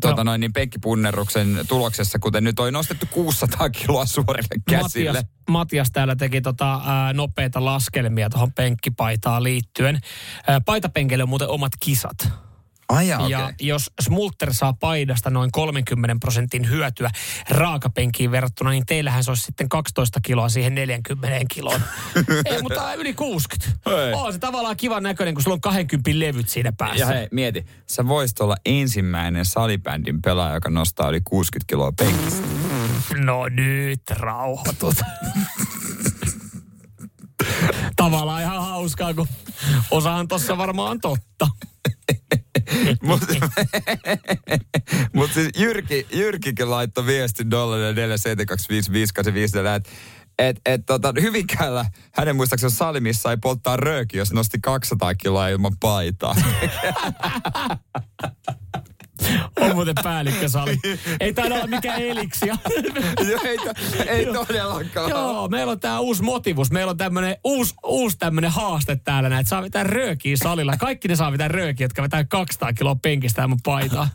tota 0.00 0.16
No. 0.16 0.22
noin, 0.22 0.40
niin 0.40 0.52
penkkipunnerruksen 0.52 1.60
tuloksessa, 1.68 2.18
kuten 2.18 2.44
nyt 2.44 2.60
on 2.60 2.72
nostettu 2.72 3.06
600 3.10 3.70
kiloa 3.70 4.06
suorille 4.06 4.62
käsille. 4.70 5.10
Matias, 5.12 5.26
Matias 5.48 5.90
täällä 5.92 6.16
teki 6.16 6.40
tota, 6.40 6.80
ää, 6.84 7.12
nopeita 7.12 7.64
laskelmia 7.64 8.30
tuohon 8.30 8.52
penkkipaitaan 8.52 9.42
liittyen. 9.42 10.00
Ää, 10.46 10.60
paitapenkeille 10.60 11.22
on 11.22 11.28
muuten 11.28 11.48
omat 11.48 11.72
kisat. 11.80 12.28
Ai 12.94 13.08
Ja 13.08 13.18
okei. 13.18 13.54
jos 13.60 13.90
Smulter 14.00 14.54
saa 14.54 14.72
paidasta 14.72 15.30
noin 15.30 15.52
30 15.52 16.16
prosentin 16.20 16.70
hyötyä 16.70 17.10
raakapenkiin 17.50 18.30
verrattuna, 18.30 18.70
niin 18.70 18.86
teillähän 18.86 19.24
se 19.24 19.30
olisi 19.30 19.44
sitten 19.44 19.68
12 19.68 20.20
kiloa 20.20 20.48
siihen 20.48 20.74
40 20.74 21.38
kiloon. 21.54 21.80
Ei, 22.44 22.62
mutta 22.62 22.94
yli 22.94 23.14
60. 23.14 23.80
Hei. 23.86 24.12
On 24.12 24.32
se 24.32 24.38
tavallaan 24.38 24.76
kivan 24.76 25.02
näköinen, 25.02 25.34
kun 25.34 25.42
sulla 25.42 25.54
on 25.54 25.60
20 25.60 26.10
levyt 26.14 26.48
siinä 26.48 26.72
päässä. 26.72 27.00
Ja 27.00 27.06
hei, 27.06 27.28
mieti, 27.30 27.66
sä 27.86 28.08
voisit 28.08 28.40
olla 28.40 28.56
ensimmäinen 28.66 29.44
salibändin 29.44 30.22
pelaaja, 30.22 30.54
joka 30.54 30.70
nostaa 30.70 31.08
yli 31.08 31.20
60 31.24 31.70
kiloa 31.70 31.92
penkistä. 31.92 32.46
No 33.16 33.48
nyt 33.48 34.02
rauhoitut. 34.10 34.96
Tavallaan 37.96 38.42
ihan 38.42 38.62
hauskaa, 38.66 39.14
kun 39.14 39.28
osahan 39.90 40.28
tossa 40.28 40.58
varmaan 40.58 40.90
on 40.90 41.00
totta. 41.00 41.48
Mutta 43.02 43.26
mut 45.14 45.32
siis 45.32 45.48
Jyrki, 45.58 46.06
Jyrkikin 46.12 46.70
laittoi 46.70 47.06
viestin 47.06 47.46
047255854, 47.46 47.50
että 49.76 49.90
et, 50.38 50.60
et, 50.66 50.86
tota, 50.86 51.12
Hyvinkäällä 51.20 51.84
hänen 52.12 52.36
muistaakseni 52.36 52.70
Salimissa 52.70 53.30
ei 53.30 53.36
polttaa 53.36 53.76
rööki, 53.76 54.18
jos 54.18 54.32
nosti 54.32 54.58
200 54.62 55.14
kiloa 55.14 55.48
ilman 55.48 55.76
paitaa. 55.80 56.34
On 59.60 59.74
muuten 59.74 59.94
päällikkösali. 60.02 60.78
Ei 61.20 61.34
taida 61.34 61.54
olla 61.54 61.66
mikään 61.66 62.02
eliksia. 62.02 62.56
Joo, 63.30 63.40
ei, 63.44 63.56
to- 63.56 64.02
ei 64.06 64.26
todellakaan. 64.26 65.10
Joo, 65.10 65.48
meillä 65.48 65.72
on 65.72 65.80
tää 65.80 66.00
uusi 66.00 66.22
motivus. 66.22 66.70
Meillä 66.70 66.90
on 66.90 66.96
tämmönen 66.96 67.36
uusi, 67.44 67.74
uusi 67.84 68.18
tämmönen 68.18 68.50
haaste 68.50 68.96
täällä 69.04 69.28
näin, 69.28 69.40
että 69.40 69.50
saa 69.50 69.62
vetää 69.62 69.82
röökiä 69.84 70.36
salilla. 70.36 70.76
Kaikki 70.76 71.08
ne 71.08 71.16
saa 71.16 71.32
vetää 71.32 71.48
röökiä, 71.48 71.84
jotka 71.84 72.02
vetää 72.02 72.24
200 72.24 72.72
kiloa 72.72 72.94
penkistä 72.94 73.42
ilman 73.42 73.58
paitaa. 73.64 74.08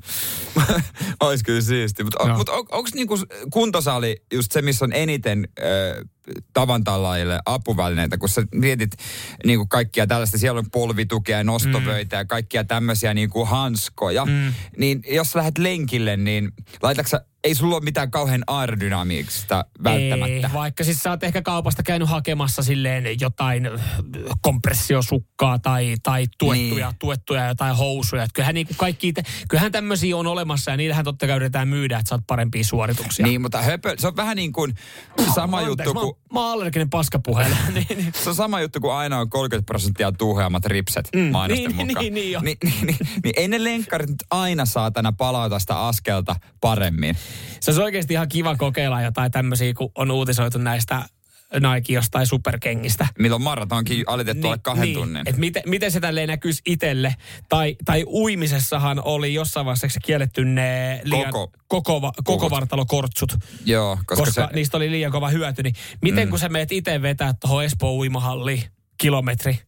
Olisi 1.19 1.43
kyllä 1.43 1.62
siisti. 1.62 2.04
Mutta 2.04 2.28
Joo. 2.28 2.38
mut 2.38 2.50
on, 2.50 2.58
onko 2.72 2.89
niinku 2.93 3.17
kuntosali 3.54 4.17
just 4.34 4.52
se, 4.52 4.62
missä 4.62 4.86
on 4.86 4.93
eniten 4.93 5.48
ö, 5.60 6.06
tavantalaajille 6.53 7.39
apuvälineitä, 7.45 8.17
kun 8.17 8.29
sä 8.29 8.43
mietit 8.55 8.91
niinku 9.45 9.67
kaikkia 9.67 10.08
tällaista, 10.08 10.38
siellä 10.38 10.60
on 10.60 10.71
polvitukea 10.71 11.38
ja 11.38 11.43
nostovöitä 11.43 12.15
ja 12.15 12.25
kaikkia 12.25 12.63
tämmöisiä 12.63 13.13
niinku 13.13 13.45
hanskoja, 13.45 14.25
mm. 14.25 14.53
niin 14.77 15.01
jos 15.08 15.32
sä 15.32 15.39
lähdet 15.39 15.58
lenkille, 15.58 16.17
niin 16.17 16.51
laitatko 16.82 17.10
sä, 17.10 17.25
ei 17.43 17.56
sulla 17.56 17.75
ole 17.75 17.84
mitään 17.84 18.12
kauhean 18.12 18.43
aerodynamiikista 18.47 19.65
välttämättä. 19.84 20.47
Ei, 20.47 20.54
vaikka 20.54 20.84
siis 20.84 21.04
sä 21.04 21.10
oot 21.10 21.23
ehkä 21.23 21.41
kaupasta 21.41 21.84
käynyt 21.84 22.10
hakemassa 22.10 22.63
silleen 22.63 23.04
jotain 23.21 23.65
äh, 23.65 23.82
kompressiosukkaa 24.41 25.60
tai, 25.60 25.95
tai 26.04 26.25
tuettuja, 26.38 26.88
Niin. 26.89 26.97
tuettuja 26.99 27.47
jotain 27.47 27.75
housuja. 27.75 28.23
Et 28.23 28.30
kyllähän, 28.34 28.56
niinku 28.56 28.73
kaikki, 28.78 29.13
te- 29.13 29.23
kyllähän 29.49 29.71
tämmöisiä 29.71 30.17
on 30.17 30.28
olemassa 30.28 30.71
ja 30.71 30.78
niitähän 30.78 31.06
totta 31.06 31.28
kai 31.28 31.36
yritetään 31.36 31.67
myydä, 31.67 31.97
että 31.97 32.10
saat 32.10 32.21
parempia 32.28 32.63
suorituksia. 32.63 33.25
Niin, 33.25 33.41
mutta 33.41 33.62
höpö, 33.62 33.95
se 33.97 34.08
on 34.08 34.15
vähän 34.15 34.36
niin 34.36 34.54
kuin 34.54 34.75
sama 35.36 35.58
Anteeksi, 35.58 35.69
juttu 35.69 35.93
mä, 35.93 35.99
kuin... 35.99 36.06
oon- 36.06 36.17
mä 36.34 36.39
oon 36.43 36.52
allerginen 36.54 36.89
paskapuheelle. 36.89 37.56
niin, 37.73 37.86
niin. 37.89 38.13
Se 38.23 38.30
on 38.30 38.36
sama 38.36 38.62
juttu 38.62 38.80
kuin 38.80 38.93
aina 38.93 39.19
on 39.19 39.30
30 39.30 39.65
prosenttia 39.65 40.12
tuheammat 40.12 40.65
ripset 40.65 41.10
mm, 41.15 41.21
mainosten 41.21 41.65
niin, 41.78 41.88
mukaan. 41.88 42.04
niin, 42.04 42.13
niin 42.13 42.39
niin, 42.43 42.58
niin, 42.86 42.97
niin, 43.36 43.52
niin 43.52 43.63
lenkkarit 43.63 44.10
nyt 44.10 44.23
aina 44.32 44.65
saatana 44.65 45.12
palauta 45.12 45.60
sitä 45.60 45.80
askelta 45.80 46.36
paremmin. 46.62 47.15
Se 47.59 47.71
olisi 47.71 47.81
oikeasti 47.81 48.13
ihan 48.13 48.29
kiva 48.29 48.55
kokeilla 48.55 49.01
jotain 49.01 49.31
tämmöisiä, 49.31 49.73
kun 49.73 49.91
on 49.95 50.11
uutisoitu 50.11 50.57
näistä 50.57 51.05
Nike 51.53 51.93
jostain 51.93 52.27
superkengistä. 52.27 53.07
Milloin 53.19 53.41
maratonkin 53.41 54.03
alitettu 54.07 54.47
alle 54.47 54.57
kahden 54.61 54.93
tunnin. 54.93 55.23
Et 55.25 55.37
miten, 55.37 55.63
miten 55.65 55.91
se 55.91 55.99
tälleen 55.99 56.27
näkyisi 56.27 56.61
itselle? 56.65 57.15
Tai, 57.49 57.75
tai 57.85 58.03
uimisessahan 58.07 59.01
oli 59.05 59.33
jossain 59.33 59.65
vaiheessa 59.65 59.99
kielletty 60.05 60.45
ne 60.45 61.01
liian 61.03 61.31
Koko- 61.31 61.51
koko, 61.67 62.01
koko, 62.01 62.11
koko 62.23 62.37
Koko- 62.37 62.49
vartalokortsut, 62.49 63.35
Joo, 63.65 63.97
koska, 64.05 64.25
koska, 64.25 64.47
se... 64.47 64.55
niistä 64.55 64.77
oli 64.77 64.91
liian 64.91 65.11
kova 65.11 65.29
hyöty. 65.29 65.63
Niin 65.63 65.75
miten 66.01 66.27
mm. 66.27 66.29
kun 66.29 66.39
sä 66.39 66.49
meet 66.49 66.71
itse 66.71 67.01
vetää 67.01 67.33
tuohon 67.33 67.63
Espoon 67.63 67.93
uimahalliin 67.93 68.63
kilometri, 68.97 69.59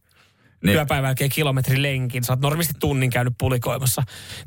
niin. 0.62 0.72
Työpäivän 0.72 1.08
jälkeen 1.08 1.30
kilometrin 1.30 1.82
lenkin, 1.82 2.24
sä 2.24 2.32
oot 2.32 2.40
normisti 2.40 2.74
tunnin 2.80 3.10
käynyt 3.10 3.34
pulikoimassa. 3.38 4.02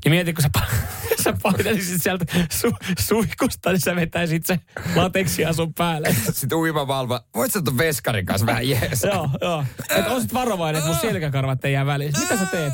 Niin 0.05 0.11
mieti, 0.11 0.33
kun 0.33 0.41
sä, 0.43 0.49
pa- 0.57 0.75
sä 1.23 1.33
painelisit 1.43 2.01
sieltä 2.03 2.25
su- 2.53 2.93
suihkusta, 2.99 3.71
niin 3.71 3.79
sä 3.81 3.95
vetäisit 3.95 4.45
se 4.45 4.59
lateksia 4.95 5.53
sun 5.53 5.73
päälle. 5.73 6.15
Sitten 6.31 6.57
uimavalva, 6.57 7.21
voit 7.35 7.51
sä 7.51 7.61
tuon 7.61 7.77
veskarin 7.77 8.25
kanssa 8.25 8.45
vähän 8.47 8.69
jees. 8.69 9.03
joo, 9.03 9.29
joo. 9.41 9.63
Et 9.89 10.07
on 10.07 10.21
sit 10.21 10.33
varovainen, 10.33 10.79
että 10.79 10.91
mun 10.91 11.01
selkäkarvat 11.01 11.65
ei 11.65 11.73
jää 11.73 11.85
väliin. 11.85 12.13
Mitä 12.19 12.37
sä 12.37 12.45
teet? 12.45 12.73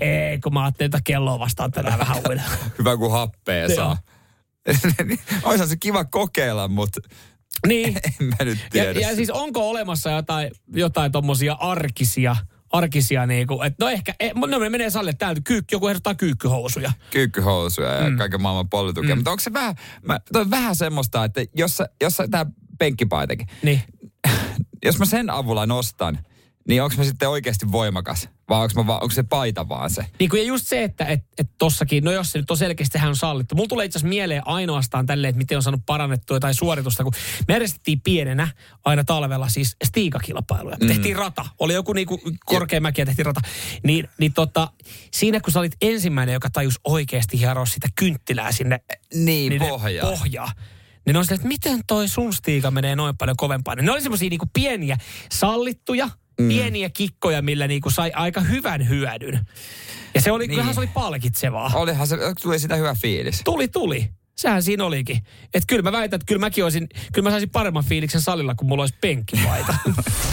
Ei, 0.00 0.38
kun 0.40 0.52
mä 0.54 0.64
ajattelin, 0.64 0.86
että 0.88 1.00
kelloa 1.04 1.38
vastaan 1.38 1.70
tänään 1.70 1.98
vähän 1.98 2.16
uida. 2.28 2.42
Hyvä 2.78 2.96
kuin 2.96 3.12
happea 3.12 3.68
saa. 3.74 3.96
Oishan 5.42 5.68
se 5.68 5.76
kiva 5.76 6.04
kokeilla, 6.04 6.68
mutta 6.68 7.00
Niin. 7.66 7.96
en 8.20 8.26
mä 8.26 8.44
nyt 8.44 8.58
tiedä. 8.70 9.00
Ja, 9.00 9.08
ja 9.08 9.16
siis 9.16 9.30
onko 9.30 9.70
olemassa 9.70 10.10
jotain, 10.10 10.50
jotain 10.74 11.12
tommosia 11.12 11.52
arkisia, 11.60 12.36
arkisia 12.70 13.26
niinku, 13.26 13.62
että 13.62 13.84
no 13.84 13.90
ehkä, 13.90 14.14
e, 14.20 14.30
no 14.34 14.58
ne 14.58 14.68
menee 14.68 14.90
salille 14.90 15.12
täältä, 15.12 15.40
kyy, 15.44 15.62
joku 15.72 15.88
ehdottaa 15.88 16.14
kyykkyhousuja. 16.14 16.92
kyykkyhousuja 17.10 17.94
ja 17.94 18.10
mm. 18.10 18.16
kaiken 18.16 18.42
maailman 18.42 18.68
polvitukea. 18.68 19.14
Mm. 19.14 19.18
Mutta 19.18 19.30
onko 19.30 19.40
se 19.40 19.52
vähän, 19.52 19.74
mä, 20.02 20.20
toi 20.32 20.42
on 20.42 20.50
vähän 20.50 20.76
semmoista, 20.76 21.24
että 21.24 21.44
jos, 21.54 21.82
jos 22.00 22.16
tää 22.30 22.46
penkkipaitakin, 22.78 23.46
Niin. 23.62 23.82
jos 24.84 24.98
mä 24.98 25.04
sen 25.04 25.30
avulla 25.30 25.66
nostan, 25.66 26.18
niin 26.70 26.82
onko 26.82 26.96
mä 26.98 27.04
sitten 27.04 27.28
oikeasti 27.28 27.72
voimakas? 27.72 28.28
Vai 28.48 28.62
onko, 28.62 28.82
mä 28.82 28.86
vaan, 28.86 29.02
onko 29.02 29.14
se 29.14 29.22
paita 29.22 29.68
vaan 29.68 29.90
se? 29.90 30.06
Niin 30.18 30.30
kuin 30.30 30.42
ja 30.42 30.48
just 30.48 30.66
se, 30.66 30.84
että 30.84 31.04
et, 31.04 31.24
et 31.38 31.50
tossakin, 31.58 32.04
no 32.04 32.12
jos 32.12 32.32
se 32.32 32.38
nyt 32.38 32.50
on 32.50 32.56
selkeästi 32.56 32.92
sehän 32.92 33.08
on 33.08 33.16
sallittu. 33.16 33.54
Mulla 33.54 33.68
tulee 33.68 33.86
itse 33.86 33.98
asiassa 33.98 34.08
mieleen 34.08 34.46
ainoastaan 34.46 35.06
tälleen, 35.06 35.28
että 35.30 35.38
miten 35.38 35.56
on 35.58 35.62
saanut 35.62 35.80
parannettua 35.86 36.36
jotain 36.36 36.54
suoritusta, 36.54 37.04
kun 37.04 37.12
me 37.48 37.54
järjestettiin 37.54 38.00
pienenä 38.00 38.48
aina 38.84 39.04
talvella 39.04 39.48
siis 39.48 39.76
stiikakilpailuja. 39.84 40.76
Me 40.80 40.86
tehtiin 40.86 41.16
rata. 41.16 41.46
Oli 41.58 41.74
joku 41.74 41.92
niinku 41.92 42.20
korkea 42.44 42.80
mäki 42.80 43.00
ja 43.00 43.06
tehtiin 43.06 43.26
rata. 43.26 43.40
Niin, 43.82 44.08
niin 44.18 44.32
tota, 44.32 44.68
siinä 45.12 45.40
kun 45.40 45.52
sä 45.52 45.60
olit 45.60 45.76
ensimmäinen, 45.82 46.32
joka 46.32 46.50
tajus 46.50 46.80
oikeasti 46.84 47.38
hieroa 47.38 47.66
sitä 47.66 47.88
kynttilää 47.94 48.52
sinne 48.52 48.80
Niin, 49.14 49.50
niiden 49.50 49.68
pohjaa. 49.68 50.10
pohjaa. 50.10 50.52
Niin 51.06 51.12
ne 51.14 51.18
on 51.18 51.24
silleen, 51.24 51.36
että 51.36 51.48
miten 51.48 51.80
toi 51.86 52.08
sun 52.08 52.32
stiika 52.32 52.70
menee 52.70 52.96
noin 52.96 53.16
paljon 53.16 53.36
kovempaa. 53.36 53.74
Niin 53.74 53.84
ne 53.84 53.92
oli 53.92 54.00
semmoisia 54.02 54.30
niinku 54.30 54.46
pieniä 54.52 54.96
sallittuja, 55.32 56.08
mm. 56.40 56.48
pieniä 56.48 56.90
kikkoja, 56.90 57.42
millä 57.42 57.66
niinku 57.66 57.90
sai 57.90 58.12
aika 58.14 58.40
hyvän 58.40 58.88
hyödyn. 58.88 59.40
Ja 60.14 60.20
se 60.20 60.32
oli, 60.32 60.44
niin. 60.44 60.50
kyllähän 60.50 60.74
se 60.74 60.80
oli 60.80 60.90
palkitsevaa. 60.94 61.70
Olihan 61.74 62.06
se, 62.06 62.16
tuli 62.42 62.58
sitä 62.58 62.76
hyvä 62.76 62.94
fiilis. 63.02 63.40
Tuli, 63.44 63.68
tuli. 63.68 64.10
Sehän 64.36 64.62
siinä 64.62 64.84
olikin. 64.84 65.16
Että 65.54 65.66
kyllä 65.66 65.82
mä 65.82 65.92
väitän, 65.92 66.16
että 66.16 66.26
kyllä 66.26 66.40
mäkin 66.40 66.64
olisin, 66.64 66.88
kyllä 67.12 67.26
mä 67.26 67.30
saisin 67.30 67.50
paremman 67.50 67.84
fiiliksen 67.84 68.20
salilla, 68.20 68.54
kun 68.54 68.68
mulla 68.68 68.82
olisi 68.82 68.94
penkkipaita. 69.00 69.74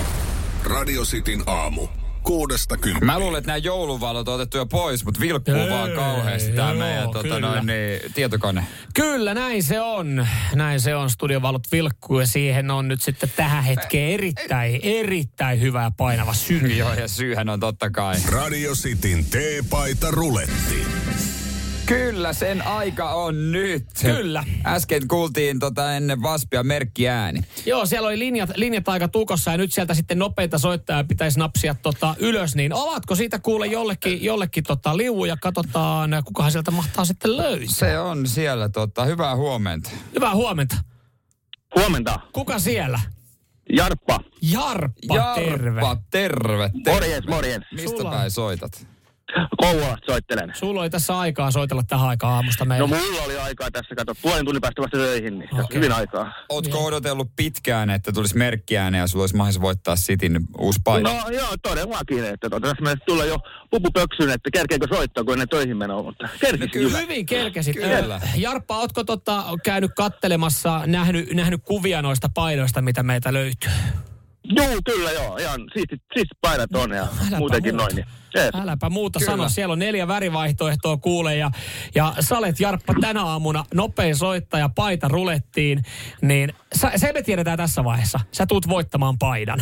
Radio 0.64 1.04
Cityn 1.04 1.44
aamu. 1.46 1.88
Kuudesta 2.28 2.78
kymppiin. 2.78 3.06
Mä 3.06 3.20
luulen, 3.20 3.38
että 3.38 3.48
nämä 3.48 3.58
jouluvalot 3.58 4.28
on 4.28 4.36
otettu 4.36 4.58
jo 4.58 4.66
pois, 4.66 5.06
mutta 5.06 5.20
vilkkuu 5.20 5.56
Ei, 5.56 5.70
vaan 5.70 5.92
kauheasti 5.92 6.52
tämä 6.52 6.74
meidän 6.74 7.04
tota, 7.04 7.24
kyllä. 7.24 7.40
noin, 7.40 7.66
niin, 7.66 8.14
tietokone. 8.14 8.68
Kyllä, 8.94 9.34
näin 9.34 9.64
se 9.64 9.82
on. 9.82 10.28
Näin 10.56 10.82
se 10.82 10.96
on. 10.96 11.10
Studiovalot 11.10 11.64
vilkkuu 11.72 12.20
ja 12.20 12.28
siihen 12.28 12.72
on 12.72 12.88
nyt 12.88 13.02
sitten 13.02 13.32
tähän 13.36 13.64
hetkeen 13.64 14.14
erittäin, 14.14 14.80
erittäin 14.84 15.62
hyvä 15.62 15.84
ja 15.84 15.92
painava 15.98 16.34
syy. 16.34 16.68
Joo, 16.68 16.94
ja 16.94 17.08
syyhän 17.08 17.50
on 17.50 17.60
totta 17.60 17.90
kai. 17.90 18.16
Radio 18.30 18.74
Cityn 18.74 19.26
teepaita 19.26 20.12
ruletti. 20.12 20.88
Kyllä, 21.88 22.34
sen 22.34 22.62
aika 22.68 23.10
on 23.10 23.52
nyt. 23.52 23.86
Kyllä. 24.02 24.44
Äsken 24.66 25.08
kuultiin 25.08 25.60
tota 25.60 25.94
ennen 25.94 26.22
Vaspia 26.24 26.64
merkkiääni. 26.64 27.42
Joo, 27.66 27.86
siellä 27.86 28.08
oli 28.08 28.20
linjat, 28.20 28.50
linjat 28.56 28.90
aika 28.90 29.08
tukossa 29.08 29.52
ja 29.52 29.58
nyt 29.58 29.74
sieltä 29.74 29.94
sitten 29.94 30.20
nopeita 30.20 30.58
soittajia 30.58 31.04
pitäisi 31.04 31.40
napsia 31.40 31.76
tota 31.82 32.16
ylös. 32.20 32.56
Niin 32.56 32.74
ovatko 32.74 33.16
siitä 33.16 33.40
kuule 33.40 33.68
jollekin, 33.68 34.24
jollekin 34.24 34.64
tota 34.64 34.98
liu 34.98 35.26
ja 35.26 35.38
katsotaan, 35.42 36.10
kukahan 36.26 36.52
sieltä 36.52 36.72
mahtaa 36.72 37.06
sitten 37.06 37.38
löytää. 37.38 37.68
Se 37.76 38.00
on 38.00 38.28
siellä, 38.28 38.70
tota, 38.70 39.06
hyvää 39.06 39.36
huomenta. 39.36 39.90
Hyvää 40.16 40.36
huomenta. 40.36 40.76
Huomenta. 41.76 42.20
Kuka 42.34 42.60
siellä? 42.60 43.00
Jarppa. 43.70 44.20
Jarppa, 44.42 45.36
terve. 45.36 45.82
Jarppa, 45.82 45.98
terve. 46.12 46.70
terve. 46.84 46.94
Morjens, 46.94 47.28
morjens. 47.28 47.66
Mistä 47.74 47.98
Sulla- 47.98 48.12
päin 48.12 48.32
soitat? 48.32 48.88
Kouvolasta 49.58 50.06
soittelen. 50.06 50.52
Sulla 50.56 50.82
oli 50.82 50.90
tässä 50.90 51.20
aikaa 51.20 51.52
soitella 51.52 51.84
tähän 51.84 52.08
aikaan 52.10 52.34
aamusta 52.34 52.66
No 52.66 52.70
meille. 52.70 52.88
mulla 52.88 53.22
oli 53.26 53.38
aikaa 53.38 53.72
tässä, 53.72 53.96
kato, 53.96 54.14
puolen 54.22 54.46
tunnin 54.46 54.62
päästä 54.62 54.82
vasta 54.82 54.98
töihin, 54.98 55.40
niin 55.40 55.50
Okei. 55.62 55.76
hyvin 55.78 55.92
aikaa. 55.92 56.34
Ootko 56.50 56.86
odotellut 56.86 57.28
pitkään, 57.36 57.90
että 57.90 58.12
tulisi 58.12 58.38
merkkiääni 58.38 58.98
ja 58.98 59.08
sulla 59.08 59.24
olisi 59.24 59.36
mahdollisuus 59.36 59.62
voittaa 59.62 59.96
Sitin 59.96 60.40
uusi 60.58 60.80
paita? 60.84 61.10
No 61.14 61.30
joo, 61.30 61.48
todellakin, 61.62 62.24
että 62.26 62.50
tota, 62.50 62.68
tässä 62.68 62.84
mennessä 62.84 63.06
tulla 63.06 63.26
jo 63.26 63.38
pupupöksyyn, 63.72 64.30
että 64.30 64.50
kerkeekö 64.54 64.88
soittaa, 64.96 65.24
kun 65.24 65.34
ennen 65.34 65.50
töihin 65.50 65.78
menoa, 65.78 66.04
mutta 66.04 66.28
kerkisi 66.40 66.70
kyllä. 66.70 66.88
kyllä. 66.88 67.00
Hyvin 67.00 67.26
kerkesit. 67.26 67.76
Kyllä. 67.76 68.22
Jarppa, 68.36 68.78
ootko 68.78 69.04
tota, 69.04 69.44
käynyt 69.64 69.92
kattelemassa, 69.96 70.82
nähnyt, 70.86 71.34
nähnyt 71.34 71.62
kuvia 71.64 72.02
noista 72.02 72.30
paidoista, 72.34 72.82
mitä 72.82 73.04
meitä 73.04 73.34
löytyy? 73.34 73.72
Joo, 74.50 74.80
kyllä 74.86 75.12
joo, 75.12 75.38
ihan 75.38 75.62
siistit, 75.74 76.02
siistit 76.14 76.38
paidat 76.42 76.76
on 76.76 76.92
ja 76.92 77.08
Äläpä 77.22 77.38
muutenkin 77.38 77.76
muuta. 77.76 77.84
noin. 77.84 77.96
Niin. 77.96 78.06
Jees. 78.36 78.56
Äläpä 78.56 78.90
muuta 78.90 79.20
Kyllä. 79.20 79.32
sano, 79.32 79.50
siellä 79.50 79.72
on 79.74 79.80
neljä 79.80 80.08
värivaihtoehtoa 80.08 80.98
kuule 80.98 81.36
ja, 81.36 81.52
ja 81.96 82.14
sä 82.20 82.38
olet 82.38 82.60
Jarppa 82.60 82.94
tänä 83.02 83.24
aamuna 83.24 83.64
nopein 83.74 84.16
soittaja, 84.16 84.70
paita 84.76 85.08
rulettiin, 85.08 85.84
niin 86.22 86.54
sä, 86.76 86.92
se 86.96 87.14
me 87.14 87.22
tiedetään 87.24 87.58
tässä 87.58 87.84
vaiheessa. 87.84 88.20
Sä 88.32 88.46
tuut 88.46 88.70
voittamaan 88.70 89.18
paidan. 89.20 89.62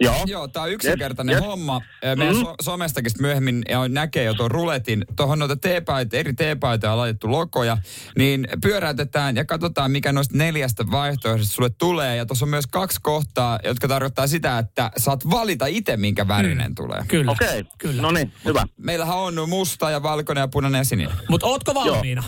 Joo. 0.00 0.14
Joo, 0.26 0.48
tää 0.48 0.62
on 0.62 0.70
yksinkertainen 0.72 1.32
Jep, 1.32 1.42
jep. 1.42 1.50
homma. 1.50 1.80
Meidän 2.16 2.34
so- 2.36 2.54
somestakin 2.62 3.12
myöhemmin 3.20 3.62
ja 3.68 3.88
näkee 3.88 4.24
jo 4.24 4.34
tuon 4.34 4.50
ruletin. 4.50 5.04
Tuohon 5.16 5.38
noita 5.38 5.56
teepaita, 5.56 6.16
eri 6.16 6.32
teepaitoja 6.34 6.92
on 6.92 6.98
laitettu 6.98 7.30
lokoja. 7.30 7.78
Niin 8.18 8.48
pyöräytetään 8.62 9.36
ja 9.36 9.44
katsotaan, 9.44 9.90
mikä 9.90 10.12
noista 10.12 10.36
neljästä 10.36 10.84
vaihtoehdosta 10.90 11.54
sulle 11.54 11.70
tulee. 11.70 12.16
Ja 12.16 12.26
tuossa 12.26 12.44
on 12.44 12.48
myös 12.48 12.66
kaksi 12.66 12.98
kohtaa, 13.02 13.58
jotka 13.64 13.88
tarkoittaa 13.88 14.26
sitä, 14.26 14.58
että 14.58 14.90
saat 14.96 15.30
valita 15.30 15.66
itse, 15.66 15.96
minkä 15.96 16.28
värinen 16.28 16.74
tulee. 16.74 17.04
Kyllä. 17.08 17.32
Okei, 17.32 17.64
Kyllä. 17.78 18.02
no 18.02 18.10
niin, 18.10 18.32
hyvä. 18.44 18.64
Meillähän 18.76 19.16
on 19.18 19.48
musta 19.48 19.90
ja 19.90 20.02
valkoinen 20.02 20.42
ja 20.42 20.48
punainen 20.48 20.78
ja 20.78 20.84
sininen. 20.84 21.16
Mutta 21.28 21.46
ootko 21.46 21.74
valmiina? 21.74 22.24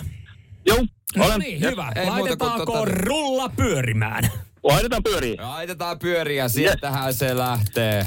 Joo, 0.66 0.78
No 1.16 1.24
olen. 1.26 1.40
niin, 1.40 1.60
hyvä. 1.60 1.92
Ei 1.96 2.06
Laitetaanko 2.06 2.64
tota- 2.84 2.88
rulla 2.90 3.48
pyörimään? 3.48 4.30
Laitetaan 4.62 5.02
pyöriin. 5.02 5.42
Laitetaan 5.42 5.98
pyöriä, 5.98 6.48
sieltähän 6.48 7.14
se 7.14 7.36
lähtee. 7.36 8.06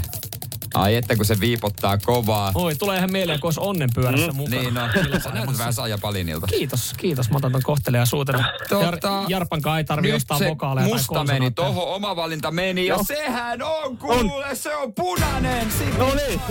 Ai 0.73 0.95
että 0.95 1.15
kun 1.15 1.25
se 1.25 1.39
viipottaa 1.39 1.97
kovaa. 1.97 2.51
Oi, 2.55 2.75
tulee 2.75 2.97
ihan 2.97 3.11
mieleen, 3.11 3.39
kun 3.39 3.47
olisi 3.47 3.59
onnenpyörässä 3.63 4.31
mukana. 4.31 4.61
Niin 4.61 4.73
no, 4.73 5.19
sä 5.23 5.29
näytät 5.29 5.57
vähän 5.57 5.73
Saija 5.73 5.97
Palinilta. 6.01 6.47
Kiitos, 6.47 6.93
kiitos. 6.97 7.29
Mä 7.29 7.37
otan 7.37 7.51
ton 7.51 7.61
kohtelijan 7.63 8.07
suutena. 8.07 8.53
Jar, 8.81 8.97
Tota, 8.97 9.23
Jarpan 9.27 9.61
kai 9.61 9.79
ei 9.79 9.83
tarvi 9.83 10.13
ostaa 10.13 10.39
vokaaleja 10.49 10.87
tai 10.87 10.93
musta 10.97 11.23
meni, 11.23 11.51
tohon 11.51 11.87
oma 11.95 12.15
valinta 12.15 12.51
meni 12.51 12.85
ja 12.85 12.93
Joo. 12.95 13.03
sehän 13.03 13.61
on 13.61 13.97
kuule, 13.97 14.55
se 14.55 14.75
on 14.75 14.93
punainen. 14.93 15.71
Sitten 15.71 15.99
No 15.99 16.13
niin. 16.15 16.41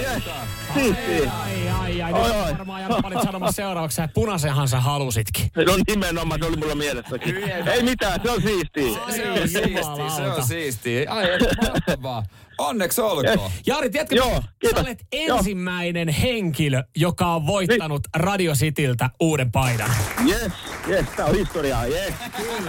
Siistiä. 0.75 1.33
Ai, 1.43 1.69
ai, 1.69 2.03
ai. 2.03 2.13
Oi, 2.13 2.23
Nyt 2.29 2.37
oi. 2.37 2.53
varmaan 2.59 2.83
Jarppa 2.83 3.09
olit 3.09 3.23
sanomassa 3.23 3.57
seuraavaksi, 3.57 4.03
että 4.03 4.15
punaisenhan 4.15 4.69
sä 4.69 4.81
halusitkin. 4.81 5.51
No 5.67 5.77
nimenomaan, 5.89 6.41
se 6.41 6.47
oli 6.47 6.57
mulla 6.57 6.75
mielessäkin. 6.75 7.37
Ei 7.73 7.83
mitään, 7.83 8.21
se 8.23 8.31
on 8.31 8.43
siistiä. 8.43 8.99
Ai, 9.07 9.13
se 9.17 9.31
on 9.31 9.39
siisti, 9.49 9.83
se 10.17 10.23
on 10.23 10.47
siisti. 10.47 11.07
Ai, 11.07 11.27
mahtavaa. 11.73 12.23
Onneksi 12.61 13.01
olkoon. 13.01 13.51
Jari, 13.67 13.91
tiedätkö, 13.91 14.15
Joo, 14.15 14.43
sä 14.75 14.81
olet 14.81 15.07
ensimmäinen 15.13 16.09
henkilö, 16.09 16.83
joka 16.97 17.27
on 17.27 17.47
voittanut 17.47 18.01
Radio 18.17 18.53
Cityltä 18.53 19.11
uuden 19.21 19.53
paidan. 19.53 19.91
Yes, 20.29 20.53
yes, 20.89 21.07
tää 21.17 21.27
on 21.27 21.35
historiaa, 21.35 21.87
yes. 21.87 22.15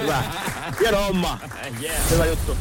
Hyvä. 0.01 0.23
Hieno 0.79 1.03
homma. 1.03 1.39
Hyvä 2.11 2.25
juttu. 2.25 2.57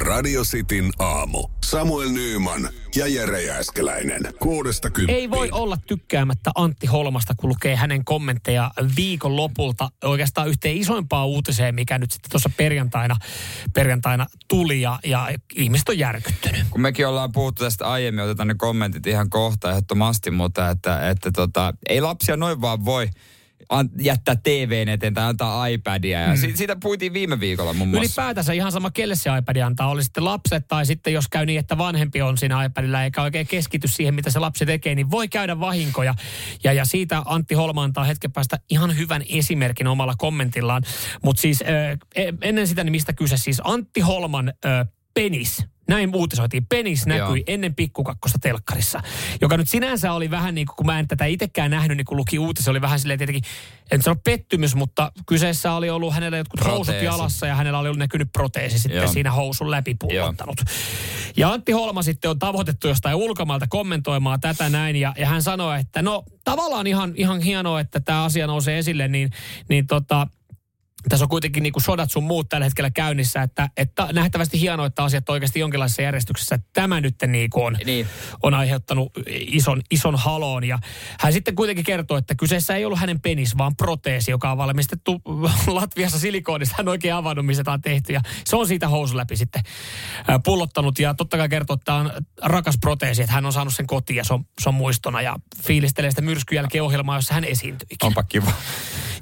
Radio 0.00 0.42
Cityn 0.42 0.90
aamu. 0.98 1.48
Samuel 1.64 2.08
Nyyman 2.08 2.68
ja 2.96 3.06
Jere 3.06 3.42
Jääskeläinen. 3.42 4.20
Kuudesta 4.38 4.90
kymppiin. 4.90 5.18
Ei 5.18 5.30
voi 5.30 5.50
olla 5.50 5.76
tykkäämättä 5.86 6.50
Antti 6.54 6.86
Holmasta, 6.86 7.34
kun 7.36 7.50
lukee 7.50 7.76
hänen 7.76 8.04
kommentteja 8.04 8.70
viikon 8.96 9.36
lopulta 9.36 9.88
oikeastaan 10.04 10.48
yhteen 10.48 10.76
isoimpaan 10.76 11.26
uutiseen, 11.26 11.74
mikä 11.74 11.98
nyt 11.98 12.10
sitten 12.10 12.30
tuossa 12.30 12.50
perjantaina, 12.56 13.16
perjantaina 13.74 14.26
tuli 14.48 14.80
ja, 14.80 14.98
ja 15.04 15.28
ihmiset 15.54 15.88
on 15.88 15.98
järkyttynyt. 15.98 16.66
Kun 16.70 16.80
mekin 16.80 17.06
ollaan 17.06 17.32
puhuttu 17.32 17.64
tästä 17.64 17.90
aiemmin, 17.90 18.24
otetaan 18.24 18.48
ne 18.48 18.54
kommentit 18.54 19.06
ihan 19.06 19.30
kohta 19.30 19.70
ehdottomasti, 19.70 20.30
mutta 20.30 20.70
että, 20.70 21.10
että 21.10 21.30
tota, 21.32 21.74
ei 21.88 22.00
lapsia 22.00 22.36
noin 22.36 22.60
vaan 22.60 22.84
voi 22.84 23.08
jättää 24.00 24.36
TVn 24.36 24.88
eteen 24.88 25.14
tai 25.14 25.24
antaa 25.24 25.66
iPadia. 25.66 26.20
Ja 26.20 26.36
si- 26.36 26.56
siitä 26.56 26.76
puhutiin 26.82 27.12
viime 27.12 27.40
viikolla 27.40 27.72
muun 27.72 27.88
muassa. 27.88 28.04
Ylipäätänsä 28.04 28.52
ihan 28.52 28.72
sama, 28.72 28.90
kelle 28.90 29.16
se 29.16 29.30
iPad 29.38 29.56
antaa, 29.56 29.88
oli 29.88 30.04
sitten 30.04 30.24
lapset 30.24 30.68
tai 30.68 30.86
sitten 30.86 31.12
jos 31.12 31.28
käy 31.28 31.46
niin, 31.46 31.58
että 31.58 31.78
vanhempi 31.78 32.22
on 32.22 32.38
siinä 32.38 32.64
iPadilla 32.64 33.04
eikä 33.04 33.22
oikein 33.22 33.46
keskity 33.46 33.88
siihen, 33.88 34.14
mitä 34.14 34.30
se 34.30 34.38
lapsi 34.38 34.66
tekee, 34.66 34.94
niin 34.94 35.10
voi 35.10 35.28
käydä 35.28 35.60
vahinkoja. 35.60 36.14
Ja, 36.64 36.72
ja 36.72 36.84
siitä 36.84 37.22
Antti 37.24 37.54
Holma 37.54 37.82
antaa 37.82 38.04
hetken 38.04 38.32
päästä 38.32 38.58
ihan 38.70 38.96
hyvän 38.96 39.22
esimerkin 39.28 39.86
omalla 39.86 40.14
kommentillaan. 40.18 40.82
Mutta 41.22 41.40
siis 41.40 41.62
äh, 41.62 42.26
ennen 42.42 42.66
sitä, 42.66 42.84
niin 42.84 42.92
mistä 42.92 43.12
kyse, 43.12 43.36
siis 43.36 43.60
Antti 43.64 44.00
Holman 44.00 44.48
äh, 44.48 44.86
penis. 45.14 45.64
Näin 45.88 46.16
uutisoitiin. 46.16 46.66
Penis 46.66 47.06
näkyi 47.06 47.38
Joo. 47.38 47.44
ennen 47.46 47.74
pikkukakkosta 47.74 48.38
telkkarissa. 48.38 49.00
Joka 49.40 49.56
nyt 49.56 49.68
sinänsä 49.68 50.12
oli 50.12 50.30
vähän 50.30 50.54
niin 50.54 50.66
kuin, 50.66 50.76
kun 50.76 50.86
mä 50.86 50.98
en 50.98 51.08
tätä 51.08 51.24
itsekään 51.24 51.70
nähnyt, 51.70 51.96
niin 51.96 52.04
kun 52.04 52.16
luki 52.16 52.38
uutisia, 52.38 52.70
oli 52.70 52.80
vähän 52.80 53.00
silleen 53.00 53.18
tietenkin, 53.18 53.42
en 53.90 54.02
sano 54.02 54.16
pettymys, 54.24 54.74
mutta 54.74 55.12
kyseessä 55.26 55.72
oli 55.72 55.90
ollut 55.90 56.14
hänellä 56.14 56.36
jotkut 56.38 56.64
housut 56.64 56.84
Proteesi. 56.86 57.04
jalassa 57.04 57.46
ja 57.46 57.54
hänellä 57.54 57.78
oli 57.78 57.88
ollut 57.88 57.98
näkynyt 57.98 58.28
proteesi 58.32 58.78
sitten 58.78 59.02
Joo. 59.02 59.12
siinä 59.12 59.32
housun 59.32 59.70
läpi 59.70 59.94
pullottanut. 60.00 60.60
Ja 61.36 61.52
Antti 61.52 61.72
Holma 61.72 62.02
sitten 62.02 62.30
on 62.30 62.38
tavoitettu 62.38 62.88
jostain 62.88 63.16
ulkomailta 63.16 63.66
kommentoimaan 63.68 64.40
tätä 64.40 64.68
näin 64.68 64.96
ja, 64.96 65.12
ja 65.18 65.26
hän 65.26 65.42
sanoi, 65.42 65.80
että 65.80 66.02
no 66.02 66.24
tavallaan 66.44 66.86
ihan, 66.86 67.12
ihan 67.16 67.40
hienoa, 67.40 67.80
että 67.80 68.00
tämä 68.00 68.24
asia 68.24 68.46
nousee 68.46 68.78
esille, 68.78 69.08
niin, 69.08 69.30
niin 69.68 69.86
tota, 69.86 70.26
tässä 71.08 71.24
on 71.24 71.28
kuitenkin 71.28 71.62
niin 71.62 71.72
kuin 71.72 71.82
sodat 71.82 72.10
sun 72.10 72.24
muut 72.24 72.48
tällä 72.48 72.64
hetkellä 72.64 72.90
käynnissä, 72.90 73.42
että, 73.42 73.68
että 73.76 74.08
nähtävästi 74.12 74.60
hienoa, 74.60 74.86
että 74.86 75.04
asiat 75.04 75.28
on 75.28 75.32
oikeasti 75.32 75.60
jonkinlaisessa 75.60 76.02
järjestyksessä. 76.02 76.54
Että 76.54 76.68
Tämä 76.72 77.00
nyt 77.00 77.14
niin 77.26 77.50
kuin 77.50 77.64
on, 77.66 77.76
Niin. 77.84 78.06
on 78.42 78.54
aiheuttanut 78.54 79.12
ison, 79.26 79.82
ison 79.90 80.16
haloon. 80.16 80.64
Ja 80.64 80.78
hän 81.20 81.32
sitten 81.32 81.54
kuitenkin 81.54 81.84
kertoo, 81.84 82.16
että 82.16 82.34
kyseessä 82.34 82.76
ei 82.76 82.84
ollut 82.84 82.98
hänen 82.98 83.20
penis, 83.20 83.58
vaan 83.58 83.76
proteesi, 83.76 84.30
joka 84.30 84.50
on 84.52 84.58
valmistettu 84.58 85.22
Latviassa 85.66 86.18
silikoonista. 86.18 86.74
Hän 86.78 86.88
on 86.88 86.90
oikein 86.90 87.14
avannut, 87.14 87.46
missä 87.46 87.64
tämä 87.64 87.72
on 87.72 87.82
tehty. 87.82 88.12
Ja 88.12 88.20
se 88.44 88.56
on 88.56 88.66
siitä 88.68 88.88
housun 88.88 89.16
läpi 89.16 89.36
sitten 89.36 89.62
pullottanut. 90.44 90.98
Ja 90.98 91.14
totta 91.14 91.36
kai 91.36 91.48
kertoo, 91.48 91.74
että 91.74 91.84
tämä 91.84 91.98
on 91.98 92.10
rakas 92.42 92.78
proteesi, 92.80 93.22
että 93.22 93.32
hän 93.34 93.46
on 93.46 93.52
saanut 93.52 93.74
sen 93.74 93.86
kotiin 93.86 94.16
ja 94.16 94.24
se 94.24 94.34
on, 94.34 94.44
se 94.60 94.68
on 94.68 94.74
muistona. 94.74 95.22
Ja 95.22 95.36
fiilistelee 95.62 96.10
sitä 96.10 96.22
myrskyn 96.22 96.56
jälkeen 96.56 96.84
ohjelmaa, 96.84 97.18
jossa 97.18 97.34
hän 97.34 97.44
esiintyikin. 97.44 98.06
Onpa 98.06 98.22
kiva. 98.22 98.52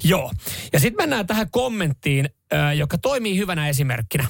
Joo. 0.03 0.31
Ja 0.73 0.79
sitten 0.79 1.03
mennään 1.03 1.27
tähän 1.27 1.51
kommenttiin, 1.51 2.29
joka 2.75 2.97
toimii 2.97 3.37
hyvänä 3.37 3.69
esimerkkinä. 3.69 4.27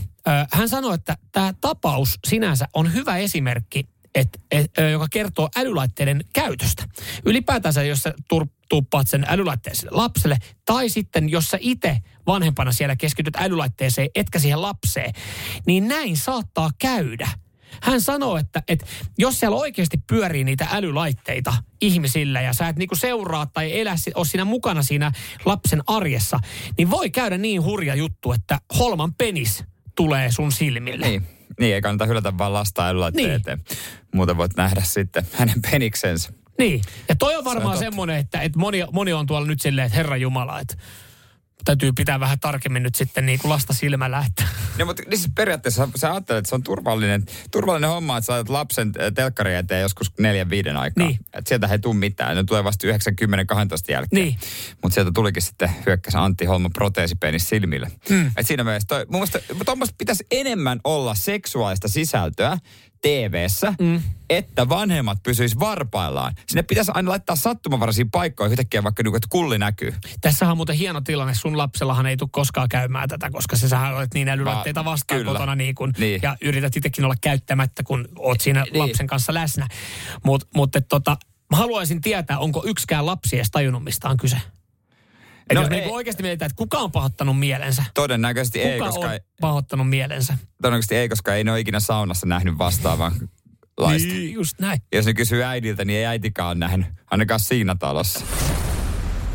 Hän 0.52 0.70
sanoi, 0.70 0.96
että 0.96 1.18
tämä 1.32 1.54
tapaus 1.62 2.20
sinänsä 2.28 2.68
on 2.74 2.94
hyvä 2.94 3.18
esimerkki, 3.18 3.84
et, 4.16 4.42
et, 4.52 4.72
joka 4.92 5.08
kertoo 5.12 5.50
älylaitteiden 5.56 6.22
käytöstä. 6.34 6.84
Ylipäätänsä, 7.26 7.84
jos 7.84 8.00
sä 8.00 8.14
tur, 8.30 8.48
tuppaat 8.70 9.08
sen 9.08 9.26
älylaitteen 9.28 9.76
sille 9.76 9.92
lapselle, 9.94 10.38
tai 10.66 10.90
sitten 10.90 11.30
jos 11.30 11.48
sä 11.48 11.58
itse 11.62 11.98
vanhempana 12.28 12.72
siellä 12.72 12.96
keskityt 12.96 13.36
älylaitteeseen, 13.36 14.10
etkä 14.16 14.40
siihen 14.40 14.62
lapseen, 14.62 15.14
niin 15.66 15.88
näin 15.88 16.18
saattaa 16.18 16.70
käydä. 16.80 17.30
Hän 17.82 18.02
sanoo, 18.02 18.38
että, 18.38 18.64
että 18.68 18.86
jos 19.18 19.40
siellä 19.40 19.58
oikeasti 19.58 19.98
pyörii 20.08 20.44
niitä 20.44 20.68
älylaitteita 20.72 21.54
ihmisillä 21.82 22.42
ja 22.42 22.54
sä 22.54 22.68
et 22.68 22.76
niinku 22.76 22.96
seuraa 22.96 23.46
tai 23.46 23.80
elä, 23.80 23.96
ole 24.16 24.26
siinä 24.26 24.46
mukana 24.46 24.84
siinä 24.84 25.12
lapsen 25.46 25.82
arjessa, 25.88 26.40
niin 26.78 26.90
voi 26.90 27.10
käydä 27.10 27.38
niin 27.38 27.64
hurja 27.64 27.96
juttu, 27.96 28.32
että 28.32 28.60
holman 28.80 29.14
penis 29.14 29.64
tulee 29.96 30.32
sun 30.32 30.52
silmille. 30.52 31.08
Niin. 31.08 31.28
Niin, 31.60 31.76
ei 31.76 31.82
kannata 31.82 32.06
hylätä 32.06 32.38
vaan 32.38 32.54
lasta 32.54 32.94
Niin. 32.94 33.14
niin. 33.16 33.32
eteen. 33.32 33.62
Muuten 34.14 34.38
voit 34.38 34.56
nähdä 34.58 34.82
sitten 34.82 35.28
hänen 35.34 35.62
peniksensä. 35.72 36.34
Niin. 36.58 36.82
Ja 37.10 37.16
toi 37.16 37.36
on 37.36 37.46
varmaan 37.46 37.74
totta. 37.74 37.80
semmoinen, 37.80 38.18
että, 38.18 38.42
että 38.42 38.60
moni, 38.60 38.84
moni 38.92 39.14
on 39.14 39.26
tuolla 39.26 39.48
nyt 39.48 39.62
silleen, 39.62 39.86
että 39.86 39.96
Herra 39.98 40.18
Jumala, 40.18 40.60
että 40.60 40.78
täytyy 41.66 41.94
pitää 41.94 42.20
vähän 42.20 42.40
tarkemmin 42.40 42.84
nyt 42.84 42.96
sitten 42.96 43.26
niin 43.26 43.40
kuin 43.40 43.50
lasta 43.50 43.74
silmällä, 43.74 44.24
että 44.28 44.44
No, 44.80 44.86
mutta 44.86 45.04
niin 45.08 45.18
siis 45.18 45.32
periaatteessa 45.36 45.90
sä 45.96 46.12
ajattelet, 46.12 46.40
että 46.40 46.50
se 46.50 46.56
on 46.56 46.64
turvallinen, 46.64 47.24
turvallinen 47.52 47.90
homma, 47.90 48.18
että 48.18 48.26
sä 48.26 48.34
laitat 48.34 48.50
lapsen 48.50 48.92
äh, 49.00 49.14
telkkari 49.14 49.56
eteen 49.56 49.82
joskus 49.82 50.12
neljän 50.20 50.50
viiden 50.50 50.78
aikaa. 50.78 51.08
Niin. 51.08 51.20
Että 51.34 51.50
sieltä 51.50 51.68
ei 51.68 51.80
tule 51.80 51.96
mitään. 51.96 52.36
Ne 52.36 52.44
tulee 52.44 52.64
vasta 52.64 52.88
90 52.88 53.46
12 53.46 53.92
jälkeen. 53.92 54.24
Niin. 54.24 54.38
Mutta 54.82 54.94
sieltä 54.94 55.12
tulikin 55.14 55.44
sitten 55.44 55.70
hyökkäs 55.86 56.16
Antti 56.16 56.46
Holman 56.46 56.74
proteesipenis 56.74 57.50
silmille. 57.50 57.92
Mm. 58.10 58.32
Et 58.38 58.48
siinä 58.48 58.64
mielessä, 58.64 58.88
toi, 58.88 59.06
mun 59.10 59.22
mielestä 59.76 59.96
pitäisi 59.98 60.26
enemmän 60.32 60.80
olla 60.84 61.16
seksuaalista 61.16 61.88
sisältöä 61.88 62.58
TV-ssä, 63.02 63.74
mm. 63.80 64.02
että 64.30 64.70
vanhemmat 64.70 65.24
pysyis 65.24 65.60
varpaillaan. 65.60 66.34
Sinne 66.48 66.64
pitäisi 66.64 66.92
aina 66.94 67.10
laittaa 67.12 67.36
sattumanvaraisiin 67.36 68.12
paikkoihin 68.12 68.52
yhtäkkiä, 68.52 68.84
vaikka 68.84 69.04
niinku, 69.04 69.16
että 69.18 69.28
kulli 69.32 69.58
näkyy. 69.58 69.94
Tässähän 70.22 70.52
on 70.52 70.58
muuten 70.58 70.76
hieno 70.76 71.02
tilanne. 71.02 71.34
Sun 71.36 71.58
lapsellahan 71.58 72.06
ei 72.06 72.18
tule 72.18 72.30
koskaan 72.32 72.70
käymään 72.70 73.10
tätä, 73.10 73.30
koska 73.32 73.56
sä 73.56 73.70
sähän 73.70 73.96
olet 73.96 74.14
niin 74.14 74.30
älylaitteita 74.30 74.86
Va- 74.86 74.92
vastaan 74.92 75.20
kyllä. 75.20 75.32
kotona 75.32 75.56
niin 75.56 75.76
kun, 75.76 75.94
Niin. 75.98 76.20
ja 76.24 76.38
yrität 76.42 76.78
itsekin 76.78 77.06
olla 77.06 77.16
käyttämättä, 77.22 77.84
kun 77.84 78.08
oot 78.20 78.42
siinä 78.42 78.64
Niin. 78.64 78.80
lapsen 78.80 79.08
kanssa 79.08 79.34
läsnä. 79.34 79.68
Mutta 80.24 80.48
mut, 80.56 80.76
et 80.76 80.88
tota, 80.90 81.18
mä 81.52 81.58
haluaisin 81.58 82.02
tietää, 82.02 82.40
onko 82.40 82.64
yksikään 82.66 83.06
lapsi 83.06 83.36
edes 83.36 83.52
tajunnut, 83.52 83.84
mistä 83.84 84.10
on 84.10 84.18
kyse. 84.18 84.38
Et 85.50 85.56
No 85.56 85.62
jos 85.62 85.70
me 85.70 85.76
ei. 85.76 85.82
niinku 85.82 85.96
oikeasti 85.96 86.24
mietitään, 86.24 86.48
että 86.48 86.58
kuka 86.58 86.78
on 86.78 86.92
pahoittanut 86.92 87.40
mielensä. 87.40 87.84
Todennäköisesti 87.94 88.60
Kuka 88.60 88.72
ei, 88.74 88.80
koska, 88.80 89.10
on 89.10 89.20
pahoittanut 89.42 89.90
mielensä? 89.90 90.38
todennäköisesti 90.62 90.96
ei, 90.96 91.10
koska 91.10 91.36
ei 91.36 91.44
ne 91.44 91.52
ole 91.52 91.60
ikinä 91.60 91.80
saunassa 91.80 92.28
nähnyt 92.28 92.58
vastaavan 92.58 93.12
laista. 93.78 94.14
Niin, 94.14 94.34
just 94.34 94.60
näin. 94.60 94.82
Jos 94.94 95.06
ne 95.06 95.14
kysyy 95.14 95.44
äidiltä, 95.44 95.86
niin 95.86 96.00
ei 96.00 96.06
äitikään 96.06 96.48
ole 96.48 96.56
nähnyt, 96.56 96.88
ainakaan 97.12 97.40
siinä 97.40 97.76
talossa. 97.76 98.20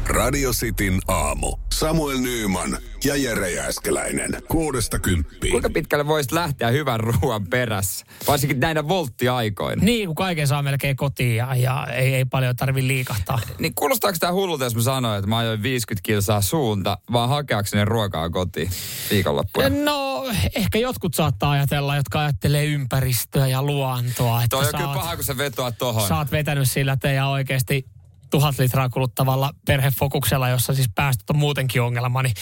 Radio 0.07 0.51
Cityn 0.53 1.01
aamu. 1.09 1.57
Samuel 1.73 2.19
Nyyman 2.19 2.79
ja 3.05 3.17
Jere 3.17 3.51
Jääskeläinen. 3.51 4.43
Kuudesta 4.49 4.99
kymppiin. 4.99 5.51
Kuinka 5.51 5.71
pitkälle 5.71 6.07
voisi 6.07 6.35
lähteä 6.35 6.69
hyvän 6.69 7.01
ruoan 7.01 7.47
perässä? 7.47 8.07
Varsinkin 8.29 8.61
näinä 8.61 8.89
volttiaikoina. 8.89 9.85
Niin, 9.85 10.07
kun 10.07 10.15
kaiken 10.15 10.47
saa 10.49 10.63
melkein 10.63 10.97
kotiin 10.97 11.37
ja, 11.37 11.55
ja 11.55 11.87
ei, 11.87 12.15
ei 12.15 12.25
paljon 12.25 12.57
tarvi 12.57 12.87
liikahtaa. 12.89 13.41
Niin 13.59 13.75
kuulostaako 13.75 14.19
tämä 14.21 14.33
hullulta, 14.33 14.65
jos 14.65 14.75
mä 14.75 14.83
sanoin, 14.83 15.19
että 15.19 15.29
mä 15.29 15.39
ajoin 15.39 15.63
50 15.63 16.07
kilsaa 16.07 16.41
suunta, 16.41 16.99
vaan 17.13 17.29
hakeakseni 17.29 17.85
ruokaa 17.85 18.31
kotiin 18.31 18.71
viikonloppuna? 19.11 19.69
No, 19.69 20.25
ehkä 20.57 20.79
jotkut 20.79 21.15
saattaa 21.15 21.51
ajatella, 21.51 21.97
jotka 21.97 22.21
ajattelee 22.21 22.65
ympäristöä 22.65 23.47
ja 23.47 23.63
luontoa. 23.63 24.39
Että 24.43 24.49
Toi 24.57 24.61
on 24.65 24.71
sä 24.71 24.79
kyllä 24.79 24.93
oot- 24.93 24.97
paha, 24.97 25.17
kun 25.17 25.25
sä 25.25 25.37
vetoat 25.39 25.79
tohon. 25.79 26.09
Sä 26.09 26.17
oot 26.17 26.31
vetänyt 26.33 26.71
sillä 26.71 26.97
teidän 26.97 27.29
oikeasti 27.29 27.85
tuhat 28.33 28.59
litraa 28.59 28.89
kuluttavalla 28.89 29.51
perhefokuksella, 29.67 30.49
jossa 30.49 30.75
siis 30.75 30.89
päästöt 30.95 31.31
on 31.31 31.39
muutenkin 31.39 31.83
ongelma, 31.83 32.23
niin 32.23 32.35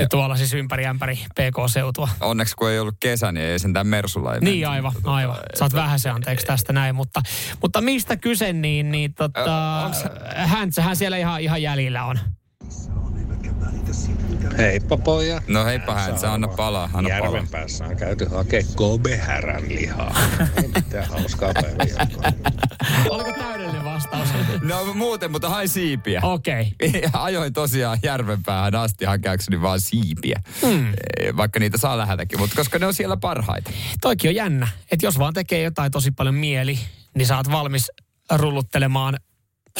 ja 0.00 0.08
tuolla 0.08 0.36
siis 0.36 0.54
ympäri 0.54 0.86
ämpäri 0.86 1.16
PK-seutua. 1.16 2.08
Onneksi 2.20 2.56
kun 2.56 2.70
ei 2.70 2.78
ollut 2.78 2.96
kesä, 3.00 3.32
niin 3.32 3.46
ei 3.46 3.58
sentään 3.58 3.86
Mersulla 3.86 4.34
ei 4.34 4.40
Niin 4.40 4.68
aivan, 4.68 4.92
aivan. 5.04 5.36
Saat 5.54 5.72
vähän 5.72 6.00
se 6.00 6.10
anteeksi 6.10 6.46
tästä 6.46 6.72
näin, 6.72 6.94
mutta, 6.94 7.22
mutta 7.62 7.80
mistä 7.80 8.16
kyse, 8.16 8.52
niin, 8.52 8.90
niin 8.90 9.14
tota, 9.14 9.90
hän, 10.36 10.70
hän 10.80 10.96
siellä 10.96 11.16
ihan, 11.16 11.40
ihan 11.40 11.62
jäljellä 11.62 12.04
on. 12.04 12.18
Heippa 14.58 14.96
pojat. 14.96 15.48
No 15.48 15.64
heippa 15.64 15.94
hän, 15.94 16.18
sä 16.18 16.32
anna 16.32 16.48
palaa, 16.48 16.90
anna 16.92 17.10
palaa. 17.10 17.24
Järven 17.24 17.48
päässä 17.48 17.84
on 17.84 17.96
käyty 17.96 18.24
hakee 18.24 18.62
Kobe-härän 18.74 19.68
lihaa. 19.68 20.16
Ei 20.62 20.68
mitään 20.68 21.08
hauskaa 21.08 21.52
päivää. 21.54 22.06
Oliko 23.10 23.32
täydellinen 23.32 23.84
vastaus? 23.84 24.28
No 24.62 24.94
muuten, 24.94 25.30
mutta 25.30 25.48
hain 25.48 25.68
siipiä. 25.68 26.20
Okei. 26.22 26.72
Okay. 26.82 27.10
Ajoin 27.22 27.52
tosiaan 27.52 27.98
järvenpäähän 28.02 28.74
asti 28.74 29.04
hakeakseni 29.04 29.62
vaan 29.62 29.80
siipiä. 29.80 30.42
Hmm. 30.62 30.86
Vaikka 31.36 31.60
niitä 31.60 31.78
saa 31.78 31.98
läheltäkin, 31.98 32.38
mutta 32.38 32.56
koska 32.56 32.78
ne 32.78 32.86
on 32.86 32.94
siellä 32.94 33.16
parhaita. 33.16 33.70
Toikin 34.00 34.28
on 34.28 34.34
jännä, 34.34 34.68
että 34.92 35.06
jos 35.06 35.18
vaan 35.18 35.34
tekee 35.34 35.62
jotain 35.62 35.92
tosi 35.92 36.10
paljon 36.10 36.34
mieli, 36.34 36.78
niin 37.14 37.26
sä 37.26 37.36
oot 37.36 37.50
valmis 37.50 37.90
rulluttelemaan 38.30 39.16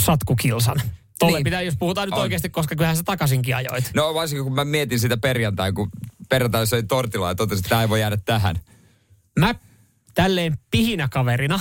satkukilsan. 0.01 0.83
Tolle 1.21 1.39
Niin. 1.39 1.45
pitää, 1.45 1.63
jos 1.63 1.77
puhutaan 1.79 2.09
nyt 2.09 2.15
On. 2.15 2.21
oikeasti, 2.21 2.51
koska 2.51 2.75
kyllähän 2.77 2.97
sä 2.97 3.03
takaisinkin 3.03 3.57
ajoit. 3.57 3.91
No 3.95 4.15
varsinkin 4.15 4.45
kun 4.45 4.55
mä 4.55 4.65
mietin 4.65 5.01
sitä 5.01 5.17
perjantai, 5.17 5.73
kun 5.73 5.91
perjantai 6.29 6.67
söi 6.67 6.83
tortilla 6.83 7.29
ja 7.29 7.35
totesin, 7.35 7.59
että 7.61 7.69
tämä 7.69 7.83
ei 7.83 7.89
voi 7.89 8.01
jäädä 8.01 8.17
tähän. 8.25 8.57
Mä 9.39 9.55
tälleen 10.15 10.59
pihinäkaverina 10.71 11.61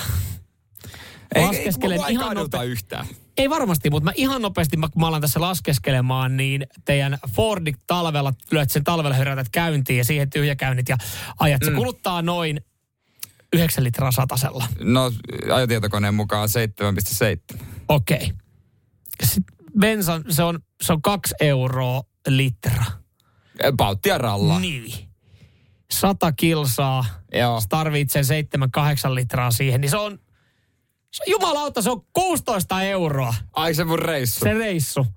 laskeskelen 1.36 1.98
mua 1.98 2.08
ei 2.08 2.14
ihan 2.14 2.38
nope- 2.38 2.64
yhtään. 2.66 3.06
Ei 3.38 3.50
varmasti, 3.50 3.90
mutta 3.90 4.06
mä 4.06 4.12
ihan 4.16 4.42
nopeasti, 4.42 4.78
mä- 4.78 4.90
kun 4.90 5.02
mä 5.02 5.08
alan 5.08 5.22
tässä 5.22 5.42
laskeskelemaan, 5.42 6.38
niin 6.38 6.68
teidän 6.86 7.18
Fordi 7.36 7.74
talvella, 7.88 8.34
lyöt 8.52 8.70
sen 8.70 8.84
talvella 8.84 9.16
herätät 9.16 9.48
käyntiin 9.52 9.98
ja 9.98 10.06
siihen 10.06 10.30
tyhjäkäynnit 10.30 10.90
ja 10.90 10.98
ajat. 11.40 11.62
Se 11.66 11.72
kuluttaa 11.72 12.22
noin 12.22 12.62
9 13.54 13.84
litraa 13.84 14.12
satasella. 14.12 14.66
No 14.80 15.12
ajotietokoneen 15.54 16.14
mukaan 16.14 16.50
7,7. 16.50 17.60
Okei. 17.90 18.32
Sitten 19.24 19.56
bensan, 19.80 20.24
se 20.30 20.44
on, 20.44 20.60
se 20.82 20.94
on 20.94 21.02
kaksi 21.02 21.36
euroa 21.40 22.04
litra. 22.28 22.84
Pauttia 23.78 24.18
ralla. 24.18 24.60
Niin. 24.60 25.10
100 25.92 26.32
kilsaa. 26.32 27.06
Joo. 27.34 27.62
Sä 27.62 27.68
tarvit 27.70 28.10
sen 28.10 28.24
7-8 29.12 29.16
litraa 29.16 29.52
siihen, 29.52 29.82
niin 29.82 29.90
se 29.92 29.98
on, 29.98 30.20
se 31.12 31.24
on 31.24 31.32
jumalauta, 31.32 31.82
se 31.82 31.90
on 31.92 32.02
16 32.14 32.82
euroa 32.82 33.34
Ai 33.54 33.74
se 33.74 33.84
mun 33.84 34.00
reissu. 34.00 34.40
se 34.40 34.54
reissu 34.54 35.08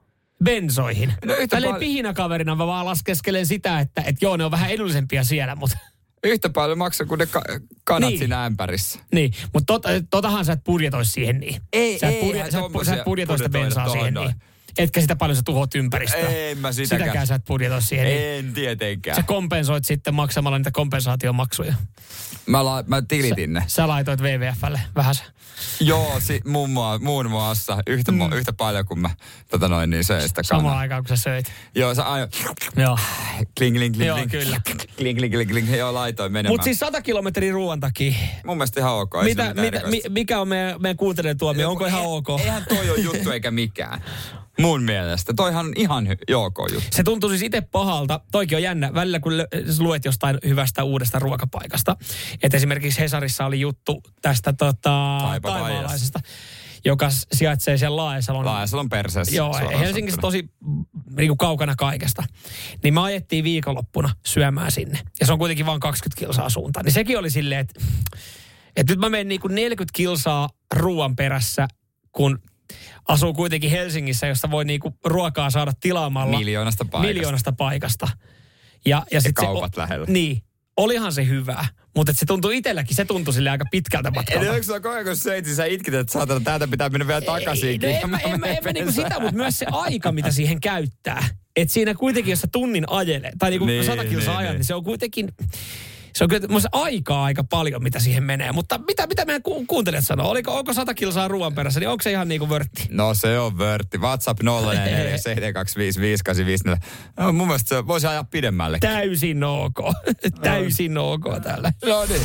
bensoihin. 0.44 1.14
No 1.24 1.34
yhtä 1.34 1.46
Tälleen 1.57 1.72
pal- 1.74 1.80
pihinäkaverina 1.80 2.55
mä 2.55 2.66
vaan 2.66 2.86
laskeskelen 2.86 3.46
sitä, 3.46 3.80
että 3.80 4.03
et 4.07 4.16
joo, 4.22 4.36
ne 4.36 4.44
on 4.44 4.50
vähän 4.50 4.70
edullisempia 4.70 5.24
siellä, 5.24 5.57
mutta 5.57 5.78
Yhtä 6.24 6.48
paljon 6.50 6.78
maksaa 6.78 7.06
kuin 7.06 7.18
ne 7.18 7.26
ka- 7.26 7.42
kanat 7.84 8.08
Niin. 8.10 8.18
siinä 8.18 8.44
ämpärissä. 8.44 8.98
niin. 9.14 9.32
Mutta 9.54 9.78
tot, 9.78 9.82
totahan 10.10 10.44
sä 10.44 10.52
et 10.52 10.64
budjetoi 10.64 11.04
siihen 11.04 11.40
niin. 11.40 11.62
Ei, 11.72 11.98
sä 11.98 12.08
et, 12.08 12.20
budje, 12.20 12.50
sä, 12.50 12.58
et, 12.58 12.86
sä 12.86 12.94
et 12.96 13.04
budjetoi 13.04 13.38
sitä 13.38 13.48
bensaa 13.48 13.88
siihen 13.88 14.14
noin. 14.14 14.26
niin. 14.28 14.51
Etkä 14.78 15.00
sitä 15.00 15.16
paljon 15.16 15.36
sä 15.36 15.42
tuhoat 15.44 15.74
ympäristöä. 15.74 16.28
En 16.28 16.58
mä 16.58 16.72
sitäkään. 16.72 17.00
Sitäkään 17.00 17.26
sä 17.26 17.34
et 17.34 17.44
budjetoi 17.44 17.82
siihen 17.82 18.06
niin. 18.06 18.20
En 18.46 18.52
tietenkään. 18.54 19.16
Sä 19.16 19.22
kompensoit 19.22 19.84
sitten 19.84 20.14
maksamalla 20.14 20.58
niitä 20.58 20.70
kompensaatiomaksuja. 20.70 21.74
Mä, 22.46 22.64
la- 22.64 22.84
mä 22.86 23.02
tilitin 23.02 23.52
ne. 23.52 23.62
Sä 23.66 23.88
laitoit 23.88 24.20
WWFlle 24.20 24.80
vähän 24.96 25.14
se. 25.14 25.22
Joo, 25.80 26.20
si- 26.20 26.40
muun, 26.46 26.70
mua, 26.70 26.98
muun 26.98 27.30
muassa 27.30 27.78
yhtä, 27.86 28.12
mm. 28.12 28.32
yhtä 28.32 28.52
paljon 28.52 28.86
kuin 28.86 29.00
mä 29.00 29.10
tota 29.50 29.68
noin, 29.68 29.90
niin 29.90 30.04
söin 30.04 30.28
sitä 30.28 30.42
Samaan 30.42 30.64
kanaa. 30.64 30.78
aikaan, 30.78 31.02
kun 31.04 31.16
sä 31.16 31.22
söit. 31.22 31.52
Joo, 31.74 31.94
sä 31.94 32.12
ajo... 32.12 32.26
Joo. 32.76 32.98
Kling, 33.58 33.76
kling, 33.76 33.94
kling, 33.94 34.08
Joo, 34.08 34.16
kling. 34.16 34.30
kyllä. 34.30 34.60
Kling, 34.96 35.18
kling, 35.18 35.34
kling, 35.34 35.50
kling. 35.50 35.76
Joo, 35.76 35.94
laitoin 35.94 36.32
menemään. 36.32 36.52
Mutta 36.52 36.64
siis 36.64 36.78
100 36.78 37.02
kilometrin 37.02 37.52
ruoan 37.52 37.80
takia. 37.80 38.12
Mun 38.46 38.56
mielestä 38.56 38.80
ihan 38.80 38.92
ok. 38.94 39.12
Mitä, 39.24 39.54
mitä, 39.54 39.80
mi, 39.86 40.00
mikä 40.08 40.40
on 40.40 40.48
meidän, 40.48 40.82
meidän 40.82 40.96
kuuntelijan 40.96 41.38
tuomio? 41.38 41.70
Onko 41.70 41.86
ihan 41.86 42.02
ok? 42.04 42.28
Eihän 42.40 42.64
toi 42.68 42.90
ole 42.90 42.98
juttu 42.98 43.30
eikä 43.30 43.50
mikään. 43.50 44.04
Mun 44.62 44.82
mielestä. 44.82 45.32
Toihan 45.36 45.66
on 45.66 45.72
ihan 45.76 46.06
hy- 46.06 46.34
ok 46.34 46.58
juttu. 46.72 46.88
Se 46.92 47.02
tuntuu 47.02 47.30
siis 47.30 47.42
itse 47.42 47.60
pahalta. 47.60 48.20
Toikin 48.32 48.56
on 48.56 48.62
jännä. 48.62 48.94
Välillä 48.94 49.20
kun 49.20 49.32
lö- 49.32 49.78
luet 49.78 50.04
jostain 50.04 50.38
hyvästä 50.46 50.84
uudesta 50.84 51.18
ruokapaikasta. 51.18 51.96
Että 52.42 52.56
esimerkiksi 52.56 53.00
Hesarissa 53.00 53.46
oli 53.46 53.60
juttu 53.60 54.02
tästä 54.22 54.52
tota, 54.52 55.18
taivaalaisesta, 55.22 56.20
joka 56.84 57.08
sijaitsee 57.32 57.76
siellä 57.76 57.96
Laajasalon. 57.96 58.44
Laajasalon 58.44 58.88
perseessä. 58.88 59.36
Joo, 59.36 59.60
Helsingissä 59.78 60.20
tosi 60.20 60.50
niin 61.16 61.28
kuin 61.28 61.38
kaukana 61.38 61.74
kaikesta. 61.76 62.22
Niin 62.82 62.94
me 62.94 63.00
ajettiin 63.00 63.44
viikonloppuna 63.44 64.14
syömään 64.26 64.72
sinne. 64.72 64.98
Ja 65.20 65.26
se 65.26 65.32
on 65.32 65.38
kuitenkin 65.38 65.66
vain 65.66 65.80
20 65.80 66.20
kilsaa 66.20 66.50
suuntaan. 66.50 66.84
Niin 66.84 66.92
sekin 66.92 67.18
oli 67.18 67.30
silleen, 67.30 67.60
että, 67.60 67.80
että 68.76 68.92
nyt 68.92 69.00
mä 69.00 69.08
menen 69.08 69.28
niin 69.28 69.40
kuin 69.40 69.54
40 69.54 69.96
kilsaa 69.96 70.48
ruoan 70.74 71.16
perässä, 71.16 71.68
kun 72.12 72.38
asuu 73.08 73.34
kuitenkin 73.34 73.70
Helsingissä, 73.70 74.26
jossa 74.26 74.50
voi 74.50 74.64
niin 74.64 74.80
kuin 74.80 74.94
ruokaa 75.04 75.50
saada 75.50 75.72
tilaamalla. 75.80 76.38
Miljoonasta 76.38 76.84
paikasta. 76.84 77.14
Miljoonasta 77.14 77.52
paikasta. 77.52 78.08
Ja, 78.86 79.02
ja, 79.12 79.20
sit 79.20 79.32
kaupat 79.32 79.74
se, 79.74 79.80
lähellä. 79.80 80.06
Niin. 80.08 80.42
Olihan 80.76 81.12
se 81.12 81.26
hyvä, 81.26 81.64
mutta 81.96 82.12
se 82.12 82.26
tuntui 82.26 82.56
itselläkin, 82.56 82.96
se 82.96 83.04
tuntui 83.04 83.34
sille 83.34 83.50
aika 83.50 83.64
pitkältä 83.70 84.10
matkalta. 84.10 84.40
Eli 84.40 84.48
onko 84.48 84.62
sulla 84.62 84.80
koko 84.80 84.94
ajan, 84.94 85.04
kun 85.06 85.16
söit, 85.16 85.44
niin 85.44 85.56
sä 85.56 85.64
itkit, 85.64 85.94
että 85.94 86.12
saatana, 86.12 86.40
täältä 86.40 86.68
pitää 86.68 86.88
mennä 86.88 87.06
vielä 87.06 87.20
takaisin. 87.20 87.68
Ei, 87.68 87.78
no 87.78 87.88
en 88.02 88.10
mä, 88.10 88.18
en 88.18 88.40
mä, 88.40 88.46
en 88.46 88.64
mä 88.64 88.72
niinku 88.72 88.92
sitä, 88.92 89.20
mutta 89.20 89.36
myös 89.36 89.58
se 89.58 89.66
aika, 89.72 90.12
mitä 90.12 90.30
siihen 90.30 90.60
käyttää. 90.60 91.24
Et 91.56 91.70
siinä 91.70 91.94
kuitenkin, 91.94 92.30
jos 92.30 92.40
sä 92.40 92.48
tunnin 92.52 92.84
ajelee, 92.90 93.32
tai 93.38 93.50
niinku 93.50 93.66
Niin, 93.66 93.84
sata 93.84 94.04
kilsaa 94.04 94.34
niin, 94.34 94.38
ajat, 94.38 94.50
niin. 94.50 94.58
niin 94.58 94.66
se 94.66 94.74
on 94.74 94.84
kuitenkin, 94.84 95.28
Se 96.14 96.24
on 96.24 96.30
kyllä 96.30 96.48
musta 96.48 96.68
aikaa 96.72 97.24
aika 97.24 97.44
paljon, 97.44 97.82
mitä 97.82 97.98
siihen 98.00 98.22
menee. 98.24 98.52
Mutta 98.52 98.78
mitä, 98.78 99.06
mitä 99.06 99.24
meidän 99.24 99.42
ku- 99.42 99.64
kuuntelijat 99.66 100.04
sanoo? 100.06 100.28
Oliko, 100.30 100.58
onko 100.58 100.72
100 100.74 100.94
kilsaa 100.94 101.28
ruoan 101.28 101.54
perässä, 101.54 101.80
niin 101.80 101.88
onko 101.88 102.02
se 102.02 102.10
ihan 102.10 102.28
niin 102.28 102.38
kuin 102.38 102.48
vörtti? 102.50 102.86
No 102.90 103.14
se 103.14 103.38
on 103.38 103.58
vörtti. 103.58 103.98
WhatsApp 103.98 104.40
0447255854. 104.40 104.46
No, 107.16 107.32
mun 107.32 107.46
mielestä 107.46 107.68
se 107.68 107.86
voisi 107.86 108.06
ajaa 108.06 108.24
pidemmälle. 108.24 108.78
Täysin 108.80 109.44
ok. 109.44 109.78
Täysin 110.42 110.98
ok 110.98 111.24
täällä. 111.42 111.72
No 111.84 112.04
niin. 112.08 112.22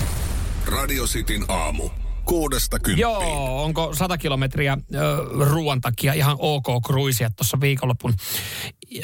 Radio 0.66 1.04
Cityn 1.06 1.46
aamu. 1.48 1.90
Kuudesta 2.26 2.80
kymppiin. 2.80 3.02
Joo, 3.02 3.64
onko 3.64 3.94
100 3.94 4.18
kilometriä 4.18 4.78
ö, 4.96 5.00
ruoan 5.46 5.82
takia 5.82 6.14
ihan 6.14 6.36
ok 6.40 6.66
kruisia 6.86 7.30
tuossa 7.30 7.62
viikonlopun 7.62 8.14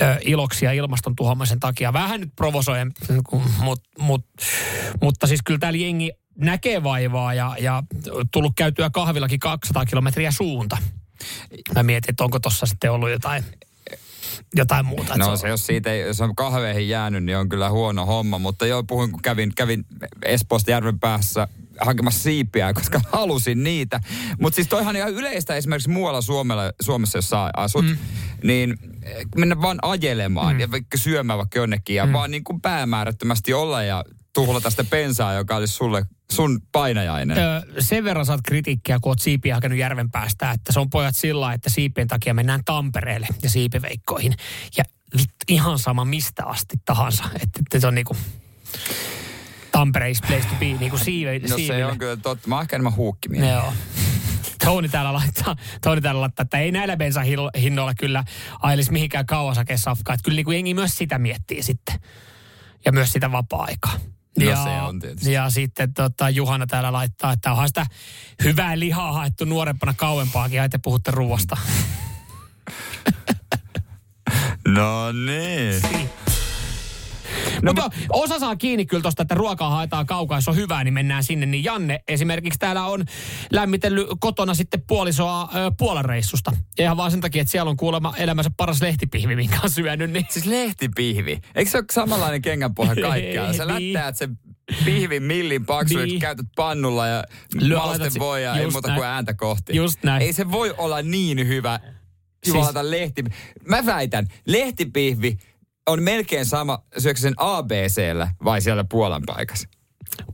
ö, 0.01 0.17
iloksi 0.21 0.65
ja 0.65 0.71
ilmaston 0.71 1.15
tuhoamisen 1.15 1.59
takia. 1.59 1.93
Vähän 1.93 2.19
nyt 2.19 2.36
provosoen, 2.36 2.91
mut, 3.57 3.81
mut, 3.99 4.25
mutta 5.01 5.27
siis 5.27 5.41
kyllä 5.45 5.59
täällä 5.59 5.79
jengi 5.79 6.11
näkee 6.38 6.84
vaivaa 6.84 7.34
ja, 7.34 7.55
ja 7.59 7.84
tullut 8.31 8.53
käytyä 8.55 8.89
kahvillakin 8.89 9.39
200 9.39 9.86
kilometriä 9.86 10.31
suunta. 10.31 10.77
Mä 11.75 11.84
mietin, 11.84 12.09
että 12.09 12.23
onko 12.23 12.39
tuossa 12.39 12.65
sitten 12.65 12.91
ollut 12.91 13.09
jotain, 13.09 13.43
jotain 14.55 14.86
muuta. 14.86 15.17
No 15.17 15.25
Että 15.25 15.38
se, 15.38 15.47
jos 15.47 15.65
siitä 15.65 15.91
ei, 15.91 16.01
jos 16.01 16.21
on 16.21 16.36
kahveihin 16.36 16.89
jäänyt, 16.89 17.23
niin 17.23 17.38
on 17.38 17.49
kyllä 17.49 17.69
huono 17.69 18.05
homma. 18.05 18.39
Mutta 18.39 18.65
joo, 18.65 18.84
puhuin, 18.84 19.11
kun 19.11 19.21
kävin, 19.21 19.55
kävin 19.55 19.86
Espoosta 20.25 20.71
järven 20.71 20.99
päässä 20.99 21.47
hakemassa 21.81 22.23
siipiä, 22.23 22.73
koska 22.73 23.01
halusin 23.11 23.63
niitä. 23.63 23.99
Mutta 24.39 24.55
siis 24.55 24.67
toihan 24.67 24.95
ihan 24.95 25.13
yleistä 25.13 25.55
esimerkiksi 25.55 25.89
muualla 25.89 26.21
Suomella, 26.21 26.71
Suomessa, 26.81 27.17
jos 27.17 27.29
sä 27.29 27.49
asut, 27.57 27.86
mm. 27.86 27.97
niin 28.43 28.77
mennä 29.38 29.62
vaan 29.62 29.80
ajelemaan 29.82 30.56
mm. 30.56 30.60
ja 30.60 30.72
vaikka 30.72 30.97
syömään 30.97 31.39
vaikka 31.39 31.60
jonnekin 31.60 31.95
ja 31.95 32.06
mm. 32.06 32.14
vaan 32.14 32.32
niin 32.32 32.43
kuin 32.43 32.62
päämäärättömästi 32.62 33.54
olla 33.54 33.84
ja 33.84 34.04
tuhlata 34.34 34.70
sitä 34.70 34.84
pensaa, 34.84 35.34
joka 35.34 35.56
olisi 35.56 35.74
sulle 35.74 36.06
sun 36.32 36.60
painajainen. 36.72 37.38
Öö, 37.38 37.62
sen 37.80 38.04
verran 38.04 38.26
saat 38.26 38.41
kritiikkiä, 38.45 38.99
kun 39.01 39.10
oot 39.10 39.20
siipiä 39.20 39.56
hakenut 39.56 39.78
järven 39.78 40.12
päästä, 40.12 40.51
että 40.51 40.74
se 40.74 40.80
on 40.80 40.89
pojat 40.89 41.16
sillä 41.16 41.54
että 41.54 41.70
siipien 41.70 42.08
takia 42.08 42.34
mennään 42.34 42.64
Tampereelle 42.66 43.28
ja 43.43 43.49
siipiveikkoihin. 43.49 44.34
Ja 44.78 44.84
ihan 45.47 45.80
sama 45.80 46.06
mistä 46.06 46.45
asti 46.45 46.76
tahansa. 46.86 47.24
Että, 47.34 47.60
että 47.60 47.80
se 47.80 47.88
on 47.88 47.95
niinku 47.95 48.16
Tampere 49.74 50.10
is 50.10 50.22
place 50.22 50.47
to 50.47 50.56
be, 50.60 50.66
niinku 50.66 50.97
siive, 50.97 51.39
No 51.39 51.58
se 51.58 51.86
on 51.86 51.97
kyllä 51.97 52.18
totta. 52.18 52.47
Mä 52.47 52.56
oon 52.56 52.62
ehkä 52.62 52.76
enemmän 52.76 52.95
huukkimies. 52.95 53.49
Joo. 53.49 53.74
Tony 54.66 54.89
täällä 54.89 55.14
laittaa, 55.14 55.55
Tony 55.82 56.01
täällä 56.01 56.22
laittaa, 56.22 56.43
että 56.43 56.59
ei 56.59 56.72
näillä 56.72 56.97
bensahinnoilla 56.97 57.93
kyllä 57.93 58.24
ailisi 58.59 58.91
mihinkään 58.91 59.26
Kawasaki 59.26 59.78
safkaa. 59.78 60.14
Että 60.14 60.24
kyllä 60.24 60.36
niin 60.36 60.45
kuin 60.45 60.55
jengi 60.55 60.74
myös 60.74 60.97
sitä 60.97 61.20
miettii 61.20 61.64
sitten. 61.64 61.99
Ja 62.86 62.91
myös 62.91 63.11
sitä 63.11 63.32
vapaa-aikaa. 63.32 63.99
No 64.39 64.45
ja, 64.45 64.64
se 64.64 64.70
on 64.70 64.99
tietysti. 64.99 65.32
Ja 65.32 65.49
sitten 65.49 65.93
tota, 65.93 66.30
Juhana 66.30 66.68
täällä 66.68 66.91
laittaa, 66.91 67.32
että 67.32 67.51
onhan 67.51 67.68
sitä 67.68 67.86
hyvää 68.43 68.80
lihaa 68.80 69.14
haettu 69.14 69.45
nuorempana 69.45 69.93
kauempaakin, 69.97 70.57
ja 70.57 70.70
te 70.70 70.78
puhutte 70.78 71.11
ruoasta. 71.11 71.57
No 74.68 75.11
niin. 75.11 76.09
No, 77.62 77.74
Mutta 77.74 77.89
osa 78.10 78.39
saa 78.39 78.56
kiinni 78.56 78.86
kyllä 78.86 79.04
tosta, 79.04 79.22
että 79.22 79.36
ruokaa 79.36 79.70
haetaan 79.70 80.06
kaukaa, 80.06 80.38
jos 80.38 80.47
on 80.47 80.56
hyvää, 80.56 80.84
niin 80.84 80.93
mennään 80.93 81.24
sinne. 81.24 81.45
Niin 81.45 81.64
Janne 81.64 81.99
esimerkiksi 82.08 82.60
täällä 82.60 82.86
on 82.86 83.06
lämmitellyt 83.51 84.08
kotona 84.20 84.54
sitten 84.54 84.82
puolisoa 84.88 85.49
ö, 85.56 85.72
Puolan 85.78 86.06
reissusta. 86.06 86.51
Ja 86.78 86.84
ihan 86.84 86.97
vaan 86.97 87.12
sen 87.12 87.22
takia, 87.22 87.41
että 87.41 87.51
siellä 87.51 87.70
on 87.70 87.78
kuulemma 87.78 88.14
elämänsä 88.18 88.51
paras 88.58 88.82
lehtipihvi, 88.82 89.36
minkä 89.36 89.60
on 89.64 89.70
syönyt. 89.70 90.12
Niin 90.12 90.26
Siis 90.30 90.45
lehtipihvi. 90.45 91.39
Eikö 91.56 91.72
se 91.72 91.78
ole 91.78 91.86
samanlainen 91.91 92.41
kengänpohja 92.41 92.95
kaikkiaan? 93.10 93.54
Sä 93.54 93.66
Niin. 93.66 93.93
lättäät 93.93 94.18
sen 94.18 94.38
pihvin 94.86 95.24
millin 95.24 95.66
paksuiksi, 95.66 96.08
Niin. 96.10 96.20
käytät 96.20 96.45
pannulla 96.56 97.08
ja 97.08 97.24
se- 98.10 98.20
voi 98.20 98.43
ja 98.43 98.56
ei 98.56 98.72
muuta 98.72 98.88
näin. 98.88 98.97
kuin 98.99 99.08
ääntä 99.08 99.34
kohti. 99.34 99.76
Just 99.76 100.04
näin. 100.04 100.22
Ei 100.22 100.34
se 100.34 100.51
voi 100.51 100.74
olla 100.78 101.01
niin 101.01 101.47
hyvä 101.47 101.80
Siis- 102.43 102.56
juolata 102.56 102.91
lehti. 102.91 103.24
Mä 103.68 103.86
väitän, 103.86 104.28
lehtipihvi 104.47 105.38
on 105.88 106.03
melkein 106.03 106.45
sama, 106.45 106.84
syöksä 106.97 107.21
sen 107.21 107.34
ABCllä 107.38 108.27
vai 108.43 108.61
siellä 108.61 108.84
Puolan 108.84 109.23
paikassa? 109.25 109.67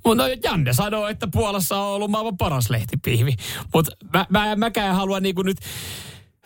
No 0.06 0.24
Janne 0.44 0.74
sanoo, 0.74 1.08
että 1.08 1.28
Puolassa 1.32 1.78
on 1.78 1.96
ollut 1.96 2.12
maailman 2.12 2.38
paras 2.38 2.70
lehtipihvi. 2.70 3.36
Mutta 3.74 3.92
mä, 4.14 4.26
mä, 4.30 4.56
mäkään 4.56 4.96
halua 4.96 5.20
niinku 5.20 5.42
nyt 5.42 5.58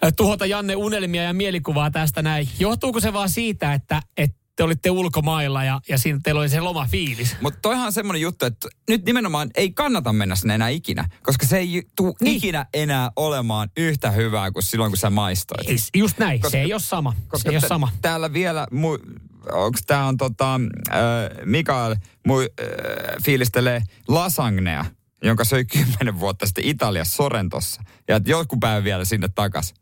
ö, 0.04 0.12
tuhota 0.12 0.46
Janne 0.46 0.76
unelmia 0.76 1.24
ja 1.24 1.34
mielikuvaa 1.34 1.92
tästä 1.92 2.22
näin. 2.22 2.50
Johtuuko 2.60 3.00
se 3.00 3.14
vaan 3.14 3.30
siitä, 3.30 3.74
että, 3.74 4.02
että 4.18 4.43
te 4.56 4.64
olitte 4.64 4.92
ulkomailla 4.92 5.64
ja, 5.64 5.80
ja 5.90 5.98
siinä 5.98 6.20
teillä 6.24 6.42
oli 6.42 6.50
se 6.50 6.60
loma 6.60 6.88
fiilis? 6.92 7.36
Mutta 7.42 7.60
toihan 7.62 7.86
on 7.86 7.92
semmoinen 7.94 8.22
juttu, 8.22 8.46
että 8.46 8.68
nyt 8.90 9.06
nimenomaan 9.06 9.50
ei 9.56 9.72
kannata 9.72 10.14
mennä 10.14 10.36
sinne 10.36 10.56
enää 10.56 10.70
ikinä, 10.70 11.10
koska 11.24 11.46
se 11.46 11.58
ei 11.58 11.84
tule 11.96 12.14
Niin. 12.22 12.38
ikinä 12.38 12.66
enää 12.74 13.12
olemaan 13.16 13.70
yhtä 13.78 14.12
hyvää 14.12 14.52
kuin 14.52 14.64
silloin, 14.64 14.92
kun 14.92 14.98
sä 14.98 15.10
maistoit. 15.10 15.70
Ei, 15.70 15.78
just 15.96 16.18
näin, 16.18 16.40
Koska- 16.42 16.52
se 16.52 16.62
ei 16.62 16.74
ole 16.74 16.82
sama. 16.82 17.14
Koska 17.28 17.44
se 17.44 17.50
ei 17.50 17.56
ole 17.56 17.68
sama. 17.68 17.90
täällä 18.02 18.34
vielä, 18.34 18.68
mu- 18.72 19.20
onko 19.52 19.80
tämä 19.88 20.06
on 20.08 20.18
tota, 20.18 20.56
äh, 20.56 21.00
Mikael 21.46 21.96
mu- 22.28 22.64
äh, 22.64 23.24
fiilistelee 23.26 23.82
lasagnea, 24.08 24.86
jonka 25.24 25.44
söi 25.44 25.66
kymmenen 25.66 26.20
vuotta 26.20 26.46
sitten 26.46 26.66
Italiassa 26.66 27.16
Sorrentossa. 27.16 27.82
Ja 28.08 28.20
joku 28.26 28.58
päivä 28.58 28.84
vielä 28.84 29.06
sinne 29.06 29.28
takas. 29.36 29.74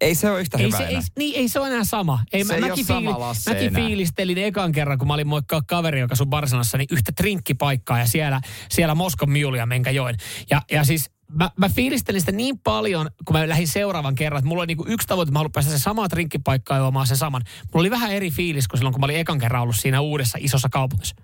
Ei 0.00 0.14
se 0.14 0.30
ole 0.30 0.40
yhtä 0.40 0.58
Ei 0.58 0.66
hyvä 0.66 0.76
se, 0.76 0.84
enää. 0.84 0.98
ei, 1.00 1.06
niin, 1.18 1.36
ei 1.36 1.48
se 1.48 1.60
ole 1.60 1.68
enää 1.68 1.84
sama. 1.84 2.18
Ei, 2.32 2.44
Se 2.44 2.54
ei 2.54 2.60
mäkin, 2.60 2.86
Lasse 3.18 3.50
mäkin 3.50 3.66
enää. 3.68 3.82
fiilistelin 3.86 4.38
ekan 4.38 4.72
kerran, 4.72 4.98
kun 4.98 5.08
mä 5.08 5.14
olin 5.14 5.26
moikkaa 5.26 5.62
kaveri, 5.66 6.00
joka 6.00 6.14
sun 6.14 6.28
Barcelonassa, 6.30 6.78
niin 6.78 6.88
yhtä 6.90 7.12
trinkkipaikkaa 7.12 7.98
ja 7.98 8.06
siellä, 8.06 8.40
siellä 8.70 8.94
Moskon 8.94 9.30
miulia 9.30 9.66
menkä 9.66 9.90
join. 9.90 10.16
Ja, 10.50 10.62
ja 10.70 10.84
siis 10.84 11.10
mä, 11.32 11.50
mä 11.56 11.68
fiilistelin 11.68 12.20
sitä 12.20 12.32
niin 12.32 12.58
paljon, 12.58 13.10
kun 13.24 13.36
mä 13.36 13.48
lähdin 13.48 13.68
seuraavan 13.68 14.14
kerran, 14.14 14.38
että 14.38 14.48
mulla 14.48 14.60
oli 14.60 14.66
niinku 14.66 14.84
yksi 14.88 15.06
tavoite, 15.06 15.28
että 15.28 15.32
mä 15.32 15.38
haluan 15.38 15.52
päästä 15.52 15.72
se 15.72 15.78
samaa 15.78 16.08
trinkkipaikkaa 16.08 16.78
juomaan 16.78 17.06
sen 17.06 17.16
saman. 17.16 17.42
Mulla 17.62 17.80
oli 17.80 17.90
vähän 17.90 18.12
eri 18.12 18.30
fiilis 18.30 18.68
kuin 18.68 18.78
silloin, 18.78 18.92
kun 18.92 19.00
mä 19.00 19.04
olin 19.04 19.16
ekan 19.16 19.38
kerran 19.38 19.62
ollut 19.62 19.76
siinä 19.76 20.00
uudessa 20.00 20.38
isossa 20.40 20.68
kaupungissa. 20.68 21.16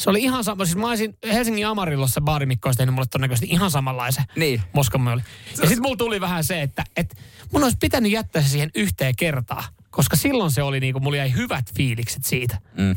Se 0.00 0.10
oli 0.10 0.22
ihan 0.22 0.44
sama. 0.44 0.64
Siis 0.64 0.76
mä 0.76 0.88
olisin 0.88 1.16
Helsingin 1.32 1.66
Amarillossa 1.66 2.20
baarimikko 2.20 2.68
olisi 2.68 2.76
tehnyt 2.76 2.94
mulle 2.94 3.06
todennäköisesti 3.10 3.46
ihan 3.50 3.70
samanlaisen 3.70 4.24
Niin. 4.36 4.62
Moskon 4.72 5.00
miuli. 5.00 5.22
Ja 5.50 5.56
sitten 5.56 5.82
mulla 5.82 5.96
tuli 5.96 6.20
vähän 6.20 6.44
se, 6.44 6.62
että, 6.62 6.84
että 6.96 7.16
mun 7.54 7.64
olisi 7.64 7.76
pitänyt 7.80 8.12
jättää 8.12 8.42
se 8.42 8.48
siihen 8.48 8.70
yhteen 8.74 9.16
kertaan. 9.16 9.64
Koska 9.90 10.16
silloin 10.16 10.50
se 10.50 10.62
oli 10.62 10.80
niinku, 10.80 11.00
mulla 11.00 11.16
jäi 11.16 11.32
hyvät 11.34 11.74
fiilikset 11.76 12.24
siitä. 12.24 12.58
Mm. 12.78 12.90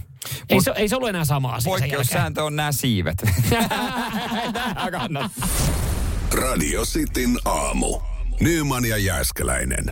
Ei, 0.50 0.56
Mut 0.56 0.64
se, 0.64 0.72
ei 0.76 0.88
se 0.90 0.96
ollut 0.96 1.10
enää 1.10 1.26
sama 1.26 1.50
asia 1.50 1.64
sen 1.64 1.72
jälkeen. 1.72 1.90
Poikkeussääntö 1.90 2.44
on 2.44 2.56
nämä 2.56 2.72
siivet. 2.72 3.18
Radio 6.32 6.86
Cityn 6.86 7.38
aamu. 7.46 8.00
Nyman 8.40 8.86
ja 8.86 8.98
Jääskeläinen. 8.98 9.86